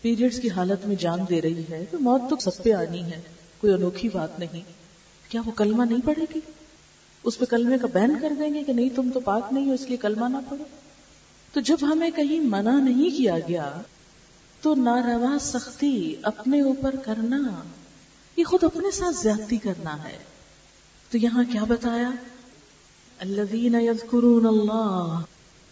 پیریڈز 0.00 0.40
کی 0.40 0.50
حالت 0.50 0.86
میں 0.86 0.96
جان 0.96 1.18
دے 1.28 1.42
رہی 1.42 1.64
ہے 1.70 1.84
تو 1.90 1.98
موت 1.98 2.20
تو 2.30 2.50
سب 2.50 2.62
پہ 2.62 2.72
آنی 2.72 3.04
ہے، 3.04 3.20
کوئی 3.60 3.72
انوکھی 3.72 4.08
بات 4.08 4.38
نہیں۔ 4.38 4.60
کیا 5.28 5.40
وہ 5.46 5.50
کلمہ 5.50 5.82
نہیں 5.84 6.06
پڑھے 6.06 6.24
گی؟ 6.34 6.40
اس 7.24 7.38
پہ 7.38 7.44
کلمے 7.44 7.78
کا 7.78 7.86
بین 7.92 8.14
کر 8.20 8.32
دیں 8.38 8.54
گے 8.54 8.62
کہ 8.62 8.72
نہیں 8.72 8.88
تم 8.96 9.10
تو 9.14 9.20
پاک 9.20 9.52
نہیں 9.52 9.68
ہو، 9.68 9.72
اس 9.72 9.82
لیے 9.82 9.96
کلمہ 9.96 10.28
نہ 10.28 10.36
پڑھو؟ 10.48 10.64
تو 11.54 11.60
جب 11.60 11.76
ہمیں 11.82 12.10
کہیں 12.10 12.40
منع 12.40 12.80
نہیں 12.80 13.16
کیا 13.16 13.38
گیا، 13.38 13.80
تو 14.60 14.74
ناروا 14.74 15.38
سختی 15.40 16.14
اپنے 16.22 16.60
اوپر 16.60 16.96
کرنا، 17.04 17.62
یہ 18.36 18.44
خود 18.44 18.64
اپنے 18.64 18.90
ساتھ 18.90 19.22
زیادتی 19.22 19.56
کرنا 19.56 20.04
ہے۔ 20.04 20.18
تو 21.10 21.18
یہاں 21.18 21.44
کیا 21.52 21.64
بتایا؟ 21.64 22.10
الذين 23.18 23.74
يذكرون 23.74 24.46
الله 24.46 25.20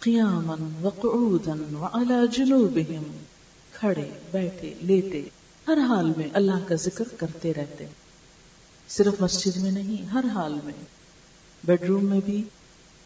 قياما 0.00 0.56
وقعودا 0.82 1.76
وعلى 1.78 2.14
جنوبهم 2.32 3.02
کھڑے، 3.72 4.10
بیٹھے 4.32 4.74
لیتے 4.80 5.28
ہر 5.68 5.78
حال 5.88 6.12
میں 6.16 6.28
اللہ 6.32 6.68
کا 6.68 6.74
ذکر 6.74 7.04
کرتے 7.16 7.54
رہتے۔ 7.54 7.86
صرف 8.88 9.14
مسجد 9.20 9.56
میں 9.56 9.70
نہیں، 9.70 10.06
ہر 10.06 10.24
حال 10.34 10.54
میں، 10.64 10.84
بیڈ 11.64 11.82
روم 11.82 12.04
میں 12.04 12.20
بھی 12.24 12.44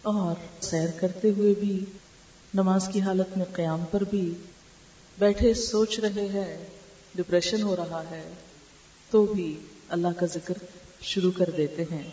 اور 0.02 0.62
سیر 0.62 0.88
کرتے 1.00 1.30
ہوئے 1.30 1.54
بھی۔ 1.60 1.84
نماز 2.54 2.88
کی 2.92 3.00
حالت 3.00 3.38
میں 3.38 3.46
قیام 3.52 3.85
پر 3.90 4.04
بھی 4.11 4.35
بیٹھے 5.18 5.54
سوچ 5.54 5.98
رہے 6.00 6.26
ہیں 6.26 6.66
ڈپریشن 7.14 7.62
ہو 7.62 7.76
رہا 7.76 8.02
ہے، 8.11 8.32
تو 9.11 9.25
بھی 9.25 9.60
اللہ 9.88 10.08
کا 10.16 10.27
ذکر 10.27 10.54
شروع 11.00 11.31
کر 11.37 11.50
دیتے 11.56 11.83
ہیں۔ 11.83 12.10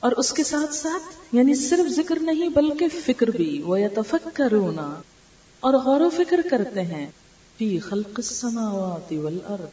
اور 0.00 0.12
اس 0.12 0.32
کے 0.32 0.44
ساتھ 0.44 0.74
ساتھ 0.74 1.36
یعنی 1.36 1.54
صرف 1.54 1.92
ذکر 1.92 2.18
نہیں، 2.20 2.48
بلکہ 2.48 2.86
فکر 3.06 3.26
بھی 3.26 3.62
وہ 3.62 3.80
یتفکر 3.80 4.50
رونا 4.50 4.94
اور 5.60 5.74
غور 5.74 6.00
و 6.00 6.10
فکر 6.10 6.40
کرتے 6.50 6.82
ہیں، 6.82 7.10
فی 7.56 7.78
خلق 7.78 8.10
السماوات 8.16 9.12
والارض۔ 9.12 9.66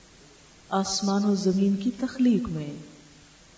آسمان 0.69 1.25
و 1.25 1.35
زمین 1.35 1.75
کی 1.75 1.91
تخلیق 1.99 2.49
میں۔ 2.49 2.73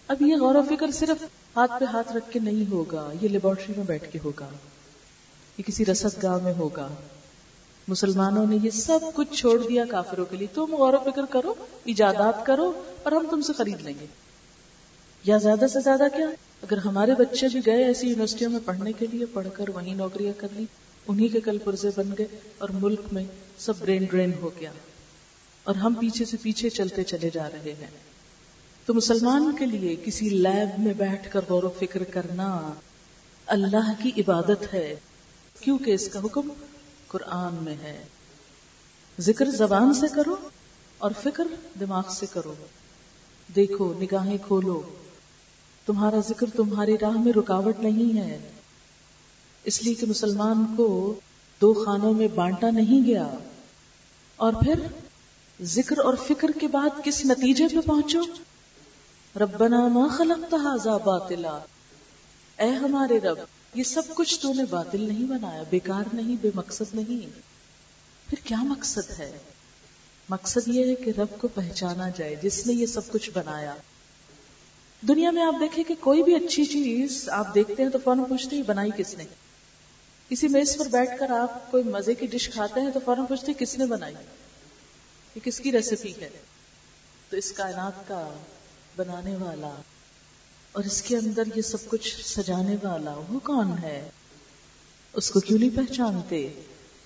اب 0.07 0.21
یہ 0.21 0.35
غور 0.35 0.55
و 0.55 0.61
فکر 0.69 0.91
صرف 0.91 1.23
ہاتھ 1.55 1.71
پہ 1.79 1.85
ہاتھ 1.85 2.13
رکھ 2.13 2.31
کے 2.31 2.39
نہیں 2.39 2.71
ہوگا، 2.71 3.11
یہ 3.21 3.29
لیبورٹری 3.29 3.73
میں 3.77 3.85
بیٹھ 3.85 4.11
کے 4.11 4.19
ہوگا۔ 4.23 4.49
یہ 5.57 5.63
کسی 5.67 5.85
رسد 5.85 6.23
گاہ 6.23 6.37
میں 6.43 6.53
ہوگا۔ 6.53 6.87
مسلمانوں 7.87 8.45
نے 8.47 8.57
یہ 8.63 8.69
سب 8.69 8.99
کچھ 9.13 9.33
چھوڑ 9.33 9.67
دیا 9.67 9.85
کافروں 9.89 10.25
کے 10.25 10.37
لیے۔ 10.37 10.47
تم 10.53 10.75
غور 10.75 10.93
و 10.93 11.11
فکر 11.11 11.25
کرو، 11.29 11.53
ایجادات 11.83 12.45
کرو 12.45 12.83
اور 13.03 13.11
ہم 13.11 13.27
تم 13.29 13.41
سے 13.41 13.53
خرید 13.53 13.81
لیں 13.81 13.93
گے۔ 13.99 14.05
یا 15.23 15.37
زیادہ 15.37 15.65
سے 15.73 15.79
زیادہ 15.79 16.03
کیا؟ 16.15 16.27
اگر 16.61 16.77
ہمارے 16.77 17.11
بچے 17.11 17.47
بھی 17.47 17.61
گئے 17.65 17.83
ایسی 17.83 18.07
یونیورسٹیوں 18.07 18.51
میں 18.51 18.59
پڑھنے 18.65 18.91
کے 18.91 19.05
لیے، 19.11 19.25
پڑھ 19.25 19.47
کر 19.53 19.69
وہیں 19.69 19.95
نوکریاں 19.95 20.33
کر 20.37 20.47
لی، 20.51 20.65
انہی 21.07 21.27
کے 21.27 21.39
کل 21.39 21.57
پرزے 21.57 21.89
بن 21.95 22.09
گئے 22.17 22.27
اور 22.57 22.69
ملک 22.69 23.01
میں 23.11 23.23
سب 23.57 23.73
برین 23.79 24.03
ڈرین 24.03 24.31
ہو 24.41 24.49
گیا 24.59 24.71
اور 25.63 25.75
ہم 25.75 25.93
پیچھے 25.93 26.25
سے 26.25 26.37
پیچھے 26.41 26.69
چلتے 26.69 27.03
چلے 27.03 27.29
جا 27.33 27.49
رہے 27.53 27.75
ہیں۔ 27.81 27.87
تو 28.85 28.93
مسلمان 28.93 29.55
کے 29.59 29.65
لیے 29.65 29.95
کسی 30.05 30.29
لیب 30.29 30.79
میں 30.79 30.93
بیٹھ 30.93 31.31
کر 31.31 31.41
غور 31.49 31.63
و 31.63 31.69
فکر 31.79 32.03
کرنا 32.03 32.73
اللہ 33.45 33.91
کی 34.03 34.11
عبادت 34.17 34.73
ہے۔ 34.73 34.95
کیونکہ 35.59 35.91
اس 35.91 36.07
کا 36.07 36.19
حکم 36.19 36.53
قرآن 37.07 37.55
میں 37.61 37.75
ہے۔ 37.75 38.03
ذکر 39.19 39.45
زبان 39.45 39.93
سے 39.93 40.07
کرو 40.15 40.35
اور 40.97 41.11
فکر 41.23 41.47
دماغ 41.79 42.03
سے 42.09 42.25
کرو۔ 42.25 42.53
دیکھو، 43.55 43.93
نگاہیں 43.97 44.37
کھولو۔ 44.47 44.81
تمہارا 45.85 46.19
ذکر 46.29 46.45
تمہاری 46.55 46.97
راہ 47.01 47.17
میں 47.17 47.33
رکاوٹ 47.33 47.79
نہیں 47.79 48.17
ہے۔ 48.17 48.51
اس 49.63 49.83
لیے 49.83 49.93
کہ 49.93 50.05
مسلمان 50.05 50.65
کو 50.77 51.19
دو 51.61 51.83
خانوں 51.85 52.13
میں 52.13 52.27
بانٹا 52.27 52.69
نہیں 52.69 53.07
گیا۔ 53.07 53.27
اور 54.35 54.53
پھر 54.53 54.73
ذکر 55.61 55.97
اور 55.97 56.13
فکر 56.27 56.51
کے 56.59 56.67
بعد 56.67 56.89
کس 57.03 57.25
نتیجے 57.25 57.67
پہ 57.67 57.87
پہنچو؟ 57.87 58.21
ربنا 59.39 59.87
ما 59.87 60.07
خلقتا 60.17 60.97
باطلا۔ 60.97 61.59
اے 62.57 62.69
ہمارے 62.69 63.19
رب 63.19 63.37
یہ 63.77 63.83
سب 63.83 64.01
کچھ 64.15 64.39
تو 64.39 64.53
نے 64.53 64.63
باطل 64.65 65.01
نہیں 65.01 65.25
بنایا، 65.25 65.63
بیکار 65.69 66.03
نہیں، 66.13 66.35
بے 66.41 66.49
مقصد 66.55 66.95
نہیں۔ 66.95 67.39
پھر 68.29 68.37
کیا 68.43 68.57
مقصد 68.63 69.19
ہے؟ 69.19 69.37
مقصد 70.29 70.67
یہ 70.67 70.85
ہے 70.85 70.95
کہ 70.95 71.11
رب 71.17 71.41
کو 71.41 71.47
پہچانا 71.47 72.09
جائے، 72.09 72.35
جس 72.35 72.67
نے 72.67 72.73
یہ 72.73 72.85
سب 72.85 73.01
کچھ 73.07 73.29
بنایا۔ 73.33 73.75
دنیا 75.07 75.31
میں 75.31 75.43
آپ 75.43 75.55
دیکھیں 75.59 75.83
کہ 75.83 75.95
کوئی 75.99 76.23
بھی 76.23 76.35
اچھی 76.35 76.65
چیز 76.65 77.29
آپ 77.29 77.55
دیکھتے 77.55 77.83
ہیں 77.83 77.89
تو 77.89 77.97
فوراً 78.03 78.23
پوچھتے 78.23 78.55
ہیں 78.55 78.63
بنائی 78.63 78.91
کس 78.97 79.15
نے؟ 79.17 79.25
کسی 80.29 80.47
میز 80.47 80.77
پر 80.77 80.87
بیٹھ 80.87 81.19
کر 81.19 81.29
آپ 81.29 81.71
کوئی 81.71 81.83
مزے 81.83 82.13
کی 82.13 82.25
ڈش 82.25 82.49
کھاتے 82.49 82.81
ہیں 82.81 82.91
تو 82.91 82.99
فوراً 83.05 83.25
پوچھتے 83.25 83.51
ہیں، 83.51 83.59
کس 83.59 83.77
نے 83.77 83.85
بنائی؟ 83.85 84.15
یہ 85.35 85.39
کس 85.43 85.59
کی 85.59 85.71
ریسیپی 85.71 86.13
ہے؟ 86.21 86.29
تو 87.29 87.37
اس 87.37 87.51
کائنات 87.51 88.07
کا 88.07 88.29
بنانے 88.95 89.35
والا 89.35 89.81
اور 90.71 90.83
اس 90.83 91.01
کے 91.01 91.17
اندر 91.17 91.43
یہ 91.55 91.61
سب 91.61 91.77
کچھ 91.87 92.27
سجانے 92.27 92.75
والا 92.83 93.21
وہ 93.29 93.39
کون 93.39 93.71
ہے؟ 93.81 94.09
اس 95.13 95.31
کو 95.31 95.39
کیوں 95.39 95.59
نہیں 95.59 95.69
پہچانتے؟ 95.75 96.53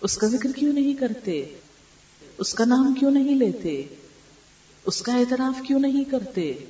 اس 0.02 0.18
کا 0.18 0.28
ذکر 0.28 0.52
کیوں 0.52 0.74
نہیں 0.74 0.94
کرتے؟ 0.94 1.60
اس 2.38 2.54
کا 2.54 2.66
نام 2.66 2.94
کیوں 2.94 3.12
نہیں 3.12 3.36
لیتے؟ 3.36 3.84
اس 4.86 5.02
کا 5.02 5.14
اعتراف 5.14 5.62
کیوں 5.68 5.80
نہیں 5.80 6.04
کرتے؟ 6.04 6.66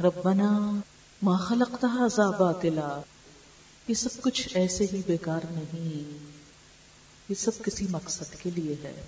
ربنا 0.00 0.80
ما 1.22 1.36
خلقتها 1.36 2.30
باطلا۔ 2.38 3.00
یہ 3.88 3.94
سب 3.94 4.22
کچھ 4.22 4.48
ایسے 4.54 4.86
ہی 4.92 5.02
بیکار 5.06 5.40
نہیں۔ 5.50 6.18
یہ 7.28 7.34
سب 7.34 7.50
کسی 7.62 7.86
مقصد 7.90 8.42
کے 8.42 8.50
لیے 8.50 8.74
ہے۔ 8.82 9.02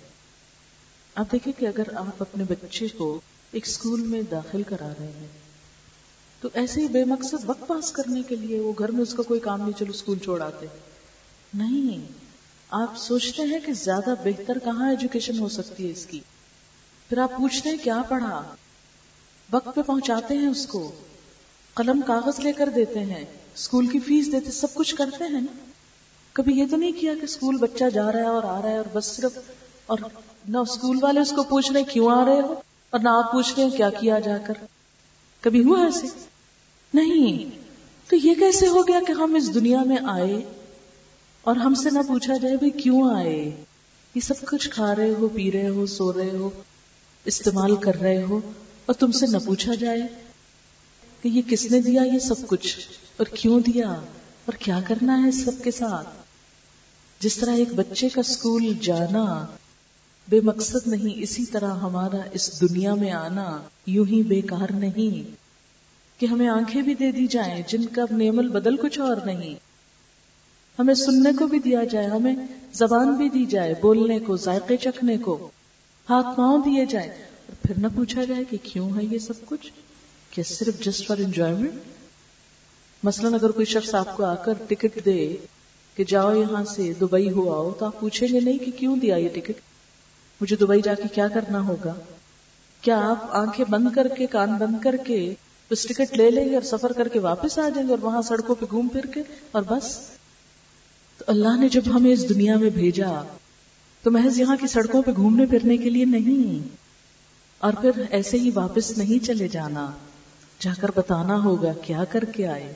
آپ 1.15 1.31
دیکھیں 1.31 1.59
کہ 1.59 1.65
اگر 1.65 1.83
آپ 1.95 2.15
اپنے 2.19 2.43
بچے 2.49 2.87
کو 2.87 3.21
ایک 3.51 3.67
اسکول 3.67 4.01
میں 4.01 4.21
داخل 4.21 4.63
کرا 4.63 4.93
رہے 4.99 5.11
ہیں 5.15 5.42
تو 6.43 6.49
ایسے 6.53 6.81
ہی 6.81 6.87
بے 6.87 7.05
مقصد 7.05 7.35
وقت 7.45 7.67
پاس 7.67 7.91
کرنے 7.91 8.21
کے 8.23 8.35
لیے 8.35 8.59
وہ 8.59 8.73
گھر 8.79 8.91
میں 8.91 9.01
اس 9.01 9.13
کا 9.13 9.23
کوئی 9.23 9.39
کام 9.39 9.61
نہیں، 9.61 9.79
چلو 9.79 9.89
اسکول 9.89 10.19
چھوڑ 10.19 10.41
آتے۔ 10.41 10.65
نہیں، 11.53 12.11
آپ 12.69 12.97
سوچتے 12.97 13.43
ہیں 13.43 13.59
کہ 13.65 13.73
زیادہ 13.73 14.13
بہتر 14.23 14.57
کہاں 14.63 14.89
ایجوکیشن 14.89 15.39
ہو 15.39 15.49
سکتی 15.49 15.87
ہے 15.87 15.91
اس 15.91 16.05
کی۔ 16.05 16.19
پھر 17.09 17.17
آپ 17.17 17.31
پوچھتے 17.31 17.69
ہیں 17.69 17.77
کیا 17.83 18.01
پڑھا؟ 18.09 18.55
وقت 19.51 19.75
پہ 19.75 19.81
پہنچاتے 19.81 20.37
ہیں 20.37 20.47
اس 20.47 20.67
کو۔ 20.67 20.91
قلم 21.73 22.01
کاغذ 22.01 22.39
لے 22.39 22.53
کر 22.53 22.69
دیتے 22.69 22.99
ہیں۔ 22.99 23.25
اسکول 23.55 23.87
کی 23.87 23.99
فیس 23.99 24.31
دیتے، 24.31 24.51
سب 24.51 24.67
کچھ 24.73 24.95
کرتے 24.95 25.23
ہیں 25.23 25.41
نا۔ 25.41 25.69
کبھی 26.33 26.59
یہ 26.59 26.65
تو 26.71 26.75
نہیں 26.75 26.91
کیا 26.91 27.13
کہ 27.15 27.23
اسکول 27.23 27.57
بچہ 27.57 27.89
جا 27.93 28.11
رہا 28.11 28.19
ہے 28.19 28.25
اور 28.25 28.43
آ 28.43 28.61
رہا 28.61 28.69
ہے 28.69 28.77
اور 28.77 28.85
بس 28.93 29.05
صرف 29.05 29.39
اور 29.85 29.97
نہ 30.49 30.57
اسکول 30.57 30.99
والے 31.01 31.19
اس 31.19 31.33
کو 31.35 31.43
پوچھ 31.43 31.71
رہے 31.71 31.83
کیوں 31.83 32.11
آ 32.11 32.25
رہے 32.25 32.41
ہو؟ 32.41 32.53
اور 32.89 32.99
نہ 32.99 33.09
آپ 33.09 33.31
پوچھ 33.31 33.53
رہے 33.57 33.63
ہیں 33.63 33.77
کیا 33.77 33.89
کیا 33.89 34.19
جا 34.19 34.37
کر۔ 34.37 34.53
کبھی 35.41 35.63
ہوا 35.63 35.85
ایسے؟ 35.85 36.07
نہیں، 36.93 37.49
تو 38.09 38.15
یہ 38.15 38.33
کیسے 38.33 38.67
ہو 38.67 38.87
گیا 38.87 38.99
کہ 39.07 39.11
ہم 39.11 39.35
اس 39.35 39.53
دنیا 39.53 39.83
میں 39.83 39.97
آئے 40.03 40.41
اور 41.41 41.55
ہم 41.55 41.73
سے 41.73 41.89
نہ 41.89 41.99
پوچھا 42.07 42.37
جائے 42.37 42.57
بھائی 42.57 42.71
کیوں 42.71 43.15
آئے؟ 43.15 43.63
یہ 44.15 44.21
سب 44.21 44.41
کچھ 44.41 44.69
کھا 44.69 44.95
رہے 44.95 45.13
ہو، 45.19 45.27
پی 45.27 45.51
رہے 45.51 45.67
ہو، 45.67 45.85
سو 45.85 46.13
رہے 46.13 46.29
ہو، 46.29 46.49
استعمال 47.25 47.75
کر 47.75 48.01
رہے 48.01 48.23
ہو 48.23 48.39
اور 48.85 48.95
تم 48.95 49.11
سے 49.11 49.25
نہ 49.27 49.37
پوچھا 49.45 49.75
جائے 49.75 50.01
کہ 51.21 51.27
یہ 51.27 51.41
کس 51.49 51.71
نے 51.71 51.79
دیا 51.81 52.01
یہ 52.03 52.19
سب 52.19 52.47
کچھ 52.47 52.77
اور 53.17 53.25
کیوں 53.25 53.59
دیا 53.59 53.89
اور 54.45 54.53
کیا 54.53 54.79
کرنا 54.87 55.23
ہے 55.23 55.31
سب 55.31 55.63
کے 55.63 55.71
ساتھ؟ 55.71 56.07
جس 57.19 57.35
طرح 57.37 57.53
ایک 57.53 57.73
بچے 57.73 58.09
کا 58.09 58.19
اسکول 58.19 58.73
جانا 58.81 59.45
بے 60.29 60.39
مقصد 60.41 60.87
نہیں، 60.87 61.21
اسی 61.21 61.45
طرح 61.45 61.73
ہمارا 61.73 62.17
اس 62.31 62.61
دنیا 62.61 62.93
میں 62.93 63.11
آنا 63.11 63.61
یوں 63.87 64.05
ہی 64.05 64.23
بیکار 64.23 64.71
نہیں۔ 64.71 65.42
کہ 66.23 66.27
ہمیں 66.27 66.47
آنکھیں 66.47 66.81
بھی 66.81 66.93
دے 66.93 67.11
دی 67.11 67.27
جائیں 67.27 67.63
جن 67.67 67.85
کا 67.85 68.01
نیم 68.11 68.35
بدل 68.35 68.75
کچھ 68.75 68.99
اور 68.99 69.15
نہیں۔ 69.25 69.55
ہمیں 70.79 70.93
سننے 70.93 71.29
کو 71.39 71.47
بھی 71.47 71.59
دیا 71.59 71.83
جائے، 71.83 72.07
ہمیں 72.07 72.35
زبان 72.73 73.13
بھی 73.13 73.29
دی 73.29 73.45
جائے، 73.45 73.73
بولنے 73.81 74.19
کو، 74.19 74.37
ذائقے 74.37 74.77
چکھنے 74.77 75.17
کو، 75.17 75.51
ہاتھ 76.09 76.37
پاؤں 76.37 76.63
دیے 76.65 76.85
جائے 76.85 77.07
اور 77.07 77.67
پھر 77.67 77.75
نہ 77.77 77.87
پوچھا 77.95 78.23
جائے 78.23 78.43
کہ 78.43 78.57
کیوں 78.63 78.89
ہے 78.89 79.03
یہ 79.11 79.17
سب 79.17 79.33
کچھ؟ 79.45 79.71
کہ 80.31 80.43
صرف 80.43 80.85
جسٹ 80.85 81.07
فار 81.07 81.17
انجوائمنٹ 81.17 81.71
مثلاً 83.03 83.33
اگر 83.33 83.51
کوئی 83.51 83.65
شخص 83.65 83.95
آپ 83.95 84.17
کو 84.17 84.23
آ 84.23 84.35
کر 84.35 84.53
ٹکٹ 84.67 85.05
دے 85.05 85.35
کہ 85.95 86.03
جاؤ 86.07 86.35
یہاں 86.35 86.63
سے 86.63 86.93
دبئی 87.01 87.31
ہو 87.31 87.53
آؤ، 87.53 87.71
تو 87.71 87.85
آپ 87.85 87.99
پوچھیں 87.99 88.27
گے 88.27 88.39
نہیں 88.39 88.57
کہ 88.57 88.71
کیوں 88.75 88.97
دیا 88.97 89.15
یہ 89.15 89.29
ٹکٹ؟ 89.29 89.61
مجھے 90.41 90.55
دبئی 90.55 90.81
جا 90.81 90.93
کے 90.93 91.03
کیا 91.13 91.27
کرنا 91.27 91.67
ہوگا؟ 91.67 91.93
کیا 92.81 92.99
آپ 92.99 93.25
آنکھیں 93.29 93.65
بند 93.69 93.87
کر 93.95 94.07
کے، 94.07 94.25
کان 94.25 94.57
بند 94.57 94.83
کر 94.83 94.95
کے 94.97 95.33
بس 95.73 95.83
ٹکٹ 95.83 96.17
لے 96.17 96.31
لیں 96.31 96.49
گے 96.49 96.53
اور 96.53 96.61
سفر 96.61 96.93
کر 96.93 97.07
کے 97.07 97.19
واپس 97.19 97.59
آ 97.59 97.69
جائیں 97.69 97.87
گے 97.87 97.93
اور 97.93 98.03
وہاں 98.03 98.21
سڑکوں 98.21 98.55
پہ 98.55 98.65
گھوم 98.69 98.87
پھر 98.87 99.05
کے 99.05 99.21
اور 99.51 99.61
بس۔ 99.61 99.99
تو 101.17 101.25
اللہ 101.27 101.57
نے 101.59 101.69
جب 101.69 101.81
ہمیں 101.95 102.11
اس 102.11 102.29
دنیا 102.29 102.57
میں 102.57 102.69
بھیجا، 102.69 103.23
تو 104.03 104.11
محض 104.11 104.39
یہاں 104.39 104.55
کی 104.61 104.67
سڑکوں 104.67 105.01
پہ 105.01 105.11
گھومنے 105.15 105.45
پھرنے 105.45 105.77
کے 105.77 105.89
لیے 105.89 106.05
نہیں۔ 106.05 106.75
اور 107.59 107.73
پھر 107.73 107.91
ایسے 108.09 108.39
ہی 108.39 108.49
واپس 108.53 108.97
نہیں 108.97 109.25
چلے 109.25 109.47
جانا۔ 109.47 109.91
جا 110.59 110.71
کر 110.81 110.87
بتانا 110.95 111.43
ہوگا 111.43 111.73
کیا 111.73 112.03
کر 112.03 112.25
کے 112.25 112.47
آئے۔ 112.47 112.73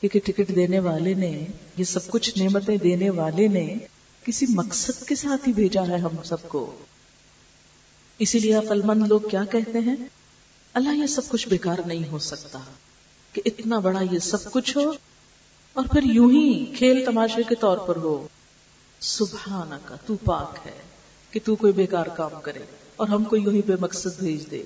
کیونکہ 0.00 0.20
ٹکٹ 0.24 0.56
دینے 0.56 0.78
والے 0.78 1.14
نے، 1.14 1.46
یہ 1.76 1.84
سب 1.84 2.06
کچھ 2.06 2.38
نعمتیں 2.38 2.76
دینے 2.76 3.10
والے 3.10 3.48
نے 3.48 3.74
کسی 4.24 4.46
مقصد 4.48 5.06
کے 5.06 5.14
ساتھ 5.14 5.48
ہی 5.48 5.52
بھیجا 5.52 5.86
ہے 5.88 5.96
ہم 5.96 6.22
سب 6.24 6.48
کو۔ 6.48 6.76
اسی 8.18 8.38
لیے 8.38 8.54
عقل 8.54 8.82
مند 8.82 9.06
لوگ 9.06 9.20
کیا 9.30 9.44
کہتے 9.44 9.78
ہیں؟ 9.78 9.96
اللہ 10.76 10.88
یہ 10.88 11.06
سب 11.06 11.22
کچھ 11.28 11.48
بیکار 11.48 11.78
نہیں 11.86 12.08
ہو 12.08 12.18
سکتا 12.18 12.58
کہ 13.32 13.42
اتنا 13.44 13.78
بڑا 13.78 14.00
یہ 14.10 14.18
سب 14.18 14.52
کچھ 14.52 14.76
ہو 14.76 14.92
اور 15.72 15.84
پھر 15.84 16.02
یوں 16.02 16.30
ہی 16.30 16.74
کھیل 16.78 17.04
تماشے 17.06 17.42
کے 17.48 17.54
طور 17.54 17.78
پر 17.78 17.96
ہو۔ 17.96 18.28
سبحانہ 19.00 19.74
کا 19.84 19.96
تو 20.06 20.16
پاک 20.16 20.66
ہے 20.66 20.82
کہ 21.30 21.40
تو 21.44 21.56
کوئی 21.56 21.72
بیکار 21.72 22.06
کام 22.06 22.40
کرے 22.42 22.58
اور 22.96 23.08
ہم 23.08 23.24
کو 23.24 23.36
یوں 23.36 23.52
ہی 23.52 23.62
بے 23.66 23.72
مقصد 23.80 24.18
بھیج 24.18 24.50
دے۔ 24.50 24.62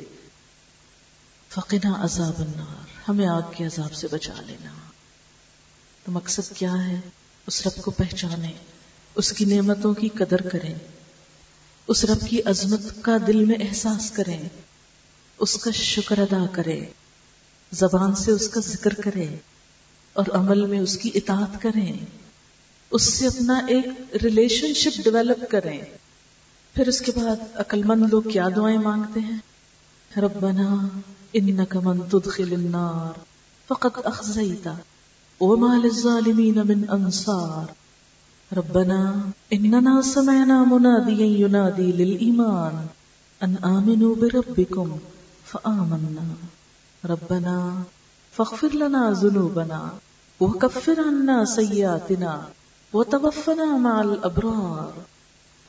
فقنا 1.48 2.04
عذاب 2.04 2.38
النار، 2.38 3.08
ہمیں 3.08 3.26
آگ 3.26 3.42
کے 3.56 3.64
عذاب 3.64 3.92
سے 3.94 4.06
بچا 4.10 4.34
لینا۔ 4.46 4.70
تو 6.04 6.12
مقصد 6.12 6.56
کیا 6.56 6.88
ہے؟ 6.88 7.00
اس 7.46 7.66
رب 7.66 7.82
کو 7.82 7.90
پہچانے، 7.90 8.52
اس 9.14 9.32
کی 9.32 9.44
نعمتوں 9.44 9.94
کی 9.94 10.08
قدر 10.08 10.48
کریں، 10.48 10.74
اس 11.86 12.04
رب 12.04 12.28
کی 12.28 12.42
عظمت 12.44 12.80
کا 13.02 13.16
دل 13.26 13.44
میں 13.44 13.54
احساس 13.68 14.10
کریں۔ 14.10 14.48
اس 15.40 15.54
کا 15.54 15.70
شکر 15.70 16.18
ادا 16.18 16.46
کرے، 16.52 16.80
زبان 17.72 18.14
سے 18.14 18.32
اس 18.32 18.48
کا 18.48 18.60
ذکر 18.60 18.94
کرے 18.94 19.36
اور 20.12 20.24
عمل 20.32 20.66
میں 20.66 20.78
اس 20.78 20.98
کی 20.98 21.10
اطاعت 21.14 21.62
کریں 21.62 21.92
اس 22.90 23.02
سے 23.02 23.26
اپنا 23.26 23.60
ایک 23.68 24.16
ریلیشن 24.22 24.74
شپ 24.74 25.04
ڈیولپ 25.04 25.50
کریں 25.50 25.80
پھر 26.74 26.88
اس 26.88 27.00
کے 27.00 27.12
بعد 27.16 27.36
عقل 27.54 27.82
مند 27.82 28.02
لوگ 28.10 28.22
کیا 28.22 28.48
دعائیں 28.56 28.78
مانگتے 28.78 29.20
ہیں؟ 29.20 29.38
ربنا 30.16 30.88
انك 31.32 31.76
من 31.82 32.00
تدخل 32.00 32.52
النار 32.52 33.18
فقد 33.68 34.00
اخزيتا 34.04 34.74
وما 35.40 35.74
للظالمين 35.74 36.58
من 36.68 36.84
انصار۔ 36.88 37.72
ربنا 38.54 39.14
اننا 39.50 40.02
سمعنا 40.02 40.64
مناديا 40.64 41.26
ينادي 41.26 41.92
للايمان 41.92 42.86
ان 43.40 43.54
امنوا 43.62 44.14
بربكم 44.14 44.96
فآمنا. 45.50 46.34
ربنا 47.04 47.82
فاغفر 48.32 48.68
لنا 48.74 49.10
ذنوبنا 49.10 49.88
وكفر 50.40 51.00
عنا 51.00 51.44
سيئاتنا 51.44 52.40
وتوفنا 52.92 53.76
مع 53.76 54.00
الأبرار. 54.00 55.00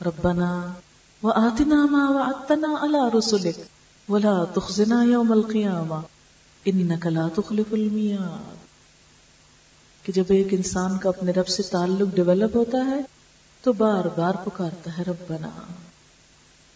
ربنا 0.06 0.72
وآتنا 1.22 1.86
ما 1.86 2.10
وعدتنا 2.10 2.68
على 2.68 2.98
رسلك 3.18 3.58
ولا 4.08 4.44
تخزنا 4.54 5.02
يوم 5.02 5.32
القيامة. 5.32 6.00
انك 6.68 7.06
لا 7.06 7.28
تخلف 7.34 7.74
الميعاد. 7.74 8.54
کہ 10.02 10.12
جب 10.12 10.24
ایک 10.28 10.46
انسان 10.50 10.98
کا 10.98 11.08
اپنے 11.08 11.32
رب 11.32 11.48
سے 11.48 11.62
تعلق 11.62 12.14
ڈیولپ 12.14 12.56
ہوتا 12.56 12.78
ہے، 12.86 13.00
تو 13.62 13.72
بار 13.72 14.04
بار 14.04 14.34
پکارتا 14.44 14.98
ہے 14.98 15.02
رب 15.02 15.32
بنا 15.32 15.48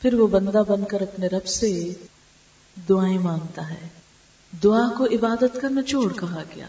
پھر 0.03 0.15
وہ 0.15 0.27
بندہ 0.27 0.63
بن 0.69 0.85
کر 0.85 1.01
اپنے 1.01 1.27
رب 1.27 1.47
سے 1.47 1.93
دعائیں 2.89 3.19
مانگتا 3.19 3.71
ہے۔ 3.71 3.89
دعا 4.65 4.95
کو 4.99 5.05
عبادت 5.05 5.59
کا 5.63 5.69
نچوڑ 5.69 6.13
کہا 6.13 6.43
گیا۔ 6.57 6.67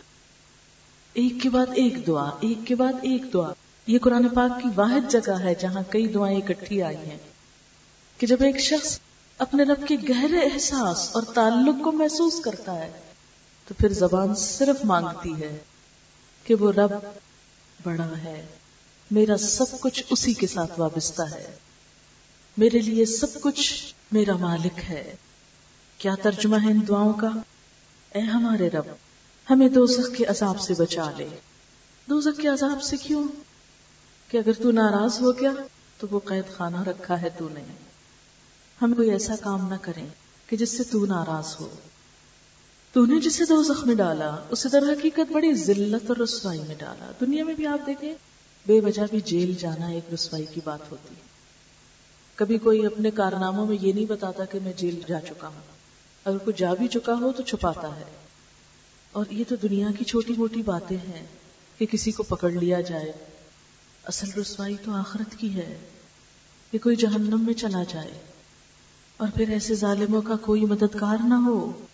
ایک 1.14 1.34
کے 1.44 1.50
بعد 1.50 1.66
ایک 1.76 2.08
دعا، 2.08 2.30
ایک 2.40 2.58
کے 2.68 2.76
بعد 2.76 2.94
ایک 3.02 3.34
دعا۔ 3.34 3.54
یہ 3.88 4.00
قرآن 4.00 4.30
پاک 4.30 4.64
کی 4.64 4.70
واحد 4.76 5.12
جگہ 5.12 5.40
ہے 5.40 5.56
جہاں 5.56 5.82
کئی 5.90 6.08
دعائیں 6.08 6.38
اکٹھی 6.38 6.84
آئی 6.84 6.98
ہیں۔ 6.98 7.18
کہ 8.18 8.28
جب 8.28 8.44
ایک 8.44 8.60
شخص 8.60 9.00
اپنے 9.38 9.64
رب 9.64 9.88
کے 9.88 9.96
گہرے 10.10 10.40
احساس 10.40 11.10
اور 11.12 11.24
تعلق 11.24 11.84
کو 11.84 11.92
محسوس 11.92 12.42
کرتا 12.44 12.76
ہے، 12.76 12.92
تو 13.68 13.74
پھر 13.74 13.90
زبان 13.94 14.36
صرف 14.36 14.86
مانگتی 14.86 15.34
ہے 15.42 15.58
کہ 16.44 16.56
وہ 16.56 16.72
رب 16.72 16.92
بڑا 17.84 18.18
ہے۔ 18.24 18.46
میرا 19.12 19.38
سب 19.38 19.66
کچھ 19.80 20.04
اسی 20.10 20.34
کے 20.34 20.48
ساتھ 20.48 20.80
وابستہ 20.80 21.22
ہے۔ 21.22 21.56
میرے 22.58 22.80
لیے 22.80 23.06
سب 23.06 23.42
کچھ 23.42 23.94
میرا 24.12 24.38
مالک 24.38 24.80
ہے۔ 24.90 25.16
کیا 25.98 26.16
ترجمہ 26.22 26.56
ہے 26.64 26.72
ان 26.72 26.80
دعاؤں 26.88 27.14
کا؟ 27.14 27.30
اے 28.14 28.20
ہمارے 28.20 28.70
رب، 28.70 28.86
ہمیں 29.50 29.70
دوزخ 29.70 30.18
کے 30.18 30.26
عذاب 30.26 30.60
سے 30.60 30.74
بچا 30.78 31.12
لے۔ 31.18 31.28
دوزخ 32.10 32.42
کے 32.42 32.48
عذاب 32.48 32.84
سے 32.84 32.98
کیوں؟ 32.98 33.24
کہ 34.28 34.38
اگر 34.38 34.52
تو 34.54 34.72
ناراض 34.72 35.22
ہو 35.22 35.32
گیا، 35.32 35.52
تو 35.98 36.08
وہ 36.12 36.20
قید 36.26 36.58
خانہ 36.58 36.84
رکھا 36.84 37.22
ہے 37.22 37.30
تو 37.38 37.48
نے۔ 37.54 37.64
ہم 38.82 38.94
کوئی 38.94 39.12
ایسا 39.12 39.36
کام 39.42 39.70
نہ 39.70 39.76
کریں 39.82 40.08
کہ 40.48 40.58
جس 40.58 40.78
سے 40.78 40.84
تو 40.84 41.06
ناراض 41.06 41.56
ہو۔ 41.60 41.70
تو 42.94 43.06
نے 43.06 43.20
جسے 43.20 43.46
دو 43.46 43.64
زخم 43.64 43.94
ڈالا، 43.94 44.36
اسے 44.50 44.70
در 44.70 44.82
حقیقت 44.82 45.32
بڑی 45.32 45.54
ذلت 45.54 46.04
اور 46.08 46.18
رسوائی 46.18 46.62
میں 46.68 46.76
ڈالا۔ 46.78 47.12
دنیا 47.22 47.44
میں 47.44 47.54
بھی 47.54 47.68
آپ 47.68 47.88
دیکھیں، 47.88 48.16
بے 48.68 48.80
وجہ 48.80 49.02
بھی 49.12 49.22
جیل 49.22 49.54
جانا 49.54 49.88
ایک 49.88 50.14
رسوائی 50.14 50.46
کی 50.46 50.62
بات 50.64 50.92
ہوتی 50.92 51.16
ہے۔ 51.16 51.22
کبھی 52.36 52.58
کوئی 52.58 52.86
اپنے 52.86 53.12
کارناموں 53.12 53.66
میں 53.66 53.78
یہ 53.82 53.94
نہیں 53.94 54.06
بتاتا 54.06 54.46
کہ 54.46 54.60
میں 54.64 54.74
جیل 54.74 55.02
جا 55.08 55.22
چکا 55.22 55.48
ہوں۔ 55.48 55.77
اگر 56.28 56.38
کوئی 56.38 56.56
جا 56.58 56.74
بھی 56.74 56.88
چکا 56.88 57.14
ہو 57.14 57.32
تو 57.32 57.44
چھپاتا 57.44 57.96
ہے۔ 57.96 58.04
اور 59.12 59.26
یہ 59.30 59.44
تو 59.48 59.56
دنیا 59.56 59.88
کی 60.00 60.06
چھوٹی 60.06 60.34
موٹی 60.38 60.62
باتیں 60.62 60.98
ہیں 60.98 61.26
کہ 61.78 61.86
کسی 61.86 62.12
کو 62.12 62.24
پکڑ 62.24 62.52
لیا 62.52 62.82
جائے۔ 62.82 63.12
اصل 64.04 64.32
رسوائی 64.42 64.76
تو 64.86 64.92
آخرت 64.92 65.36
کی 65.36 65.56
ہے 65.56 65.80
کہ 66.72 66.78
کوئی 66.78 66.96
جہنم 66.96 67.46
میں 67.46 67.54
چلا 67.54 67.84
جائے۔ 67.90 68.22
اور 69.18 69.28
پھر 69.36 69.50
ایسے 69.50 69.76
ظالموں 69.76 70.22
کا 70.22 70.36
کوئی 70.36 70.66
مددگار 70.66 71.18
نہ 71.28 71.34
ہو۔ 71.34 71.86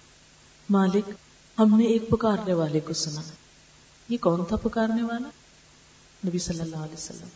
مالک، 0.70 1.12
ہم 1.60 1.78
نے 1.78 1.86
ایک 1.86 2.10
پکارنے 2.10 2.54
والے 2.54 2.80
کو 2.80 2.94
سنا۔ 2.94 3.22
یہ 4.10 4.18
کون 4.22 4.46
تھا 4.46 4.56
پکارنے 4.56 5.04
والا؟ 5.04 5.30
نبی 6.28 6.38
صلی 6.38 6.60
اللہ 6.60 6.78
علیہ 6.78 6.94
وسلم۔ 6.94 7.28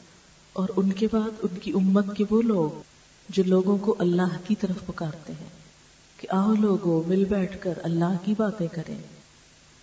اور 0.54 0.70
ان 0.76 0.92
کے 0.92 1.08
بعد 1.12 1.30
ان 1.42 1.60
کی 1.60 1.72
امت 1.72 2.06
کے 2.18 2.24
وہ 2.30 2.42
لوگ 2.42 2.82
جو 3.30 3.44
لوگوں 3.44 3.78
کو 3.78 3.96
اللہ 4.00 4.48
کی 4.48 4.56
طرف 4.56 4.86
پکارتے 4.86 5.34
ہیں۔ 5.34 5.57
کہ 6.18 6.28
آؤ 6.30 6.54
لوگوں 6.54 7.10
مل 7.10 7.26
بیٹھ 7.26 7.58
کر 7.60 7.74
اللہ 7.84 8.14
کی 8.26 8.34
باتیں 8.38 8.68
کریں۔ 8.72 8.98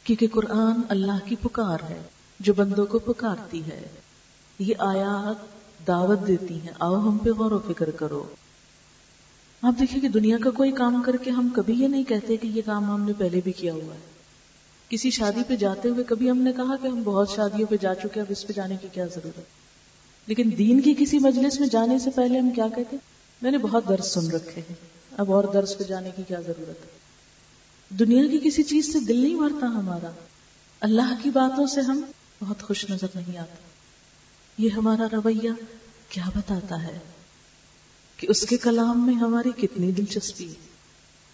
کیونکہ 0.04 0.26
قرآن 0.32 0.80
اللہ 0.88 1.18
کی 1.24 1.36
پکار 1.36 1.78
ہے، 1.90 2.02
جو 2.40 2.54
بندوں 2.54 2.86
کو 2.86 2.98
پکارتی 2.98 3.62
ہے۔ 3.66 3.86
یہ 4.58 4.74
آیات 4.78 5.54
دعوت 5.86 6.26
دیتی 6.26 6.60
ہیں، 6.60 6.72
آؤ 6.78 7.00
ہم 7.00 7.18
پہ 7.18 7.30
غور 7.30 7.50
و 7.50 7.58
فکر 7.58 7.90
کرو۔ 7.90 8.24
آپ 9.62 9.80
دیکھیں 9.80 10.00
کہ 10.00 10.08
دنیا 10.08 10.36
کا 10.44 10.50
کوئی 10.50 10.70
کام 10.70 11.02
کر 11.06 11.16
کے 11.16 11.30
ہم 11.30 11.48
کبھی 11.54 11.74
یہ 11.74 11.88
نہیں 11.88 12.04
کہتے 12.04 12.36
کہ 12.36 12.46
یہ 12.46 12.62
کام 12.66 12.84
ہم 12.84 13.02
نے 13.02 13.12
پہلے 13.18 13.40
بھی 13.44 13.52
کیا 13.52 13.72
ہوا 13.72 13.94
ہے۔ 13.94 14.14
کسی 14.88 15.10
شادی 15.10 15.40
پہ 15.48 15.56
جاتے 15.56 15.88
ہوئے 15.88 16.04
کبھی 16.04 16.30
ہم 16.30 16.38
نے 16.38 16.52
کہا 16.52 16.76
کہ 16.82 16.86
ہم 16.86 17.02
بہت 17.04 17.30
شادیوں 17.30 17.66
پہ 17.70 17.76
جا 17.80 17.94
چکے 17.94 18.20
اب 18.20 18.26
اس 18.28 18.46
پہ 18.46 18.52
جانے 18.52 18.76
کی 18.80 18.88
کیا 18.92 19.06
ضرورت 19.06 19.40
لیکن 20.26 20.50
دین 20.58 20.80
کی 20.80 20.94
کسی 20.98 21.18
مجلس 21.18 21.60
میں 21.60 21.68
جانے 21.68 21.98
سے 21.98 22.10
پہلے 22.10 22.38
ہم 22.38 22.50
کیا 22.50 22.66
کہتے 22.76 22.96
میں 23.42 23.50
نے 23.50 23.58
بہت 23.58 23.88
درس 23.88 24.14
سن 24.14 24.30
رکھے 24.30 24.62
ہیں۔ 24.70 24.93
اب 25.18 25.32
اور 25.32 25.44
درس 25.44 25.78
پہ 25.78 25.84
جانے 25.84 26.10
کی 26.16 26.22
کیا 26.28 26.40
ضرورت 26.40 26.84
ہے؟ 26.84 26.98
دنیا 27.98 28.26
کی 28.26 28.40
کسی 28.44 28.62
چیز 28.62 28.92
سے 28.92 29.00
دل 29.00 29.16
نہیں 29.16 29.34
بھرتا 29.34 29.66
ہمارا۔ 29.66 30.10
اللہ 30.80 31.14
کی 31.22 31.30
باتوں 31.30 31.66
سے 31.66 31.80
ہم 31.80 32.00
بہت 32.42 32.62
خوش 32.62 32.90
نظر 32.90 33.06
نہیں 33.14 33.38
آتا 33.38 33.54
یہ 34.58 34.68
ہمارا 34.70 35.06
رویہ 35.12 35.50
کیا 36.08 36.24
بتاتا 36.36 36.82
ہے 36.82 36.98
کہ 38.16 38.26
اس 38.30 38.46
کے 38.46 38.56
کلام 38.56 39.06
میں 39.06 39.14
ہماری 39.14 39.50
کتنی 39.56 39.92
دلچسپی 39.92 40.48
ہے۔ 40.48 40.68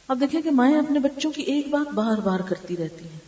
اب 0.09 0.21
دیکھیں 0.21 0.43
کہ 0.43 0.51
مائیں 0.51 0.79
اپنے 0.79 0.99
بچوں 0.99 1.33
کی 1.33 1.43
ایک 1.43 1.69
بات 1.69 1.95
بار 1.95 2.19
بار 2.19 2.41
کرتی 2.41 2.77
رہتی 2.77 3.05
ہیں۔ 3.05 3.19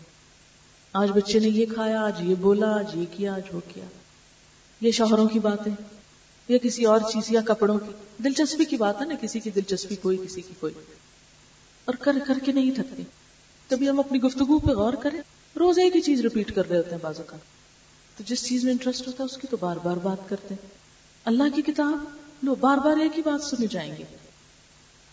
آج 0.92 1.10
بچے 1.10 1.38
نے 1.38 1.48
یہ 1.48 1.66
کھایا، 1.74 2.02
آج 2.02 2.14
یہ 2.20 2.34
بولا، 2.34 2.78
آج 2.78 2.90
یہ 2.94 3.04
کیا، 3.12 3.34
آج 3.34 3.42
وہ 3.52 3.60
کیا۔ 3.74 3.84
یہ 4.80 4.90
شوہروں 4.90 5.28
کی 5.28 5.38
باتیں۔ 5.38 5.72
یا 6.48 6.58
کسی 6.58 6.84
اور 6.84 7.00
چیز، 7.00 7.22
یا 7.28 7.40
کپڑوں 7.40 7.78
کی۔ 7.78 8.22
دلچسپی 8.24 8.64
کی 8.64 8.76
بات 8.76 9.00
ہے 9.00 9.06
نا، 9.06 9.14
کسی 9.20 9.40
کی 9.40 9.50
دلچسپی 9.50 9.96
کوئی، 9.96 10.16
کسی 10.16 10.40
کی 10.40 10.54
کوئی۔ 10.60 10.74
اور 11.84 11.94
کر 11.94 12.16
کر 12.26 12.38
کے 12.44 12.52
نہیں 12.52 12.70
تھکتے 12.70 13.02
کبھی 13.68 13.88
ہم 13.88 13.98
اپنی 13.98 14.22
گفتگو 14.22 14.58
پہ 14.58 14.70
غور 14.70 14.92
کریں 14.92 15.20
روز 15.58 15.78
ایک 15.78 15.96
ہی 15.96 16.00
چیز 16.00 16.20
ریپیٹ 16.20 16.54
کر 16.54 16.68
رہے 16.68 16.76
ہوتے 16.76 16.90
ہیں 16.90 16.98
بازو 17.02 17.22
کا 17.26 17.36
تو 18.16 18.24
جس 18.26 18.44
چیز 18.44 18.64
میں 18.64 18.72
انٹرسٹ 18.72 19.06
ہوتا 19.06 19.24
ہے، 19.24 19.34
اس 19.34 19.36
کی 19.36 19.46
تو 19.50 19.56
بار 19.56 19.76
بار 19.76 19.96
بات 19.96 20.28
کرتے 20.28 20.54
ہیں۔ 20.54 20.68
اللہ 21.24 21.42
کی 21.54 21.62
کتاب 21.62 22.04
لو 22.42 22.54
بار 22.54 22.78
بار 22.78 22.96
ایک 22.96 23.16
ہی 23.16 23.22
بات 23.22 23.44
سنی 23.44 23.66
جائیں 23.66 23.96
گے۔ 23.98 24.04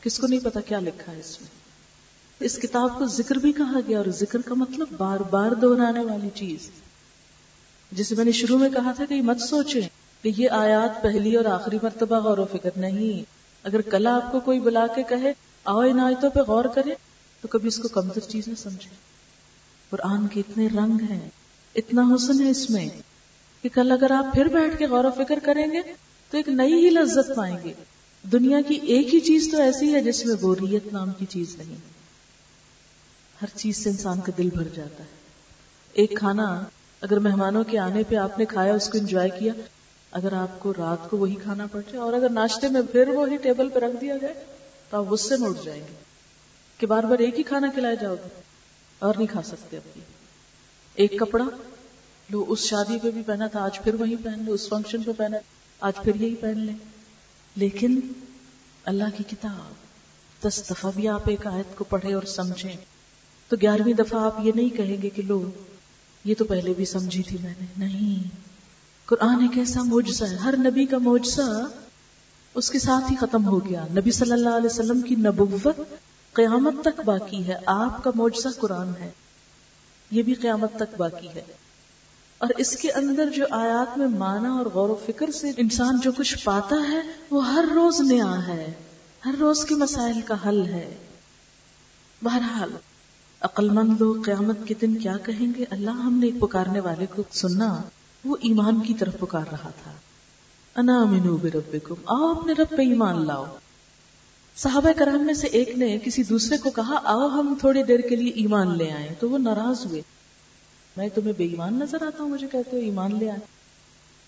کس 0.01 0.19
کو 0.19 0.27
نہیں 0.27 0.39
پتا 0.39 0.61
کیا 0.61 0.79
لکھا 0.79 1.11
ہے 1.11 1.19
اس 1.19 1.41
میں۔ 1.41 1.49
اس 2.39 2.57
کتاب 2.57 2.97
کو 2.97 3.05
ذکر 3.05 3.35
بھی 3.35 3.51
کہا 3.51 3.79
گیا، 3.87 3.97
اور 3.97 4.05
ذکر 4.05 4.41
کا 4.41 4.53
مطلب 4.53 4.87
بار 4.97 5.19
بار 5.19 5.51
دہرانے 5.51 5.99
والی 5.99 6.29
چیز۔ 6.35 6.69
جسے 7.91 8.15
میں 8.15 8.25
نے 8.25 8.31
شروع 8.31 8.57
میں 8.57 8.69
کہا 8.69 8.91
تھا 8.91 9.05
کہ 9.05 9.21
مت 9.21 9.41
سوچے 9.41 9.81
کہ 10.21 10.31
یہ 10.37 10.49
آیات 10.49 11.01
پہلی 11.01 11.35
اور 11.35 11.45
آخری 11.45 11.77
مرتبہ 11.83 12.19
غور 12.19 12.37
و 12.37 12.45
فکر 12.51 12.69
نہیں۔ 12.75 13.23
اگر 13.63 13.81
کل 13.81 14.07
آپ 14.07 14.31
کو 14.31 14.39
کوئی 14.39 14.59
بلا 14.59 14.87
کے 14.95 15.03
کہے، 15.03 15.33
آؤ 15.63 15.79
ان 15.79 15.99
آیتوں 15.99 16.29
پہ 16.29 16.39
غور 16.39 16.65
کرے 16.65 16.93
تو 17.41 17.47
کبھی 17.47 17.67
اس 17.67 17.77
کو 17.77 17.87
کمتر 17.87 18.21
چیز 18.21 18.47
نہ 18.47 18.55
سمجھے 18.55 18.89
قرآن 19.89 20.27
کے 20.27 20.39
اتنے 20.39 20.67
رنگ 20.67 20.97
ہیں، 21.09 21.29
اتنا 21.75 22.09
حسن 22.15 22.43
ہے 22.43 22.49
اس 22.49 22.69
میں 22.69 22.89
کہ 23.61 23.69
کل 23.73 23.91
اگر 23.91 24.11
آپ 24.11 24.35
پھر 24.35 24.45
بیٹھ 24.45 24.77
کے 24.77 24.87
غور 24.87 25.03
و 25.03 25.11
فکر 25.17 25.39
کریں 25.43 25.71
گے، 25.71 25.81
تو 26.31 26.37
ایک 26.37 26.49
نئی 26.49 26.73
ہی 26.73 26.89
لذت 26.89 27.35
پائیں 27.35 27.57
گے۔ 27.63 27.73
دنیا 28.31 28.61
کی 28.67 28.75
ایک 28.75 29.13
ہی 29.13 29.19
چیز 29.19 29.49
تو 29.51 29.61
ایسی 29.61 29.93
ہے 29.93 30.03
جس 30.03 30.25
میں 30.25 30.35
بوریت 30.35 30.93
نام 30.93 31.11
کی 31.11 31.25
چیز 31.25 31.55
نہیں۔ 31.57 31.75
ہر 33.41 33.47
چیز 33.57 33.77
سے 33.77 33.89
انسان 33.89 34.19
کا 34.19 34.31
دل 34.37 34.49
بھر 34.49 34.67
جاتا 34.75 35.03
ہے۔ 35.03 35.09
ایک 35.93 36.13
کھانا 36.17 36.63
اگر 37.01 37.19
مہمانوں 37.19 37.63
کے 37.63 37.77
آنے 37.79 38.03
پہ 38.09 38.15
آپ 38.15 38.39
نے 38.39 38.45
کھایا، 38.45 38.73
اس 38.73 38.89
کو 38.89 38.97
انجوائے 38.97 39.29
کیا 39.39 39.53
اگر 40.11 40.33
آپ 40.33 40.59
کو 40.59 40.73
رات 40.77 41.09
کو 41.09 41.17
وہی 41.17 41.35
کھانا 41.35 41.65
پڑ 41.71 41.79
جائے 41.79 41.97
اور 41.97 42.13
اگر 42.13 42.29
ناشتے 42.29 42.67
میں 42.67 42.81
پھر 42.91 43.07
وہی 43.07 43.37
ٹیبل 43.37 43.69
پہ 43.69 43.79
رکھ 43.79 44.01
دیا 44.01 44.17
جائے 44.17 44.33
تو 44.89 44.97
آپ 44.97 45.11
غصے 45.11 45.37
میں 45.37 45.49
اٹھ 45.49 45.65
جائیں 45.65 45.81
گے 45.81 45.93
کہ 46.77 46.87
بار 46.87 47.03
بار 47.03 47.19
ایک 47.19 47.37
ہی 47.37 47.43
کھانا 47.43 47.67
کھلائے 47.73 47.95
جاؤ 48.01 48.13
گے 48.13 48.41
اور 48.99 49.13
نہیں 49.17 49.27
کھا 49.27 49.41
سکتے 49.41 49.77
اب 49.77 49.99
ایک 50.93 51.19
کپڑا 51.19 51.45
لو، 52.29 52.45
اس 52.47 52.59
شادی 52.59 52.97
پہ 53.01 53.11
بھی 53.11 53.21
پہنا 53.25 53.47
تھا، 53.47 53.63
آج 53.63 53.79
پھر 53.79 53.93
وہی 53.93 54.15
پہن 54.15 54.43
لو، 54.45 54.53
اس 54.53 54.69
فنکشن 54.69 55.03
پہ 55.03 55.11
پہنا، 55.17 55.37
آج 55.79 55.93
پھر 56.03 56.15
یہی 56.15 56.35
پہن 56.35 56.59
لیں۔ 56.59 56.75
لیکن 57.55 57.99
اللہ 58.83 59.03
کی 59.17 59.23
کتاب، 59.27 59.73
دس 60.47 60.63
دفعہ 60.69 60.91
بھی 60.95 61.07
آپ 61.07 61.29
ایک 61.29 61.47
آیت 61.47 61.77
کو 61.77 61.83
پڑھے 61.83 62.13
اور 62.13 62.23
سمجھیں۔ 62.23 62.75
تو 63.49 63.55
گیارہویں 63.61 63.93
دفعہ 63.93 64.25
آپ 64.25 64.35
یہ 64.43 64.51
نہیں 64.55 64.69
کہیں 64.69 65.01
گے 65.01 65.09
کہ 65.09 65.21
لو، 65.21 65.49
یہ 66.25 66.35
تو 66.37 66.45
پہلے 66.45 66.73
بھی 66.73 66.85
سمجھی 66.85 67.23
تھی 67.23 67.37
میں 67.41 67.53
نے۔ 67.61 67.65
نہیں۔ 67.77 68.48
قرآن 69.09 69.41
ایک 69.41 69.57
ایسا 69.57 69.83
موجزہ 69.83 70.25
ہے؟ 70.25 70.35
ہر 70.35 70.55
نبی 70.57 70.85
کا 70.85 70.97
موجزہ 70.97 71.65
اس 72.53 72.71
کے 72.71 72.79
ساتھ 72.79 73.11
ہی 73.11 73.15
ختم 73.15 73.45
ہو 73.45 73.69
گیا۔ 73.69 73.85
نبی 73.91 74.11
صلی 74.11 74.31
اللہ 74.31 74.49
علیہ 74.49 74.65
وسلم 74.65 75.01
کی 75.01 75.15
نبوت 75.15 75.77
قیامت 76.33 76.73
تک 76.83 77.01
باقی 77.05 77.47
ہے۔ 77.47 77.57
آپ 77.65 78.03
کا 78.03 78.11
موجزہ 78.15 78.47
قرآن 78.59 78.89
ہے۔ 78.99 79.11
یہ 80.11 80.23
بھی 80.23 80.33
قیامت 80.33 80.75
تک 80.75 80.95
باقی 80.97 81.27
ہے۔ 81.27 81.41
اور 82.37 82.49
اس 82.57 82.77
کے 82.77 82.91
اندر 82.91 83.29
جو 83.29 83.45
آیات 83.51 83.97
میں 83.97 84.07
مانا 84.07 84.53
اور 84.53 84.65
غور 84.65 84.89
و 84.89 84.95
فکر 85.05 85.31
سے 85.31 85.51
انسان 85.57 85.99
جو 86.03 86.11
کچھ 86.11 86.43
پاتا 86.43 86.75
ہے، 86.89 87.01
وہ 87.31 87.47
ہر 87.47 87.65
روز 87.75 88.01
نیا 88.01 88.47
ہے۔ 88.47 88.73
ہر 89.25 89.35
روز 89.39 89.65
کے 89.65 89.75
مسائل 89.75 90.21
کا 90.21 90.35
حل 90.45 90.65
ہے۔ 90.65 90.97
بہرحال 92.23 92.71
عقل 93.41 93.69
مند 93.69 94.01
لوگ 94.01 94.15
قیامت 94.21 94.57
کے 94.65 94.73
دن 94.81 94.95
کیا 94.95 95.17
کہیں 95.17 95.47
گے؟ 95.57 95.65
اللہ 95.69 95.91
ہم 95.91 96.13
نے 96.13 96.25
ایک 96.25 96.39
پکارنے 96.39 96.79
والے 96.79 97.05
کو 97.15 97.23
سننا۔ 97.31 97.81
وہ 98.25 98.35
ایمان 98.41 98.79
کی 98.79 98.93
طرف 98.93 99.19
پکار 99.19 99.45
رہا 99.51 99.69
تھا۔ 99.83 99.91
انا 100.75 101.03
منو 101.03 101.37
بربکم 101.37 101.95
آؤ 102.05 102.31
اپنے 102.31 102.53
رب 102.53 102.69
پہ 102.69 102.81
ایمان 102.81 103.27
لاؤ۔ 103.27 103.45
صحابہ 104.55 104.89
کرام 104.97 105.25
میں 105.25 105.33
سے 105.33 105.47
ایک 105.47 105.69
نے 105.69 105.97
کسی 106.03 106.23
دوسرے 106.23 106.57
کو 106.57 106.69
کہا، 106.69 106.99
آؤ 107.03 107.27
ہم 107.27 107.53
تھوڑی 107.59 107.83
دیر 107.83 107.99
کے 107.99 108.15
لیے 108.15 108.31
ایمان 108.31 108.77
لے 108.77 108.91
آئے 108.91 109.15
تو 109.19 109.29
وہ 109.29 109.37
ناراض 109.37 109.85
ہوئے۔ 109.85 110.01
میں 110.97 111.09
تمہیں 111.15 111.33
بے 111.37 111.45
ایمان 111.45 111.79
نظر 111.79 112.01
آتا 112.01 112.23
ہوں، 112.23 112.29
مجھے 112.29 112.47
کہتے 112.51 112.75
ہو 112.75 112.81
ایمان 112.81 113.19
لے 113.19 113.29
آئے 113.29 113.39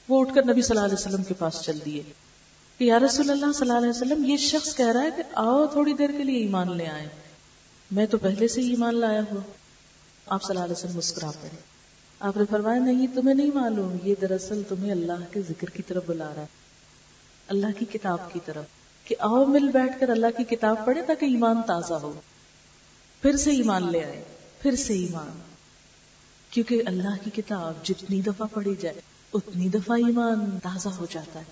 وہ 0.07 0.21
اٹھ 0.21 0.35
کر 0.35 0.45
نبی 0.45 0.61
صلی 0.61 0.77
اللہ 0.77 0.85
علیہ 0.85 1.07
وسلم 1.07 1.23
کے 1.23 1.33
پاس 1.33 1.61
چل 1.61 1.79
دیے۔ 1.85 2.03
کہ 2.77 2.83
یا 2.83 2.99
رسول 2.99 3.29
اللہ 3.29 3.45
صلی 3.55 3.69
اللہ 3.69 3.79
علیہ 3.79 3.89
وسلم، 3.89 4.25
یہ 4.25 4.37
شخص 4.37 4.75
کہہ 4.75 4.87
رہا 4.87 5.01
ہے 5.01 5.09
کہ 5.17 5.23
آؤ 5.35 5.67
تھوڑی 5.67 5.93
دیر 5.93 6.09
کے 6.17 6.23
لیے 6.23 6.37
ایمان 6.37 6.77
لے 6.77 6.87
آئے 6.87 7.09
میں 7.91 8.05
تو 8.05 8.17
پہلے 8.17 8.47
سے 8.47 8.61
ایمان 8.61 8.95
لایا 8.95 9.21
ہوں 9.31 9.39
آپ 10.25 10.43
صلی 10.43 10.55
اللہ 10.55 10.65
علیہ 10.65 10.75
وسلم 10.77 10.97
مسکرا 10.97 11.31
پڑے۔ 11.31 11.70
آپ 12.21 12.37
نے 12.37 12.43
فرمایا، 12.49 12.79
نہیں، 12.79 13.07
تمہیں 13.15 13.35
نہیں 13.35 13.51
معلوم، 13.53 13.97
یہ 14.03 14.15
دراصل 14.21 14.61
تمہیں 14.69 14.91
اللہ 14.91 15.33
کے 15.33 15.41
ذکر 15.41 15.69
کی 15.69 15.83
طرف 15.83 16.03
بلا 16.07 16.33
رہا 16.35 16.41
ہے، 16.41 16.45
اللہ 17.47 17.79
کی 17.79 17.85
کتاب 17.85 18.33
کی 18.33 18.39
طرف۔ 18.45 18.65
کہ 19.07 19.15
آؤ 19.19 19.45
مل 19.45 19.69
بیٹھ 19.69 19.99
کر 19.99 20.09
اللہ 20.09 20.27
کی 20.37 20.55
کتاب 20.55 20.85
پڑھے 20.85 21.01
تاکہ 21.01 21.25
ایمان 21.25 21.61
تازہ 21.67 21.93
ہو۔ 21.93 22.21
پھر 23.21 23.37
سے 23.37 23.51
ایمان 23.51 23.91
لے 23.91 24.03
آئے 24.03 24.23
پھر 24.61 24.75
سے 24.75 24.93
ایمان۔ 24.93 25.39
کیونکہ 26.49 26.81
اللہ 26.85 27.23
کی 27.23 27.41
کتاب 27.41 27.85
جتنی 27.85 28.21
دفعہ 28.21 28.47
پڑھی 28.53 28.75
جائے، 28.79 29.01
اتنی 29.33 29.69
دفعہ 29.69 29.97
ایمان 30.05 30.59
تازہ 30.63 30.89
ہو 30.89 31.05
جاتا 31.11 31.39
ہے۔ 31.39 31.45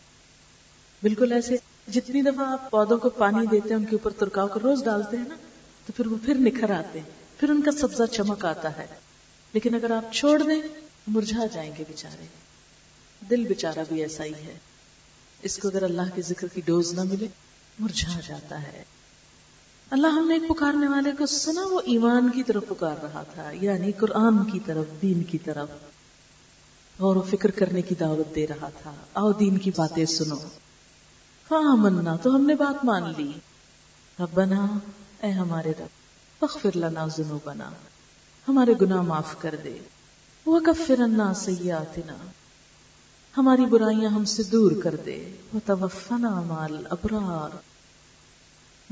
بالکل 1.03 1.32
ایسے، 1.32 1.57
جتنی 1.88 2.22
دفعہ 2.22 2.51
آپ 2.51 2.72
پودوں 2.72 2.97
کو 2.97 3.09
پانی 3.09 3.45
دیتے 3.45 3.70
ہیں، 3.70 3.76
ان 3.76 3.86
کے 3.86 3.95
اوپر 3.95 4.11
ترکاؤ 4.11 4.47
کو 4.47 4.59
روز 4.63 4.84
ڈالتے 4.84 5.17
ہیں 5.17 5.28
نا، 5.28 5.36
تو 5.86 5.93
پھر 5.95 6.07
وہ 6.07 6.15
پھر 6.26 6.36
نکھر 6.39 6.70
آتے 6.70 6.99
ہیں، 6.99 7.09
پھر 7.39 7.49
ان 7.49 7.61
کا 7.61 7.72
سبزہ 7.72 8.03
چمک 8.03 8.45
آتا 8.45 8.78
ہے۔ 8.78 9.09
لیکن 9.54 9.76
اگر 9.76 9.91
آپ 9.91 10.14
چھوڑ 10.14 10.43
دیں، 10.43 10.62
مرجھا 11.08 11.45
جائیں 11.45 11.72
گے 11.78 11.84
بےچارے 11.88 12.26
دل 13.30 13.47
بےچارا 13.47 13.84
بھی 13.89 14.02
ایسا 14.02 14.24
ہی 14.24 14.34
ہے۔ 14.34 14.58
اس 15.41 15.58
کو 15.58 15.68
اگر 15.68 15.84
اللہ 15.84 16.02
کے 16.16 16.22
ذکر 16.22 16.47
کی 16.47 16.62
ڈوز 16.66 16.93
نہ 16.93 17.04
ملے، 17.04 17.28
مرجھا 17.80 18.20
جاتا 18.28 18.64
ہے۔ 18.64 18.84
اللہ 19.91 20.08
ہم 20.08 20.28
نے 20.28 20.34
ایک 20.34 20.50
پکارنے 20.50 20.88
والے 20.88 21.12
کو 21.18 21.26
سنا، 21.26 21.62
وہ 21.62 21.82
ایمان 21.86 22.30
کی 22.30 22.43
طرف 22.43 22.64
پکار 22.70 22.95
رہا 23.04 23.24
تھا 23.34 23.52
یعنی 23.52 23.91
قرآن 23.91 24.52
کی 24.52 24.60
طرف، 24.66 25.02
دین 25.02 25.24
کی 25.24 25.38
طرف۔ 25.38 25.70
غور 27.00 27.16
و 27.16 27.22
فکر 27.22 27.52
کرنے 27.52 27.82
کی 27.82 27.95
دعوت 27.95 28.36
دے 28.36 28.47
رہا 28.47 28.70
تھا۔ 28.82 28.93
آؤ 29.14 29.34
دین 29.34 29.58
کی 29.58 29.72
باتیں 29.76 30.06
سنو۔ 30.06 30.38
ہاں 31.52 31.78
منا 31.78 32.16
تو 32.16 32.36
ہم 32.36 32.45
نے 32.45 32.56
بات 32.56 32.86
مان 32.86 33.04
لی۔ 33.18 33.32
ربنا، 34.20 34.68
اے 35.24 35.32
ہمارے 35.32 35.72
رب 35.80 36.45
فخر 36.45 36.70
لنا 36.76 37.08
ذنوبنا۔ 37.08 37.70
ہمارے 38.47 38.73
گناہ 38.81 39.01
معاف 39.01 39.35
کر 39.39 39.55
دے۔ 39.63 39.79
وہ 40.45 40.59
کفر 40.59 40.99
انا 40.99 41.33
سیاتنا 41.33 42.15
ہماری 43.37 43.65
برائیاں 43.65 44.09
ہم 44.09 44.25
سے 44.25 44.43
دور 44.43 44.71
کر 44.83 44.95
دے۔ 44.95 45.31
وہ 45.53 45.59
توفنا 45.65 46.41
مال 46.41 46.87
ابرار 46.89 47.55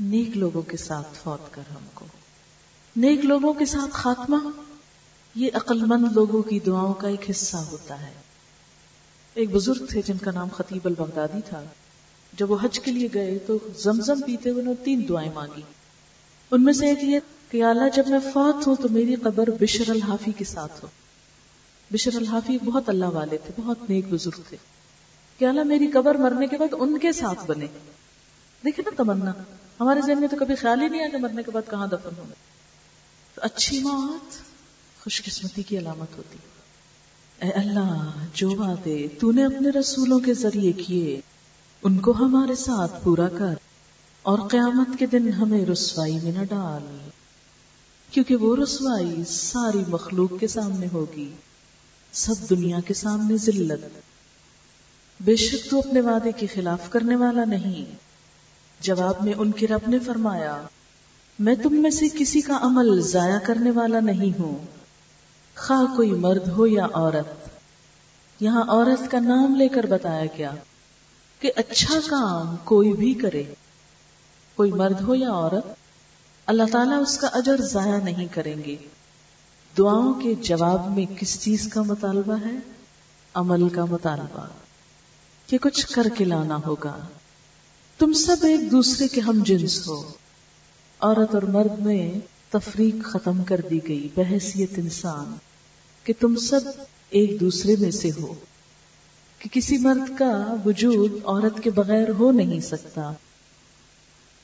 نیک 0.00 0.36
لوگوں 0.36 0.62
کے 0.62 0.76
ساتھ 0.76 1.08
فوت 1.22 1.54
کر 1.54 1.62
ہم 1.70 1.86
کو۔ 1.94 2.06
نیک 2.96 3.24
لوگوں 3.24 3.54
کے 3.54 3.66
ساتھ 3.66 3.90
خاتمہ۔ 3.90 4.50
یہ 5.34 5.50
عقل 5.54 5.84
مند 5.84 6.12
لوگوں 6.12 6.42
کی 6.42 6.60
دعاؤں 6.60 6.94
کا 6.94 7.08
ایک 7.08 7.30
حصہ 7.30 7.56
ہوتا 7.56 8.02
ہے۔ 8.02 8.12
ایک 9.34 9.50
بزرگ 9.50 9.86
تھے 9.86 10.02
جن 10.06 10.18
کا 10.18 10.30
نام 10.30 10.48
خطیب 10.48 10.80
البغدادی 10.84 11.40
تھا۔ 11.48 11.62
جب 12.32 12.50
وہ 12.50 12.56
حج 12.62 12.80
کے 12.80 12.92
لیے 12.92 13.08
گئے 13.14 13.38
تو 13.38 13.58
زمزم 13.78 14.20
پیتے 14.20 14.50
ہوئے 14.50 14.64
تین 14.84 15.08
دعائیں 15.08 15.32
مانگی 15.34 15.62
ان 16.50 16.64
میں 16.64 16.72
سے 16.72 16.86
ایک 16.86 16.98
یہ 17.02 17.18
کہ 17.50 17.64
اللہ 17.64 17.96
جب 17.96 18.04
میں 18.08 18.18
فوت 18.32 18.66
ہوں 18.66 18.76
تو 18.76 18.88
میری 18.90 19.14
قبر 19.14 19.50
بشر 19.60 19.90
الحافی 19.90 20.32
کے 20.32 20.44
ساتھ 20.44 20.84
ہو۔ 20.84 20.88
بشر 21.90 22.14
الحافی 22.14 22.58
بہت 22.64 22.88
اللہ 22.88 23.04
والے 23.04 23.38
تھے، 23.38 23.62
بہت 23.62 23.90
نیک 23.90 24.04
بزرگ 24.08 24.40
تھے۔ 24.48 24.56
کہ 25.38 25.44
اللہ 25.44 25.62
میری 25.62 25.86
قبر 25.90 26.14
مرنے 26.14 26.46
کے 26.46 26.56
بعد 26.56 26.74
ان 26.78 26.98
کے 26.98 27.12
ساتھ 27.12 27.46
بنے۔ 27.46 27.66
دیکھیں 28.64 28.84
نا 28.84 28.90
تمنا، 28.96 29.32
ہمارے 29.80 30.00
ذہن 30.06 30.20
میں 30.20 30.28
تو 30.28 30.36
کبھی 30.36 30.54
خیال 30.54 30.82
ہی 30.82 30.88
نہیں 30.88 31.00
آیا 31.00 31.08
کہ 31.08 31.16
مرنے 31.16 31.42
کے 31.42 31.50
بعد 31.50 31.70
کہاں 31.70 31.86
دفن 31.86 32.10
ہوں 32.18 32.24
تو 33.34 33.40
اچھی 33.44 33.82
موت 33.82 34.34
خوش 35.04 35.22
قسمتی 35.22 35.62
کی 35.62 35.78
علامت 35.78 36.18
ہوتی۔ 36.18 36.38
اے 37.42 37.50
اللہ، 37.50 38.10
جو 38.34 38.50
وعدے 38.50 39.08
تو 39.20 39.32
نے 39.32 39.44
اپنے 39.44 39.68
رسولوں 39.80 40.18
کے 40.18 40.34
ذریعے 40.34 40.72
کیے، 40.72 41.20
ان 41.82 41.98
کو 41.98 42.10
ہمارے 42.10 42.54
ساتھ 42.54 43.04
پورا 43.04 43.28
کر 43.38 43.54
اور 44.22 44.38
قیامت 44.38 44.98
کے 44.98 45.06
دن 45.06 45.32
ہمیں 45.32 45.66
رسوائی 45.66 46.18
میں 46.22 46.32
نہ 46.32 46.44
ڈال۔ 46.44 47.08
کیونکہ 48.10 48.36
وہ 48.36 48.56
رسوائی 48.56 49.24
ساری 49.26 49.82
مخلوق 49.88 50.40
کے 50.40 50.48
سامنے 50.48 50.86
ہوگی، 50.92 51.32
سب 52.12 52.34
دنیا 52.50 52.80
کے 52.80 52.94
سامنے 52.94 53.36
ذلت۔ 53.36 53.86
بے 55.20 55.36
شک 55.36 55.70
تو 55.70 55.78
اپنے 55.78 56.00
وعدے 56.00 56.32
کے 56.32 56.46
خلاف 56.46 56.90
کرنے 56.90 57.16
والا 57.16 57.44
نہیں۔ 57.44 57.96
جواب 58.80 59.24
میں 59.24 59.32
ان 59.36 59.52
کے 59.52 59.66
رب 59.66 59.88
نے 59.88 59.98
فرمایا، 59.98 60.62
میں 61.38 61.54
تم 61.54 61.74
میں 61.74 61.90
سے 61.90 62.06
کسی 62.08 62.40
کا 62.40 62.58
عمل 62.62 63.00
ضائع 63.00 63.38
کرنے 63.38 63.70
والا 63.70 64.00
نہیں 64.00 64.40
ہوں۔ 64.40 64.58
خواہ 65.56 65.96
کوئی 65.96 66.10
مرد 66.10 66.48
ہو 66.48 66.66
یا 66.66 66.86
عورت۔ 66.92 67.48
یہاں 68.40 68.64
عورت 68.68 69.10
کا 69.10 69.20
نام 69.20 69.54
لے 69.54 69.68
کر 69.68 69.86
بتایا 69.86 70.24
گیا 70.24 70.54
کہ 71.40 71.52
اچھا 71.56 71.94
کام 72.08 72.56
کوئی 72.64 72.92
بھی 72.92 73.14
کرے۔ 73.14 73.42
کوئی 74.54 74.72
مرد 74.72 75.00
ہو 75.00 75.14
یا 75.14 75.30
عورت 75.30 75.77
اللہ 76.48 76.62
تعالیٰ 76.72 77.02
اس 77.02 77.18
کا 77.18 77.28
اجر 77.32 77.56
ضائع 77.56 77.98
نہیں 77.98 78.26
کریں 78.34 78.56
گے۔ 78.66 78.76
دعاؤں 79.78 80.14
کے 80.14 80.34
جواب 80.34 80.98
میں 80.98 81.06
کس 81.20 81.40
چیز 81.40 81.68
کا 81.72 81.82
مطالبہ 81.82 82.36
ہے؟ 82.46 82.56
عمل 83.34 83.68
کا 83.68 83.84
مطالبہ۔ 83.84 84.46
کہ 85.46 85.58
کچھ 85.58 85.86
کر 85.86 86.06
کے 86.18 86.24
لانا 86.24 86.58
ہوگا۔ 86.66 86.98
تم 87.98 88.12
سب 88.12 88.36
ایک 88.42 88.70
دوسرے 88.70 89.08
کے 89.08 89.20
ہم 89.20 89.42
جنس 89.44 89.88
ہو۔ 89.88 90.12
عورت 91.00 91.34
اور 91.34 91.42
مرد 91.42 91.78
میں 91.78 92.12
تفریق 92.48 93.04
ختم 93.04 93.44
کر 93.44 93.60
دی 93.70 93.88
گئی۔ 93.88 94.08
بحثیت 94.14 94.70
انسان 94.76 95.34
کہ 96.04 96.12
تم 96.20 96.36
سب 96.36 96.60
ایک 97.10 97.40
دوسرے 97.40 97.76
میں 97.76 97.90
سے 97.90 98.10
ہو۔ 98.20 98.34
کہ 99.38 99.48
کسی 99.52 99.78
مرد 99.78 100.18
کا 100.18 100.54
وجود 100.64 101.12
عورت 101.24 101.62
کے 101.62 101.70
بغیر 101.70 102.08
ہو 102.08 102.32
نہیں 102.32 102.60
سکتا۔ 102.60 103.12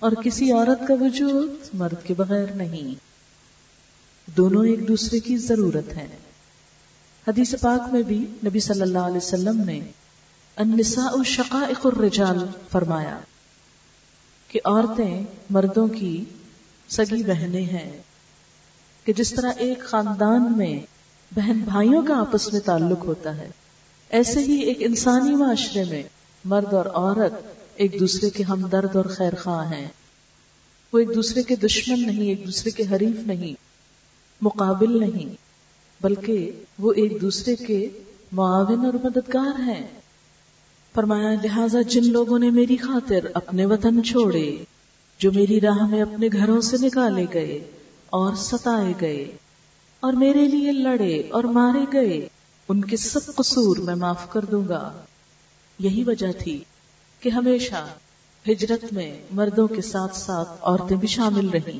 اور 0.04 0.12
کسی 0.24 0.52
عورت 0.52 0.88
کا 0.88 0.94
وجود 1.00 1.50
مرد 1.74 2.06
کے 2.06 2.14
بغیر 2.14 2.46
نہیں۔ 2.54 2.94
دونوں 4.36 4.66
ایک 4.66 4.88
دوسرے 4.88 5.20
کی 5.20 5.36
ضرورت 5.36 5.96
ہے 5.96 6.06
حدیث 7.28 7.54
پاک 7.60 7.94
میں 7.94 8.02
بھی 8.02 8.18
نبی 8.18 8.60
صلی 8.60 8.82
اللہ 8.82 8.98
علیہ 8.98 9.16
وسلم 9.16 9.60
نے 9.60 9.80
النساء 10.56 11.22
شقائق 11.26 11.86
الرجال 11.86 12.38
فرمایا 12.72 13.18
کہ 14.48 14.60
عورتیں 14.64 15.24
مردوں 15.50 15.88
کی 15.88 16.24
سگی 16.88 17.22
بہنیں 17.22 17.62
ہیں۔ 17.62 18.02
کہ 19.04 19.12
جس 19.12 19.30
طرح 19.30 19.52
ایک 19.56 19.80
خاندان 19.84 20.58
میں 20.58 20.80
بہن 21.36 21.60
بھائیوں 21.64 22.02
کا 22.02 22.20
آپس 22.20 22.52
میں 22.52 22.60
تعلق 22.60 23.04
ہوتا 23.04 23.36
ہے، 23.36 23.48
ایسے 24.08 24.40
ہی 24.40 24.52
ایک 24.52 24.76
انسانی 24.80 25.34
معاشرے 25.34 25.84
میں 25.84 26.02
مرد 26.44 26.74
اور 26.74 26.86
عورت 26.86 27.63
ایک 27.76 28.00
دوسرے 28.00 28.30
کے 28.30 28.42
ہمدرد 28.42 28.96
اور 28.96 29.04
خیر 29.04 29.32
خواہ 29.42 29.72
ہیں۔ 29.72 29.88
وہ 30.92 30.98
ایک 30.98 31.14
دوسرے 31.14 31.42
کے 31.42 31.56
دشمن 31.56 32.06
نہیں، 32.06 32.28
ایک 32.28 32.46
دوسرے 32.46 32.70
کے 32.70 32.82
حریف 32.90 33.26
نہیں، 33.26 33.52
مقابل 34.40 34.98
نہیں، 34.98 35.34
بلکہ 36.02 36.50
وہ 36.78 36.92
ایک 36.92 37.20
دوسرے 37.20 37.56
کے 37.56 37.88
معاون 38.32 38.84
اور 38.84 38.94
مددگار 38.94 39.60
ہیں۔ 39.60 39.86
فرمایا، 40.94 41.30
لہذا 41.44 41.82
جن 41.82 42.12
لوگوں 42.12 42.38
نے 42.38 42.50
میری 42.50 42.76
خاطر 42.76 43.18
اپنے 43.34 43.66
وطن 43.66 44.02
چھوڑے، 44.02 44.56
جو 45.18 45.32
میری 45.32 45.60
راہ 45.60 45.86
میں 45.86 46.02
اپنے 46.02 46.28
گھروں 46.32 46.60
سے 46.60 46.76
نکالے 46.80 47.26
گئے 47.34 47.70
اور 48.06 48.34
ستائے 48.34 48.92
گئے 49.00 49.36
اور 50.00 50.12
میرے 50.12 50.48
لیے 50.48 50.72
لڑے 50.72 51.22
اور 51.32 51.44
مارے 51.44 51.84
گئے، 51.92 52.28
ان 52.68 52.84
کے 52.84 52.96
سب 52.96 53.34
قصور 53.34 53.76
میں 53.76 53.94
معاف 53.94 54.32
کر 54.32 54.44
دوں 54.44 54.68
گا۔ 54.68 54.92
یہی 55.78 56.04
وجہ 56.04 56.32
تھی۔ 56.38 56.64
کہ 57.24 57.28
ہمیشہ 57.28 57.86
ہجرت 58.48 58.92
میں 58.92 59.22
مردوں 59.30 59.68
کے 59.68 59.82
ساتھ 59.82 60.16
ساتھ 60.16 60.48
عورتیں 60.60 60.96
بھی 60.96 61.08
شامل 61.08 61.48
رہی 61.48 61.78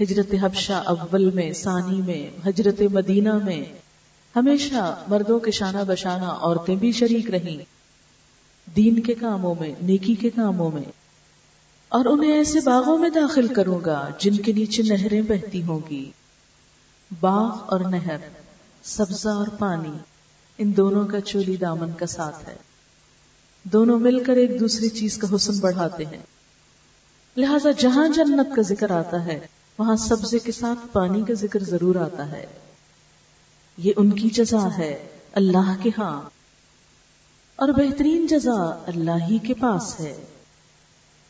ہجرت 0.00 0.34
حبشہ 0.42 0.72
اول 0.72 1.30
میں، 1.30 1.52
ثانی 1.52 2.02
میں، 2.02 2.48
ہجرت 2.48 2.82
مدینہ 2.92 3.38
میں 3.44 3.64
ہمیشہ 4.36 5.04
مردوں 5.08 5.38
کے 5.38 5.50
شانہ 5.50 5.78
بشانہ 5.86 6.24
عورتیں 6.24 6.76
بھی 6.76 6.92
شریک 6.92 7.30
رہیں۔ 7.30 7.64
دین 8.76 9.02
کے 9.02 9.14
کاموں 9.14 9.54
میں، 9.60 9.74
نیکی 9.82 10.14
کے 10.14 10.30
کاموں 10.30 10.70
میں۔ 10.70 10.92
اور 11.88 12.04
انہیں 12.04 12.32
ایسے 12.32 12.60
باغوں 12.60 12.98
میں 12.98 13.10
داخل 13.10 13.46
کروں 13.46 13.80
گا 13.86 14.08
جن 14.18 14.36
کے 14.36 14.52
نیچے 14.52 14.82
نہریں 14.82 15.22
بہتی 15.22 15.62
ہوں 15.62 15.80
گی۔ 15.90 16.10
باغ 17.20 17.56
اور 17.66 17.80
نہر، 17.80 18.16
سبزہ 18.82 19.28
اور 19.28 19.46
پانی، 19.46 19.98
ان 20.58 20.76
دونوں 20.76 21.06
کا 21.06 21.20
چولی 21.20 21.56
دامن 21.56 21.92
کا 21.92 22.06
ساتھ 22.06 22.48
ہے۔ 22.48 22.65
دونوں 23.72 23.98
مل 23.98 24.24
کر 24.24 24.36
ایک 24.36 24.60
دوسری 24.60 24.88
چیز 24.88 25.18
کا 25.18 25.26
حسن 25.34 25.58
بڑھاتے 25.58 26.04
ہیں۔ 26.04 26.22
لہذا 27.36 27.70
جہاں 27.70 28.08
جنت 28.08 28.56
کا 28.56 28.62
ذکر 28.62 28.90
آتا 28.90 29.24
ہے، 29.24 29.46
وہاں 29.78 29.96
سبزے 29.96 30.38
کے 30.38 30.52
ساتھ 30.52 30.92
پانی 30.92 31.22
کا 31.22 31.34
ذکر 31.34 31.64
ضرور 31.64 31.94
آتا 31.94 32.32
ہے۔ 32.32 32.46
یہ 33.78 33.92
ان 33.96 34.10
کی 34.10 34.28
جزا 34.28 34.68
ہے، 34.78 35.08
اللہ 35.32 35.76
کے 35.82 35.90
ہاں۔ 35.98 36.22
اور 37.56 37.68
بہترین 37.68 38.26
جزا 38.26 38.82
اللہ 38.86 39.24
ہی 39.28 39.38
کے 39.38 39.54
پاس 39.54 40.00
ہے۔ 40.00 40.24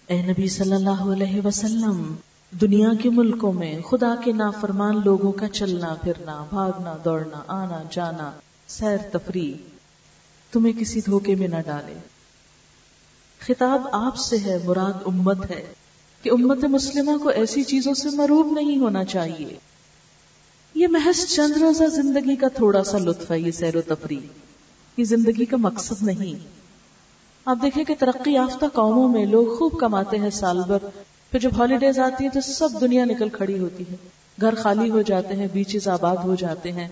اے 0.07 0.22
نبی 0.22 0.49
صلی 0.49 0.72
اللہ 0.72 1.12
علیہ 1.12 1.41
وسلم، 1.45 2.14
دنیا 2.61 2.89
کے 3.03 3.11
ملکوں 3.11 3.53
میں 3.53 3.80
خدا 3.80 4.14
کے 4.24 4.32
نافرمان 4.32 5.01
لوگوں 5.05 5.32
کا 5.32 5.49
چلنا، 5.49 5.95
پھرنا، 5.95 6.45
بھاگنا، 6.51 6.97
دوڑنا، 7.05 7.43
آنا، 7.47 7.82
جانا، 7.91 8.30
سیر، 8.68 8.99
تفریح، 9.12 9.55
تمہیں 10.53 10.80
کسی 10.80 11.01
دھوکے 11.01 11.34
میں 11.34 11.49
نہ 11.49 11.61
ڈالے۔ 11.66 12.16
خطاب 13.47 13.88
آپ 13.92 14.16
سے 14.16 14.38
ہے، 14.38 14.59
مراد 14.64 14.92
امت 15.07 15.51
ہے۔ 15.51 15.72
کہ 16.22 16.30
امت 16.30 16.64
مسلمہ 16.64 17.18
کو 17.18 17.28
ایسی 17.28 17.62
چیزوں 17.62 17.94
سے 17.94 18.09
مروب 18.12 18.53
نہیں 18.53 18.78
ہونا 18.78 19.05
چاہیے۔ 19.05 19.57
یہ 20.74 20.86
محض 20.86 21.26
چند 21.26 21.57
روزہ 21.57 21.84
زندگی 21.84 22.36
کا 22.36 22.49
تھوڑا 22.49 22.84
سا 22.84 22.99
لطف 22.99 23.30
ہے، 23.30 23.40
یہ 23.40 23.51
سیر 23.51 23.76
و 23.76 23.82
تفریح۔ 23.82 24.20
یہ 24.97 25.05
زندگی 25.05 25.44
کا 25.44 25.57
مقصد 25.57 26.03
نہیں۔ 26.03 26.49
آپ 27.44 27.59
دیکھیں 27.62 27.84
کہ 27.84 27.94
ترقی 27.99 28.32
یافتہ 28.32 28.66
قوموں 28.72 29.09
میں 29.09 29.26
لوگ 29.26 29.57
خوب 29.59 29.80
کماتے 29.80 30.16
ہیں 30.16 30.30
سال 30.30 30.61
بھر۔ 30.66 30.78
پھر 31.30 31.38
جب 31.38 31.51
ہالیڈیز 31.59 31.99
آتی 31.99 32.24
ہیں 32.24 32.32
تو 32.32 32.40
سب 32.40 32.68
دنیا 32.80 33.05
نکل 33.05 33.28
کھڑی 33.28 33.59
ہوتی 33.59 33.84
ہے۔ 33.90 33.97
گھر 34.40 34.55
خالی 34.55 34.90
ہو 34.90 35.03
جاتے 35.03 35.36
ہیں 35.36 35.47
بیچز 35.53 35.88
آباد 35.88 36.16
ہو 36.16 36.34
جاتے 36.34 36.72
ہیں۔ 36.72 36.88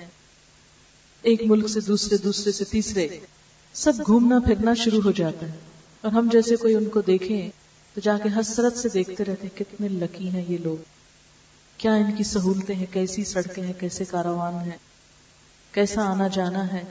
ایک 1.22 1.42
ملک 1.46 1.68
سے 1.68 1.80
دوسرے 1.80 2.16
دوسرے 2.16 2.52
سے 2.52 2.64
تیسرے۔ 2.64 3.09
سب 3.72 3.92
گھومنا 4.07 4.38
پھرنا 4.38 4.74
شروع 4.74 5.00
ہو 5.05 5.11
جاتا 5.11 5.46
ہے۔ 5.46 5.74
اور 6.05 6.12
ہم 6.12 6.28
جیسے 6.32 6.57
کوئی 6.57 6.74
ان 6.74 6.84
کو 6.84 7.00
دیکھیں 7.00 7.50
تو 7.94 8.00
جا 8.00 8.18
کے 8.18 8.28
حسرت 8.40 8.76
سے 8.76 8.88
دیکھتے 8.88 9.24
رہتے 9.24 9.46
ہیں 9.46 9.59
کتنے 9.59 9.88
لکی 9.88 10.28
ہیں 10.28 10.44
یہ 10.48 10.59
لوگ۔ 10.59 10.82
کیا 11.76 11.94
ان 11.94 12.16
کی 12.16 12.24
سہولتیں 12.24 12.74
ہیں؟ 12.74 12.86
کیسی 12.90 13.24
سڑکیں 13.24 13.62
ہیں؟ 13.62 13.72
کیسے 13.78 14.05
کاروان 14.05 14.55
ہیں؟ 14.55 14.76
کیسا 15.72 16.02
آنا 16.02 16.28
جانا 16.28 16.72
ہے؟ 16.72 16.84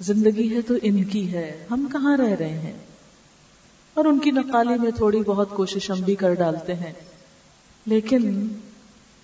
زندگی 0.00 0.56
ہے 0.56 0.60
تو 0.60 0.74
ان 0.82 1.04
کی 1.04 1.32
ہے۔ 1.32 1.66
ہم 1.70 1.88
کہاں 1.92 2.16
رہ 2.16 2.34
رہے 2.34 2.58
ہیں؟ 2.58 2.72
اور 3.94 4.04
ان 4.04 4.18
کی 4.18 4.30
نقالی 4.30 4.78
میں 4.78 4.90
تھوڑی 4.90 5.20
بہت 5.20 5.50
کوشش 5.50 5.90
ہم 5.90 6.00
بھی 6.00 6.14
کر 6.14 6.34
ڈالتے 6.34 6.74
ہیں۔ 6.74 6.92
لیکن 7.86 8.48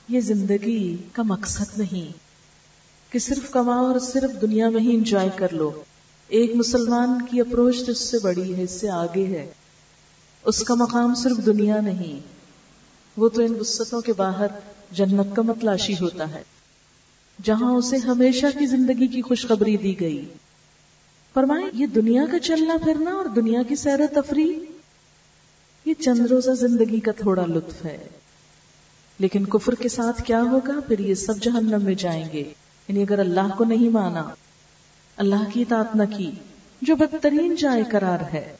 یہ 0.08 0.20
زندگی 0.20 0.96
کا 1.12 1.22
مقصد 1.22 1.78
نہیں 1.78 2.12
کہ 3.12 3.18
صرف 3.18 3.50
کماؤ 3.50 3.86
اور 3.86 3.98
صرف 3.98 4.40
دنیا 4.40 4.68
میں 4.68 4.80
ہی 4.80 4.94
انجوائے 4.94 5.28
کر 5.36 5.52
لو۔ 5.52 5.82
ایک 6.30 6.54
مسلمان 6.54 7.26
کی 7.30 7.40
اپروچ 7.40 7.86
تو 7.86 7.92
اس 7.92 7.98
سے 7.98 8.18
بڑی 8.22 8.54
ہے، 8.54 8.62
اس 8.62 8.70
سے 8.70 8.90
آگے 8.90 9.26
ہے۔ 9.26 9.52
اس 10.44 10.62
کا 10.62 10.74
مقام 10.74 11.14
صرف 11.14 11.46
دنیا 11.46 11.80
نہیں، 11.80 12.20
وہ 13.16 13.28
تو 13.28 13.42
ان 13.42 13.54
وسطوں 13.60 14.00
کے 14.00 14.12
باہر 14.12 14.46
جنت 14.92 15.36
کا 15.36 15.42
متلاشی 15.42 15.94
ہوتا 16.00 16.34
ہے، 16.34 16.42
جہاں 17.42 17.72
اسے 17.72 17.96
ہمیشہ 17.96 18.46
کی 18.58 18.66
زندگی 18.66 19.06
کی 19.06 19.22
خوشخبری 19.22 19.76
دی 19.76 20.00
گئی۔ 20.00 20.28
فرمائے، 21.34 21.64
یہ 21.72 21.86
دنیا 21.86 22.24
کا 22.32 22.38
چلنا 22.38 22.76
پھرنا 22.84 23.10
اور 23.10 23.24
دنیا 23.24 23.62
کی 23.68 23.76
سیر 23.76 24.00
و 24.00 24.22
تفریح، 24.22 24.58
یہ 25.84 25.94
چند 25.98 26.26
روزہ 26.26 26.50
زندگی 26.50 27.00
کا 27.00 27.12
تھوڑا 27.12 27.46
لطف 27.46 27.84
ہے۔ 27.84 28.08
لیکن 29.18 29.44
کفر 29.44 29.74
کے 29.74 29.88
ساتھ 29.88 30.22
کیا 30.22 30.42
ہوگا؟ 30.42 30.80
پھر 30.88 30.98
یہ 30.98 31.14
سب 31.14 31.42
جہنم 31.42 31.82
میں 31.82 31.94
جائیں 31.94 32.24
گے۔ 32.32 32.52
یعنی 32.88 33.02
اگر 33.02 33.18
اللہ 33.18 33.54
کو 33.58 33.64
نہیں 33.64 33.88
مانا 33.88 34.28
اللہ 35.20 35.50
کی 35.52 35.60
اطاعت 35.62 35.96
نہ 35.96 36.02
کی، 36.16 36.30
جو 36.82 36.96
بدترین 36.96 37.54
جائے 37.54 37.82
قرار 37.90 38.18
ہے۔ 38.32 38.56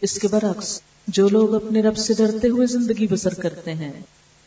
اس 0.00 0.18
کے 0.18 0.28
برعکس، 0.28 0.80
جو 1.08 1.28
لوگ 1.28 1.54
اپنے 1.54 1.82
رب 1.82 1.96
سے 1.96 2.14
ڈرتے 2.14 2.48
ہوئے 2.48 2.66
زندگی 2.66 3.06
بسر 3.06 3.34
کرتے 3.34 3.74
ہیں، 3.74 3.92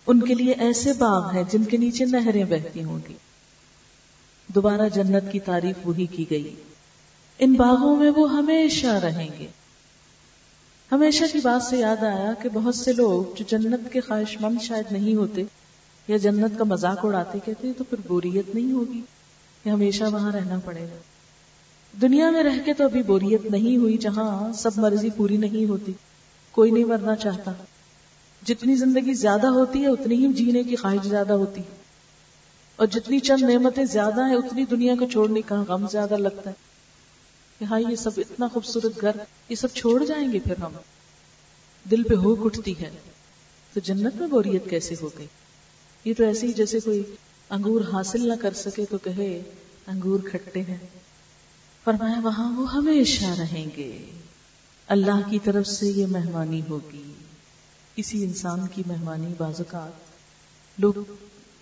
ان 0.08 0.20
کے 0.20 0.34
لیے 0.34 0.52
ایسے 0.52 0.94
باغ 0.94 1.32
ہیں 1.34 1.44
جن 1.52 1.64
کے 1.64 1.78
نیچے 1.78 2.06
نہریں 2.06 2.44
بہتی 2.44 2.84
ہوں 2.84 3.00
گی۔ 3.10 3.14
دوبارہ 4.48 4.90
جنت 4.94 5.32
کی 5.32 5.40
تعریف 5.40 5.76
وہی 5.88 6.06
کی 6.06 6.26
گئی۔ 6.30 6.56
ان 7.40 7.54
باغوں 7.54 7.96
میں 7.96 8.10
وہ 8.10 8.34
ہمیشہ 8.34 8.88
رہیں 8.88 9.30
گے۔ 9.40 9.48
ہمیشہ 10.92 11.24
کی 11.32 11.40
بات 11.44 11.64
سے 11.64 11.78
یاد 11.78 12.04
آیا 12.04 12.34
کہ 12.42 12.50
بہت 12.54 12.76
سے 12.76 12.94
لوگ 12.94 13.38
جو 13.38 13.46
جنت 13.50 13.94
کے 13.94 14.00
خواہش 14.00 14.38
مند 14.42 14.62
شاید 14.62 14.92
نہیں 14.92 15.16
ہوتے 15.16 15.44
یا 16.08 16.18
جنت 16.18 16.58
کا 16.58 16.64
مذاق 16.64 17.06
اڑاتے 17.06 17.40
کہتے 17.46 17.74
تو 17.78 17.84
پھر 17.84 17.98
بوریت 18.08 18.56
نہیں 18.56 18.72
ہوگی۔ 18.72 19.02
کہ 19.64 19.70
ہمیشہ 19.70 20.04
وہاں 20.04 20.32
رہنا 20.32 20.60
پڑے 20.66 20.82
گا۔ 20.82 20.98
دنیا 22.02 22.30
میں 22.30 22.44
رہ 22.44 22.66
کے 22.66 22.74
تو 22.74 22.84
ابھی 22.84 23.04
بوریت 23.04 23.46
نہیں 23.46 23.78
ہوئی 23.78 23.98
جہاں 23.98 24.54
سب 24.54 24.72
مرضی 24.76 25.10
پوری 25.10 25.38
نہیں 25.38 25.70
ہوتی، 25.70 25.92
کوئی 26.52 26.72
نہیں 26.72 26.84
مرنا 26.84 27.16
چاہتا۔ 27.16 27.54
جتنی 28.46 28.76
زندگی 28.76 29.14
زیادہ 29.14 29.48
ہوتی 29.48 29.82
ہے، 29.82 29.88
اتنی 29.88 30.16
ہی 30.16 30.34
جینے 30.34 30.64
کی 30.64 30.76
خواہش 30.76 31.08
زیادہ 31.08 31.34
ہوتی 31.34 31.62
اور 32.76 32.88
جتنی 32.88 33.20
چند 33.20 33.42
نعمتیں 33.42 33.86
زیادہ 33.86 34.26
ہیں، 34.28 34.36
اتنی 34.36 34.66
دنیا 34.66 34.96
کو 35.00 35.06
چھوڑنے 35.12 35.42
کا 35.42 35.64
غم 35.68 35.88
زیادہ 35.92 36.18
لگتا 36.18 36.50
ہے۔ 36.50 36.56
کہ 37.60 37.66
ہاں 37.66 37.80
یہ 37.80 37.96
سب 37.96 38.10
اتنا 38.18 38.48
خوبصورت 38.48 39.02
گھر، 39.02 39.12
یہ 39.50 39.56
سب 39.56 39.68
چھوڑ 39.74 40.06
جائیں 40.06 40.34
گے 40.34 40.40
پھر 40.40 40.62
ہم۔ 40.62 40.72
دل 41.92 42.04
پہ 42.04 42.16
ہوک 42.16 42.40
اٹھتی 42.46 42.74
ہے۔ 42.82 42.90
تو 43.74 43.80
جنت 43.80 44.16
میں 44.16 44.28
بوریت 44.28 44.70
کیسے 44.70 44.96
ہو 45.02 45.10
گئی؟ 45.18 45.28
یہ 46.06 46.14
تو 46.18 46.24
ایسے 46.24 46.48
ہی 46.48 46.54
جیسے 46.54 46.80
کوئی 46.80 47.04
انگور 47.50 47.82
حاصل 47.94 48.28
نہ 48.28 48.34
کر 48.42 48.54
سکے 48.54 48.86
تو 48.86 48.98
کہے، 48.98 49.42
انگور 49.88 50.20
کھٹے 50.20 50.62
ہیں۔ 50.62 50.78
فرمایا، 51.84 52.20
وہاں 52.24 52.60
وہ 52.60 52.74
ہمیشہ 52.74 53.26
رہیں 53.26 53.68
گے۔ 53.78 54.06
اللہ 54.88 55.30
کی 55.30 55.40
طرف 55.44 55.68
سے 55.68 55.88
یہ 55.88 56.06
مہمانی 56.06 56.62
ہوگی۔ 56.70 57.14
کسی 57.96 58.24
انسان 58.24 58.68
کی 58.68 58.84
مہمانی 58.88 59.34
بازوقات 59.38 59.92
لوگ 60.78 60.94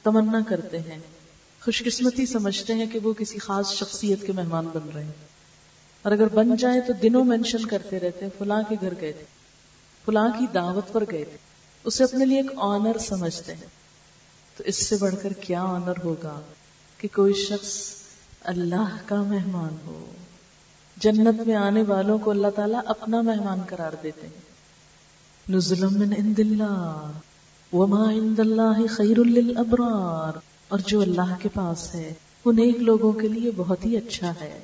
تمنا 0.03 0.39
کرتے 0.47 0.79
ہیں۔ 0.79 0.99
خوش 1.61 1.83
قسمتی 1.83 2.25
سمجھتے 2.25 2.73
ہیں 2.73 2.85
کہ 2.85 2.99
وہ 2.99 3.13
کسی 3.13 3.37
خاص 3.39 3.73
شخصیت 3.73 4.25
کے 4.25 4.31
مہمان 4.31 4.67
بن 4.73 4.89
رہے 4.93 5.03
ہیں۔ 5.03 5.11
اور 6.01 6.11
اگر 6.11 6.27
بن 6.27 6.55
جائے 6.55 6.81
تو 6.81 6.93
دنوں 6.93 7.23
مینشن 7.23 7.65
کرتے 7.65 7.99
رہتے 7.99 8.25
ہیں۔ 8.25 8.31
فلاں 8.37 8.61
کے 8.69 8.75
گھر 8.81 8.93
گئے 9.01 9.11
تھے۔ 9.11 9.23
فلاں 10.05 10.27
کی 10.39 10.45
دعوت 10.53 10.93
پر 10.93 11.03
گئے 11.11 11.25
تھے۔ 11.25 11.37
اسے 11.83 12.03
اپنے 12.03 12.25
لیے 12.25 12.37
ایک 12.37 12.51
آنر 12.55 12.97
سمجھتے 12.97 13.55
ہیں۔ 13.55 13.76
تو 14.57 14.63
اس 14.63 14.87
سے 14.87 14.95
بڑھ 14.99 15.15
کر 15.21 15.33
کیا 15.33 15.63
آنر 15.63 15.93
ہوگا 16.03 16.41
کہ 16.97 17.07
کوئی 17.15 17.33
شخص 17.33 17.91
اللہ 18.41 18.97
کا 19.05 19.23
مہمان 19.23 19.77
ہو؟ 19.85 20.11
جنت 20.97 21.47
میں 21.47 21.55
آنے 21.55 21.83
والوں 21.87 22.17
کو 22.17 22.31
اللہ 22.31 22.47
تعالیٰ 22.55 22.81
اپنا 22.85 23.21
مہمان 23.21 23.59
قرار 23.67 23.91
دیتے 24.03 24.27
ہیں۔ 24.27 24.41
نزلم 25.49 25.99
من 25.99 26.13
عند 26.17 26.39
اللہ، 26.39 27.11
وما 27.73 28.11
عند 28.11 28.39
اللہ 28.39 28.87
خیر 28.89 29.17
للابرار۔ 29.17 30.39
اور 30.67 30.79
جو 30.87 31.01
اللہ 31.01 31.35
کے 31.39 31.49
پاس 31.49 31.95
ہے 31.95 32.13
ان 32.45 32.57
ایک 32.57 32.77
لوگوں 32.77 33.11
کے 33.11 33.27
لیے 33.27 33.51
بہت 33.55 33.85
ہی 33.85 33.97
اچھا 33.97 34.33
ہے۔ 34.41 34.59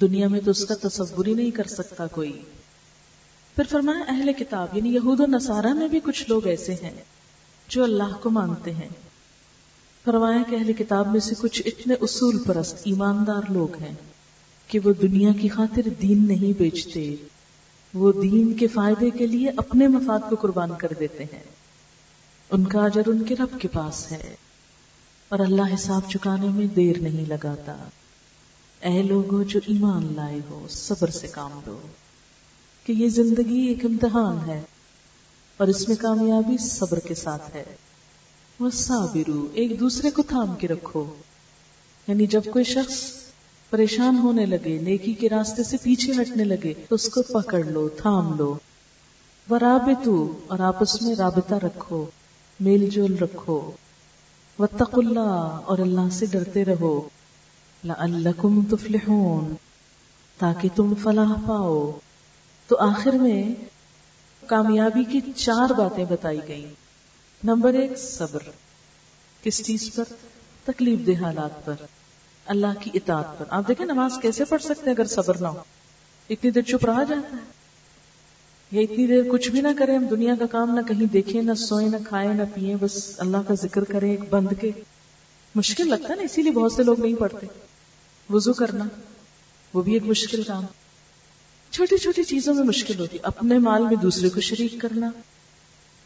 دنیا 0.00 0.28
میں 0.28 0.40
تو 0.40 0.50
اس 0.50 0.64
کا 0.64 0.88
تصور 0.88 1.26
ہی 1.26 1.34
نہیں 1.34 1.50
کر 1.50 1.66
سکتا 1.66 2.06
کوئی۔ 2.06 2.42
پھر 3.56 3.64
فرمایا، 3.70 4.04
اہل 4.08 4.32
کتاب 4.32 4.76
یعنی 4.76 4.94
یہود 4.94 5.20
و 5.20 5.26
نصارہ 5.26 5.72
میں 5.72 5.88
بھی 5.88 6.00
کچھ 6.04 6.24
لوگ 6.28 6.46
ایسے 6.46 6.74
ہیں۔ 6.74 7.04
جو 7.68 7.84
اللہ 7.84 8.16
کو 8.22 8.30
مانتے 8.30 8.74
ہیں۔ 8.74 8.88
فرمایا 10.04 10.42
کہ 10.50 10.56
اہل 10.56 10.72
کتاب 10.72 11.08
میں 11.12 11.20
سے 11.20 11.34
کچھ 11.38 11.62
اتنے 11.64 11.94
اصول 11.94 12.44
پرست 12.44 12.76
ایماندار 12.84 13.42
لوگ 13.48 13.82
ہیں 13.82 13.94
کہ 14.66 14.78
وہ 14.84 14.92
دنیا 15.02 15.32
کی 15.40 15.48
خاطر 15.48 15.82
دین 16.02 16.28
نہیں 16.28 16.58
بیچتے۔ 16.58 17.14
وہ 17.94 18.12
دین 18.22 18.56
کے 18.56 18.66
فائدے 18.66 19.10
کے 19.10 19.26
لیے 19.26 19.50
اپنے 19.56 19.88
مفاد 19.88 20.30
کو 20.30 20.36
قربان 20.36 20.70
کر 20.78 20.88
دیتے 21.00 21.24
ہیں۔ 21.24 21.42
ان 22.50 22.64
کا 22.64 22.84
اجر 22.84 23.02
ان 23.06 23.24
کے 23.24 23.34
رب 23.38 23.60
کے 23.60 23.68
پاس 23.68 24.12
ہے۔ 24.12 24.34
اور 25.28 25.38
اللہ 25.38 25.74
حساب 25.74 26.02
چکانے 26.10 26.48
میں 26.48 26.66
دیر 26.66 26.98
نہیں 26.98 27.28
لگاتا۔ 27.28 27.88
اے 28.80 29.02
لوگوں 29.02 29.44
جو 29.44 29.60
ایمان 29.66 30.12
لائے 30.16 30.40
ہو، 30.50 30.66
صبر 30.70 31.10
سے 31.10 31.26
کام 31.26 31.60
لو۔ 31.66 31.80
کہ 32.86 32.92
یہ 32.92 33.08
زندگی 33.08 33.60
ایک 33.60 33.84
امتحان 33.84 34.38
ہے۔ 34.46 34.62
اور 35.58 35.68
اس 35.68 35.88
میں 35.88 35.96
کامیابی 35.96 36.56
صبر 36.58 36.98
کے 36.98 37.14
ساتھ 37.14 37.56
ہے۔ 37.56 37.64
وہ 38.60 38.70
صابرو 38.70 39.46
ایک 39.52 39.80
دوسرے 39.80 40.10
کو 40.10 40.22
تھام 40.22 40.54
کے 40.54 40.68
رکھو۔ 40.68 41.14
یعنی 42.08 42.26
جب 42.26 42.40
کوئی 42.52 42.64
شخص 42.64 43.04
پریشان 43.70 44.18
ہونے 44.18 44.46
لگے، 44.46 44.78
نیکی 44.78 45.12
کے 45.12 45.28
راستے 45.28 45.62
سے 45.62 45.76
پیچھے 45.82 46.12
ہٹنے 46.12 46.44
لگے، 46.44 46.74
تو 46.88 46.94
اس 46.94 47.08
کو 47.08 47.22
پکڑ 47.22 47.64
لو، 47.64 47.88
تھام 47.88 48.38
لو۔ 48.38 48.58
وہ 49.48 49.58
رابطو 49.58 50.38
اور 50.46 50.58
آپس 50.58 51.02
میں 51.02 51.14
رابطہ 51.14 51.54
رکھو۔ 51.54 52.06
میل 52.60 52.90
جول 52.90 53.18
رکھو۔ 53.18 53.70
وتق 54.58 54.90
اللہ 54.92 55.60
اور 55.64 55.78
اللہ 55.78 56.08
سے 56.12 56.26
ڈرتے 56.26 56.64
رہو۔ 56.64 57.08
لعلکم 57.84 58.64
تفلحون، 58.64 59.54
تاکہ 60.38 60.68
تم 60.74 60.94
فلاح 61.02 61.32
پاؤ۔ 61.46 61.98
تو 62.66 62.76
آخر 62.78 63.12
میں 63.12 63.54
کامیابی 64.48 65.04
کی 65.04 65.32
چار 65.36 65.72
باتیں 65.72 66.04
بتائی 66.04 66.40
گئی 66.48 66.66
نمبر 67.44 67.74
ایک، 67.74 67.98
صبر۔ 67.98 68.40
کس 69.42 69.66
چیز 69.66 69.94
پر؟ 69.94 70.04
تکلیف 70.64 71.06
دہ 71.06 71.24
حالات 71.24 71.66
پر۔ 71.66 71.74
اللہ 72.46 72.66
کی 72.80 72.90
اطاعت 72.94 73.38
پر۔ 73.38 73.44
آپ 73.48 73.68
دیکھیں 73.68 73.86
نماز 73.86 74.12
کیسے 74.22 74.44
پڑھ 74.44 74.62
سکتے 74.62 74.82
ہیں 74.86 74.92
اگر 74.92 75.04
صبر 75.04 75.36
نہ 75.38 75.46
ہو؟ 75.46 75.62
اتنی 76.30 76.50
دیر 76.50 76.62
چپ 76.62 76.84
رہا 76.84 77.02
جاتا 77.02 77.36
ہے۔ 77.36 77.42
یا 78.70 78.80
اتنی 78.80 79.06
دیر 79.06 79.22
کچھ 79.30 79.50
بھی 79.50 79.60
نہ 79.60 79.68
کریں، 79.78 79.98
ہم 79.98 80.06
دنیا 80.06 80.34
کا 80.38 80.46
کام 80.46 80.74
نہ 80.74 80.88
کہیں 80.88 81.06
دیکھیں، 81.06 81.42
نہ 81.42 81.54
سوئیں، 81.54 81.88
نہ 81.88 81.96
کھائیں، 82.08 82.34
نہ 82.34 82.42
پیئیں، 82.54 82.76
بس 82.80 83.14
اللہ 83.18 83.36
کا 83.48 83.54
ذکر 83.54 83.84
کریں 83.84 84.10
ایک 84.10 84.20
بند 84.30 84.48
کے۔ 84.60 84.70
مشکل 85.54 85.88
لگتا 85.88 86.08
ہے 86.10 86.14
نا، 86.14 86.22
اسی 86.22 86.42
لیے 86.42 86.52
بہت 86.52 86.72
سے 86.72 86.82
لوگ 86.82 87.00
نہیں 87.00 87.14
پڑھتے۔ 87.14 87.46
وضو 88.30 88.52
کرنا، 88.52 88.84
وہ 89.74 89.82
بھی 89.82 89.92
ایک 89.92 90.02
مشکل 90.02 90.42
کام۔ 90.42 90.64
چھوٹی 91.70 91.98
چھوٹی 91.98 92.24
چیزوں 92.24 92.54
میں 92.54 92.62
مشکل 92.62 93.00
ہوتی، 93.00 93.18
اپنے 93.22 93.58
مال 93.58 93.82
میں 93.82 93.96
دوسرے 93.96 94.28
کو 94.28 94.40
شریک 94.40 94.74
کرنا۔ 94.80 95.10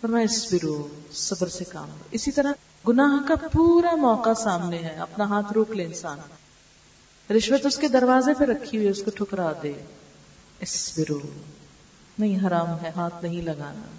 فرمایا 0.01 0.25
اسپرو 0.25 0.89
صبر 1.13 1.49
سے 1.49 1.65
کام 1.65 1.89
اسی 2.11 2.31
طرح 2.31 2.53
گناہ 2.89 3.29
کا 3.29 3.49
پورا 3.49 3.97
موقع 3.97 4.35
سامنے 4.37 4.79
ہے، 4.79 4.97
اپنا 4.99 5.25
ہاتھ 5.25 5.53
روک 5.53 5.71
لے 5.71 5.85
انسان۔ 5.85 6.19
رشوت 7.33 7.67
اس 7.67 7.77
کے 7.77 7.89
دروازے 7.89 8.35
پہ 8.35 8.45
رکھی 8.45 8.79
ہوئی 8.79 8.89
اس 8.89 9.03
کو 9.03 9.11
ٹھکرا 9.11 9.53
دے۔ 9.63 9.73
اسپرو 10.61 11.21
نہیں 12.19 12.47
حرام 12.47 12.69
ہے، 12.83 12.91
ہاتھ 12.97 13.25
نہیں 13.25 13.43
لگانا۔ 13.43 13.99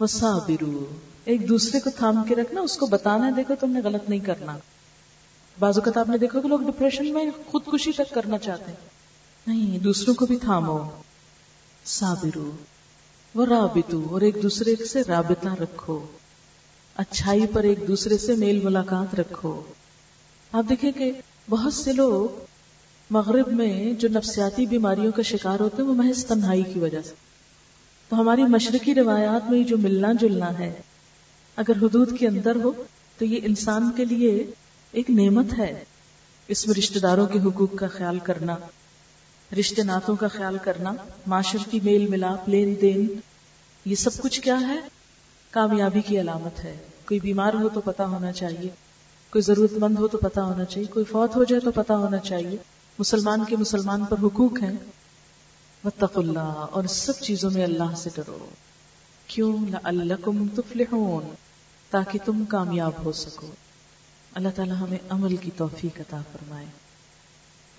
وہ 0.00 0.84
ایک 1.24 1.48
دوسرے 1.48 1.80
کو 1.80 1.90
تھام 1.90 2.24
کے 2.28 2.34
رکھنا، 2.34 2.60
اس 2.60 2.76
کو 2.76 2.86
بتانا، 2.86 3.30
دیکھو 3.36 3.54
تم 3.60 3.70
نے 3.70 3.80
غلط 3.84 4.08
نہیں 4.08 4.20
کرنا۔ 4.20 4.58
بازو 5.58 5.80
کا 5.80 6.00
آپ 6.00 6.08
نے 6.08 6.18
دیکھا 6.18 6.40
کہ 6.40 6.48
لوگ 6.48 6.60
ڈپریشن 6.60 7.12
میں 7.12 7.26
خودکشی 7.46 7.92
تک 7.92 8.14
کرنا 8.14 8.38
چاہتے 8.38 8.64
ہیں۔ 8.64 8.99
نہیں، 9.46 9.78
دوسروں 9.78 10.14
کو 10.14 10.26
بھی 10.26 10.38
تھامو۔ 10.38 10.78
صابرو، 11.86 12.50
وہ 13.34 13.46
رابطو 13.46 14.06
اور 14.10 14.20
ایک 14.20 14.36
دوسرے 14.42 14.84
سے 14.84 15.02
رابطہ 15.08 15.48
رکھو۔ 15.48 16.06
اچھائی 16.96 17.46
پر 17.52 17.62
ایک 17.62 17.78
دوسرے 17.88 18.18
سے 18.18 18.34
میل 18.34 18.60
ملاقات 18.64 19.14
رکھو۔ 19.14 19.62
آپ 20.52 20.64
دیکھیں 20.68 20.92
کہ 20.92 21.12
بہت 21.50 21.74
سے 21.74 21.92
لوگ 21.92 22.44
مغرب 23.10 23.48
میں 23.48 23.92
جو 23.92 24.08
نفسیاتی 24.08 24.66
بیماریوں 24.66 25.12
کا 25.12 25.22
شکار 25.22 25.60
ہوتے 25.60 25.82
ہیں، 25.82 25.88
وہ 25.88 25.94
محض 25.94 26.24
تنہائی 26.24 26.62
کی 26.62 26.80
وجہ 26.80 27.02
سے۔ 27.02 27.14
تو 28.08 28.20
ہماری 28.20 28.42
مشرقی 28.42 28.94
روایات 28.94 29.50
میں 29.50 29.62
جو 29.62 29.78
ملنا 29.78 30.12
جلنا 30.20 30.58
ہے، 30.58 30.80
اگر 31.56 31.76
حدود 31.82 32.18
کے 32.18 32.28
اندر 32.28 32.56
ہو، 32.56 32.72
تو 33.18 33.24
یہ 33.24 33.40
انسان 33.42 33.90
کے 33.96 34.04
لیے 34.04 34.50
ایک 34.92 35.10
نعمت 35.10 35.58
ہے۔ 35.58 35.84
اس 36.48 36.66
میں 36.66 36.74
رشتہ 36.78 36.98
داروں 36.98 37.26
کے 37.26 37.38
حقوق 37.38 37.76
کا 37.76 37.86
خیال 37.86 38.18
کرنا۔ 38.18 38.56
رشتے 39.58 39.82
ناتوں 39.82 40.16
کا 40.16 40.28
خیال 40.28 40.58
کرنا، 40.62 40.92
معاشرتی 41.26 41.80
میل 41.80 42.08
ملاپ، 42.08 42.48
لین 42.48 42.74
دین، 42.80 43.20
یہ 43.84 43.94
سب 43.94 44.10
کچھ 44.22 44.40
کیا 44.40 44.60
ہے؟ 44.60 44.80
کامیابی 45.50 46.00
کی 46.00 46.20
علامت 46.20 46.64
ہے۔ 46.64 46.76
کوئی 47.08 47.20
بیمار 47.20 47.54
ہو 47.54 47.68
تو 47.68 47.80
پتا 47.80 48.06
ہونا 48.06 48.32
چاہیے۔ 48.32 48.68
کوئی 49.30 49.42
ضرورت 49.42 49.72
مند 49.72 49.98
ہو 49.98 50.08
تو 50.08 50.18
پتا 50.18 50.44
ہونا 50.44 50.64
چاہیے۔ 50.64 50.86
کوئی 50.86 51.04
فوت 51.04 51.36
ہو 51.36 51.44
جائے 51.44 51.60
تو 51.60 51.72
پتا 51.72 51.96
ہونا 51.96 52.18
چاہیے۔ 52.18 52.56
مسلمان 52.98 53.44
کے 53.44 53.56
مسلمان 53.56 54.04
پر 54.04 54.16
حقوق 54.22 54.62
ہیں۔ 54.62 54.76
وطق 55.84 56.18
اللہ 56.18 56.66
اور 56.70 56.84
سب 56.84 57.12
چیزوں 57.20 57.50
میں 57.50 57.64
اللہ 57.64 57.94
سے 57.96 58.10
ڈرو۔ 58.14 58.46
کیوں؟ 59.26 59.56
لعلکم 59.70 60.48
تفلحون، 60.48 61.34
تاکہ 61.90 62.18
تم 62.24 62.44
کامیاب 62.44 62.92
ہو 63.04 63.12
سکو۔ 63.12 63.46
اللہ 64.34 64.48
تعالی 64.54 64.72
ہمیں 64.72 64.98
عمل 65.08 65.36
کی 65.36 65.50
توفیق 65.56 66.00
عطا 66.00 66.20
فرمائے۔ 66.32 66.66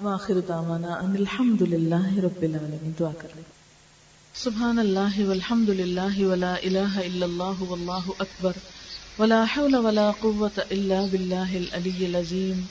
واخر 0.02 0.34
دعوانا 0.48 0.88
ان 0.88 1.16
الحمد 1.20 1.62
للہ 1.62 2.20
رب 2.20 2.42
العالمین، 2.42 2.92
دعا 3.00 3.12
کر 3.18 3.28
لیں۔ 3.36 3.44
سبحان 4.34 4.80
اللہ 4.80 5.20
والحمد 5.20 5.70
للہ 5.70 6.26
ولا 6.26 6.54
الہ 6.54 6.96
الا 6.96 7.26
اللہ 7.26 7.62
واللہ 7.62 8.10
اکبر۔ 8.20 8.52
ولا 9.20 9.44
حول 9.58 9.76
ولا 9.76 10.12
قوة 10.20 10.60
الا 10.72 11.06
باللہ 11.12 11.36
العلی 11.36 12.06
العظیم۔ 12.06 12.62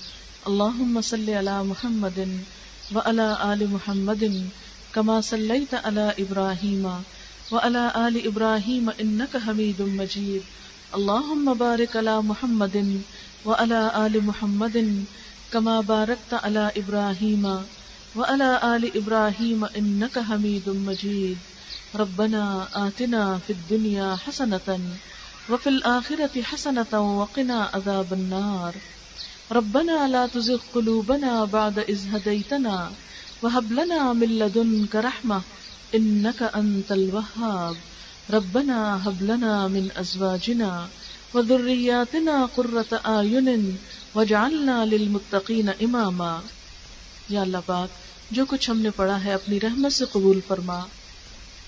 اللہم 0.45 1.01
صلی 1.01 1.39
علی 1.39 1.63
محمد 1.65 2.19
وعلى 2.95 3.35
آل 3.39 3.67
محمد 3.67 4.25
كما 4.91 5.21
صلیت 5.21 5.75
علی 5.83 6.23
ابراہیم 6.23 6.87
وعلى 7.53 7.89
آل 7.95 8.19
ابراہیم 8.25 8.91
انك 8.99 9.37
حمید 9.47 9.81
مجید۔ 9.81 10.41
اللہم 10.93 11.53
بارک 11.59 11.97
علی 11.97 12.19
محمد 12.25 12.77
وعلى 13.45 13.89
آل 13.93 14.19
محمد 14.23 14.77
كما 15.53 15.81
باركت 15.81 16.35
على 16.35 16.73
إبراهيم 16.77 17.45
وعلى 18.17 18.77
آل 18.77 18.97
إبراهيم 18.97 19.65
إنك 19.65 20.19
حميد 20.19 20.69
مجيد. 20.69 21.39
ربنا 21.95 22.69
آتنا 22.87 23.39
في 23.39 23.53
الدنيا 23.53 24.17
حسنة 24.17 24.81
وفي 25.51 25.69
الآخرة 25.69 26.43
حسنة 26.43 27.19
وقنا 27.19 27.71
عذاب 27.75 28.13
النار. 28.13 28.75
ربنا 29.53 30.09
لا 30.09 30.27
تزغ 30.27 30.61
قلوبنا 30.75 31.45
بعد 31.45 31.79
إذ 31.79 32.15
هديتنا 32.15 32.91
وهب 33.43 33.73
لنا 33.73 34.13
من 34.13 34.39
لدنك 34.39 34.95
رحمة 34.95 35.43
إنك 35.95 36.43
أنت 36.43 36.93
الوهاب. 36.93 37.77
ربنا 38.31 39.09
هب 39.09 39.23
لنا 39.23 39.69
من 39.69 39.91
أزواجنا 39.97 40.89
وذرياتنا 41.35 42.47
قرة 42.47 42.93
آين 43.07 43.79
واجعلنا 44.15 44.85
للمتقين 44.85 45.69
إماما۔ 45.81 46.41
یا 47.29 47.41
اللہ 47.41 47.57
پاک، 47.67 47.89
جو 48.31 48.45
کچھ 48.45 48.71
ہم 48.71 48.81
نے 48.81 48.91
پڑھا 48.91 49.25
ہے 49.25 49.33
اپنی 49.33 49.61
رحمت 49.61 49.93
سے 49.93 50.05
قبول 50.13 50.41
فرما۔ 50.49 50.81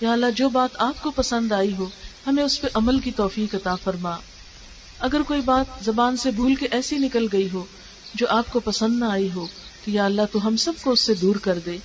یا 0.00 0.12
اللہ، 0.12 0.26
جو 0.36 0.48
بات 0.48 0.76
آپ 0.78 1.02
کو 1.02 1.10
پسند 1.10 1.52
آئی 1.52 1.74
ہو، 1.76 1.88
ہمیں 2.26 2.42
اس 2.42 2.60
پہ 2.60 2.66
عمل 2.74 3.00
کی 3.00 3.10
توفیق 3.10 3.54
عطا 3.54 3.74
فرما۔ 3.74 4.16
اگر 4.98 5.22
کوئی 5.22 5.40
بات 5.40 5.84
زبان 5.84 6.16
سے 6.16 6.30
بھول 6.30 6.54
کے 6.54 6.68
ایسی 6.70 6.98
نکل 6.98 7.26
گئی 7.32 7.48
ہو، 7.52 7.64
جو 8.14 8.26
آپ 8.28 8.52
کو 8.52 8.60
پسند 8.60 8.98
نہ 8.98 9.04
آئی 9.04 9.30
ہو، 9.34 9.46
تو 9.84 9.90
یا 9.90 10.04
اللہ، 10.04 10.22
تو 10.32 10.46
ہم 10.46 10.56
سب 10.56 10.72
کو 10.82 10.90
اس 10.90 11.00
سے 11.00 11.14
دور 11.14 11.36
کر 11.36 11.58
دے۔ 11.58 11.76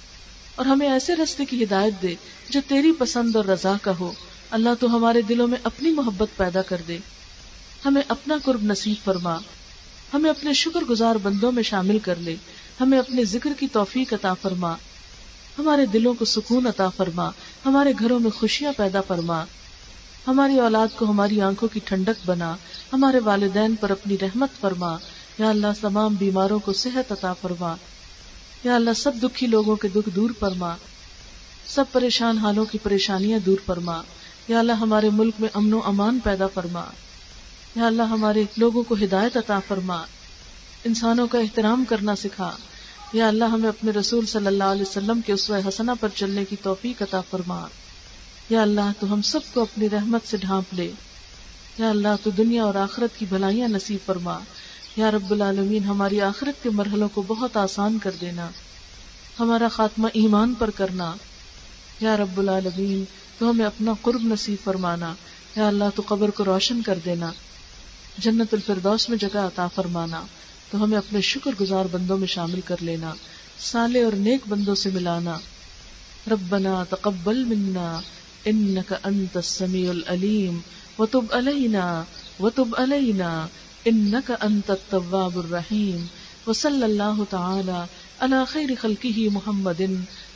اور 0.56 0.66
ہمیں 0.66 0.90
ایسے 0.90 1.16
رستے 1.16 1.46
کی 1.46 1.64
ہدایت 1.64 2.02
دے، 2.02 2.16
جو 2.50 2.60
تیری 2.68 2.92
پسند 2.92 3.36
اور 3.36 3.46
رضا 3.46 3.74
کا 3.82 3.92
ہو۔ 4.00 4.14
اللہ، 4.52 4.70
تو 4.80 4.96
ہمارے 4.96 5.22
دلوں 5.22 5.48
میں 5.48 5.58
اپنی 5.64 5.92
محبت 5.92 6.38
پیدا 6.38 6.62
کر 6.62 6.82
دے۔ 6.88 6.98
ہمیں 7.86 8.02
اپنا 8.08 8.36
قرب 8.44 8.64
نصیب 8.64 8.96
فرما۔ 9.04 9.38
ہمیں 10.14 10.30
اپنے 10.30 10.54
شکر 10.54 10.82
گزار 10.82 11.16
بندوں 11.16 11.52
میں 11.52 11.64
شامل 11.64 12.00
کر 12.00 12.16
لے۔ 12.16 12.36
ہمیں 12.82 13.00
اپنے 13.00 13.26
ذکر 13.26 13.50
کی 13.60 13.68
توفیق 13.68 14.14
عطا 14.14 14.34
فرما۔ 14.34 14.76
ہمارے 15.60 15.86
دلوں 15.86 16.14
کو 16.14 16.26
سکون 16.26 16.68
عطا 16.68 16.90
فرما۔ 16.90 17.30
ہمارے 17.66 17.94
گھروں 18.00 18.20
میں 18.20 18.32
خوشیاں 18.32 18.74
پیدا 18.78 19.02
فرما۔ 19.02 19.44
ہماری 20.28 20.60
اولاد 20.60 20.88
کو 20.96 21.06
ہماری 21.06 21.42
آنکھوں 21.42 21.70
کی 21.70 21.80
ٹھنڈک 21.86 22.30
بنا۔ 22.30 22.56
ہمارے 22.94 23.20
والدین 23.20 23.76
پر 23.76 23.90
اپنی 23.90 24.18
رحمت 24.22 24.50
فرما۔ 24.62 24.98
یا 25.38 25.50
اللہ 25.50 25.68
تمام 25.82 26.16
بیماروں 26.16 26.60
کو 26.60 26.74
صحت 26.74 27.12
عطا 27.12 27.34
فرما۔ 27.34 27.76
یا 28.64 28.76
اللہ 28.76 28.94
سب 28.96 29.12
دکھی 29.24 29.48
لوگوں 29.48 29.76
کے 29.76 29.88
دکھ 29.88 30.10
دور 30.16 30.30
فرما۔ 30.40 30.76
سب 31.68 31.86
پریشان 31.92 32.38
حالوں 32.38 32.66
کی 32.66 32.78
پریشانیاں 32.84 33.40
دور 33.40 33.58
فرما۔ 33.66 34.02
یا 34.48 34.60
اللہ 34.60 34.72
ہمارے 34.72 35.10
ملک 35.10 35.34
میں 35.40 35.50
امن 35.54 35.74
و 35.74 35.82
امان 35.86 36.20
پیدا 36.24 36.48
فرما۔ 36.48 36.86
یا 37.76 37.88
اللہ 37.88 38.04
ہمارے 38.04 38.44
لوگوں 38.58 38.84
کو 38.84 38.96
ہدایت 39.04 39.38
عطا 39.38 39.60
فرما، 39.68 40.04
انسانوں 40.84 41.28
کا 41.28 41.40
احترام 41.40 41.86
کرنا 41.90 42.16
سکھا۔ 42.16 42.58
یا 43.14 43.28
اللہ 43.28 43.44
ہمیں 43.44 43.70
اپنے 43.70 43.92
رسول 43.92 44.26
صلی 44.26 44.48
اللہ 44.48 44.64
علیہ 44.64 44.82
وسلم 44.82 45.22
کے 45.26 45.34
اسوہ 45.34 45.68
حسنہ 45.68 45.92
پر 46.00 46.10
چلنے 46.16 46.46
کی 46.46 46.56
توفیق 46.64 47.02
عطا 47.02 47.22
فرما۔ 47.22 47.68
یا 48.50 48.62
اللہ 48.62 48.92
تو 49.00 49.14
ہم 49.14 49.22
سب 49.22 49.40
کو 49.54 49.62
اپنی 49.62 49.90
رحمت 49.90 50.22
سے 50.30 50.38
ڈھانپ 50.38 50.74
لے۔ 50.74 50.92
یا 51.78 51.90
اللہ 51.90 52.08
تو 52.24 52.30
دنیا 52.30 52.64
اور 52.64 52.76
آخرت 52.76 53.20
کی 53.20 53.26
بھلائیاں 53.30 53.68
نصیب 53.68 54.06
فرما۔ 54.06 54.40
یا 54.96 55.12
رب 55.12 55.32
العالمین، 55.32 55.84
ہماری 55.84 56.22
آخرت 56.22 56.64
کے 56.64 56.70
مرحلوں 56.70 57.10
کو 57.10 57.24
بہت 57.28 57.58
آسان 57.58 58.00
کر 58.00 58.12
دینا۔ 58.22 58.50
ہمارا 59.40 59.68
خاتمہ 59.68 60.08
ایمان 60.14 60.54
پر 60.60 60.70
کرنا۔ 60.70 61.14
یا 62.00 62.18
رب 62.18 62.40
العالمین، 62.40 63.04
تو 63.38 63.50
ہمیں 63.50 63.66
اپنا 63.66 63.94
قرب 64.02 64.22
نصیب 64.22 64.64
فرمانا۔ 64.64 65.14
یا 65.56 65.68
اللہ 65.68 65.84
تو 65.96 66.04
قبر 66.08 66.30
کو 66.30 66.46
روشن 66.46 66.82
کر 66.82 67.00
دینا۔ 67.06 67.32
جنت 68.18 68.54
الفردوس 68.54 69.10
میں 69.10 69.18
جگہ 69.18 69.38
عطا 69.38 69.68
فرمانا، 69.68 70.26
تو 70.72 70.84
ہمیں 70.84 70.98
اپنے 70.98 71.22
شکر 71.22 71.52
گزار 71.62 71.86
بندوں 71.92 72.18
میں 72.18 72.28
شامل 72.28 72.62
کر 72.62 72.76
لینا 72.80 73.14
سالے 73.60 74.04
اور 74.04 74.14
نیک 74.14 74.42
بندوں 74.48 74.76
سے 74.76 74.90
ملانا۔ 74.94 75.38
ربنا 76.32 76.84
تقبل 76.90 77.44
منا 77.44 78.00
انك 78.46 78.94
انت 79.04 79.38
السميع 79.38 79.90
العليم 79.90 80.60
وتب 81.00 81.26
علينا 81.32 82.04
وتب 82.40 82.76
علينا 82.78 83.48
انك 83.86 84.32
انت 84.40 84.70
التواب 84.70 85.38
الرحيم 85.38 86.06
وصلى 86.48 86.86
الله 86.86 87.24
تعالى 87.30 87.86
على 88.20 88.36
خير 88.48 88.70
خلقه 88.82 89.30
محمد۔ 89.32 89.82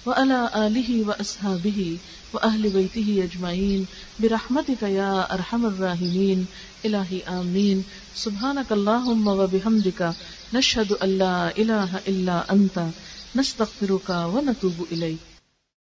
وعلى 0.06 0.50
آله 0.68 1.08
وأصحابه 1.08 1.98
وأهل 2.34 2.70
بيته 2.70 3.24
أجمعين 3.24 3.86
برحمتك 4.20 4.84
يا 4.84 5.34
أرحم 5.34 5.66
الراحمين 5.66 6.46
إلهي 6.86 7.22
آمين 7.28 7.84
سبحانك 8.16 8.72
اللهم 8.72 9.28
وبحمدك 9.28 10.14
نشهد 10.54 10.92
أن 10.92 11.10
لا 11.18 11.58
إله 11.58 11.98
إلا 12.08 12.52
أنت 12.52 12.88
نستغفرك 13.36 14.10
ونتوب 14.10 14.88
إليك 14.92 15.31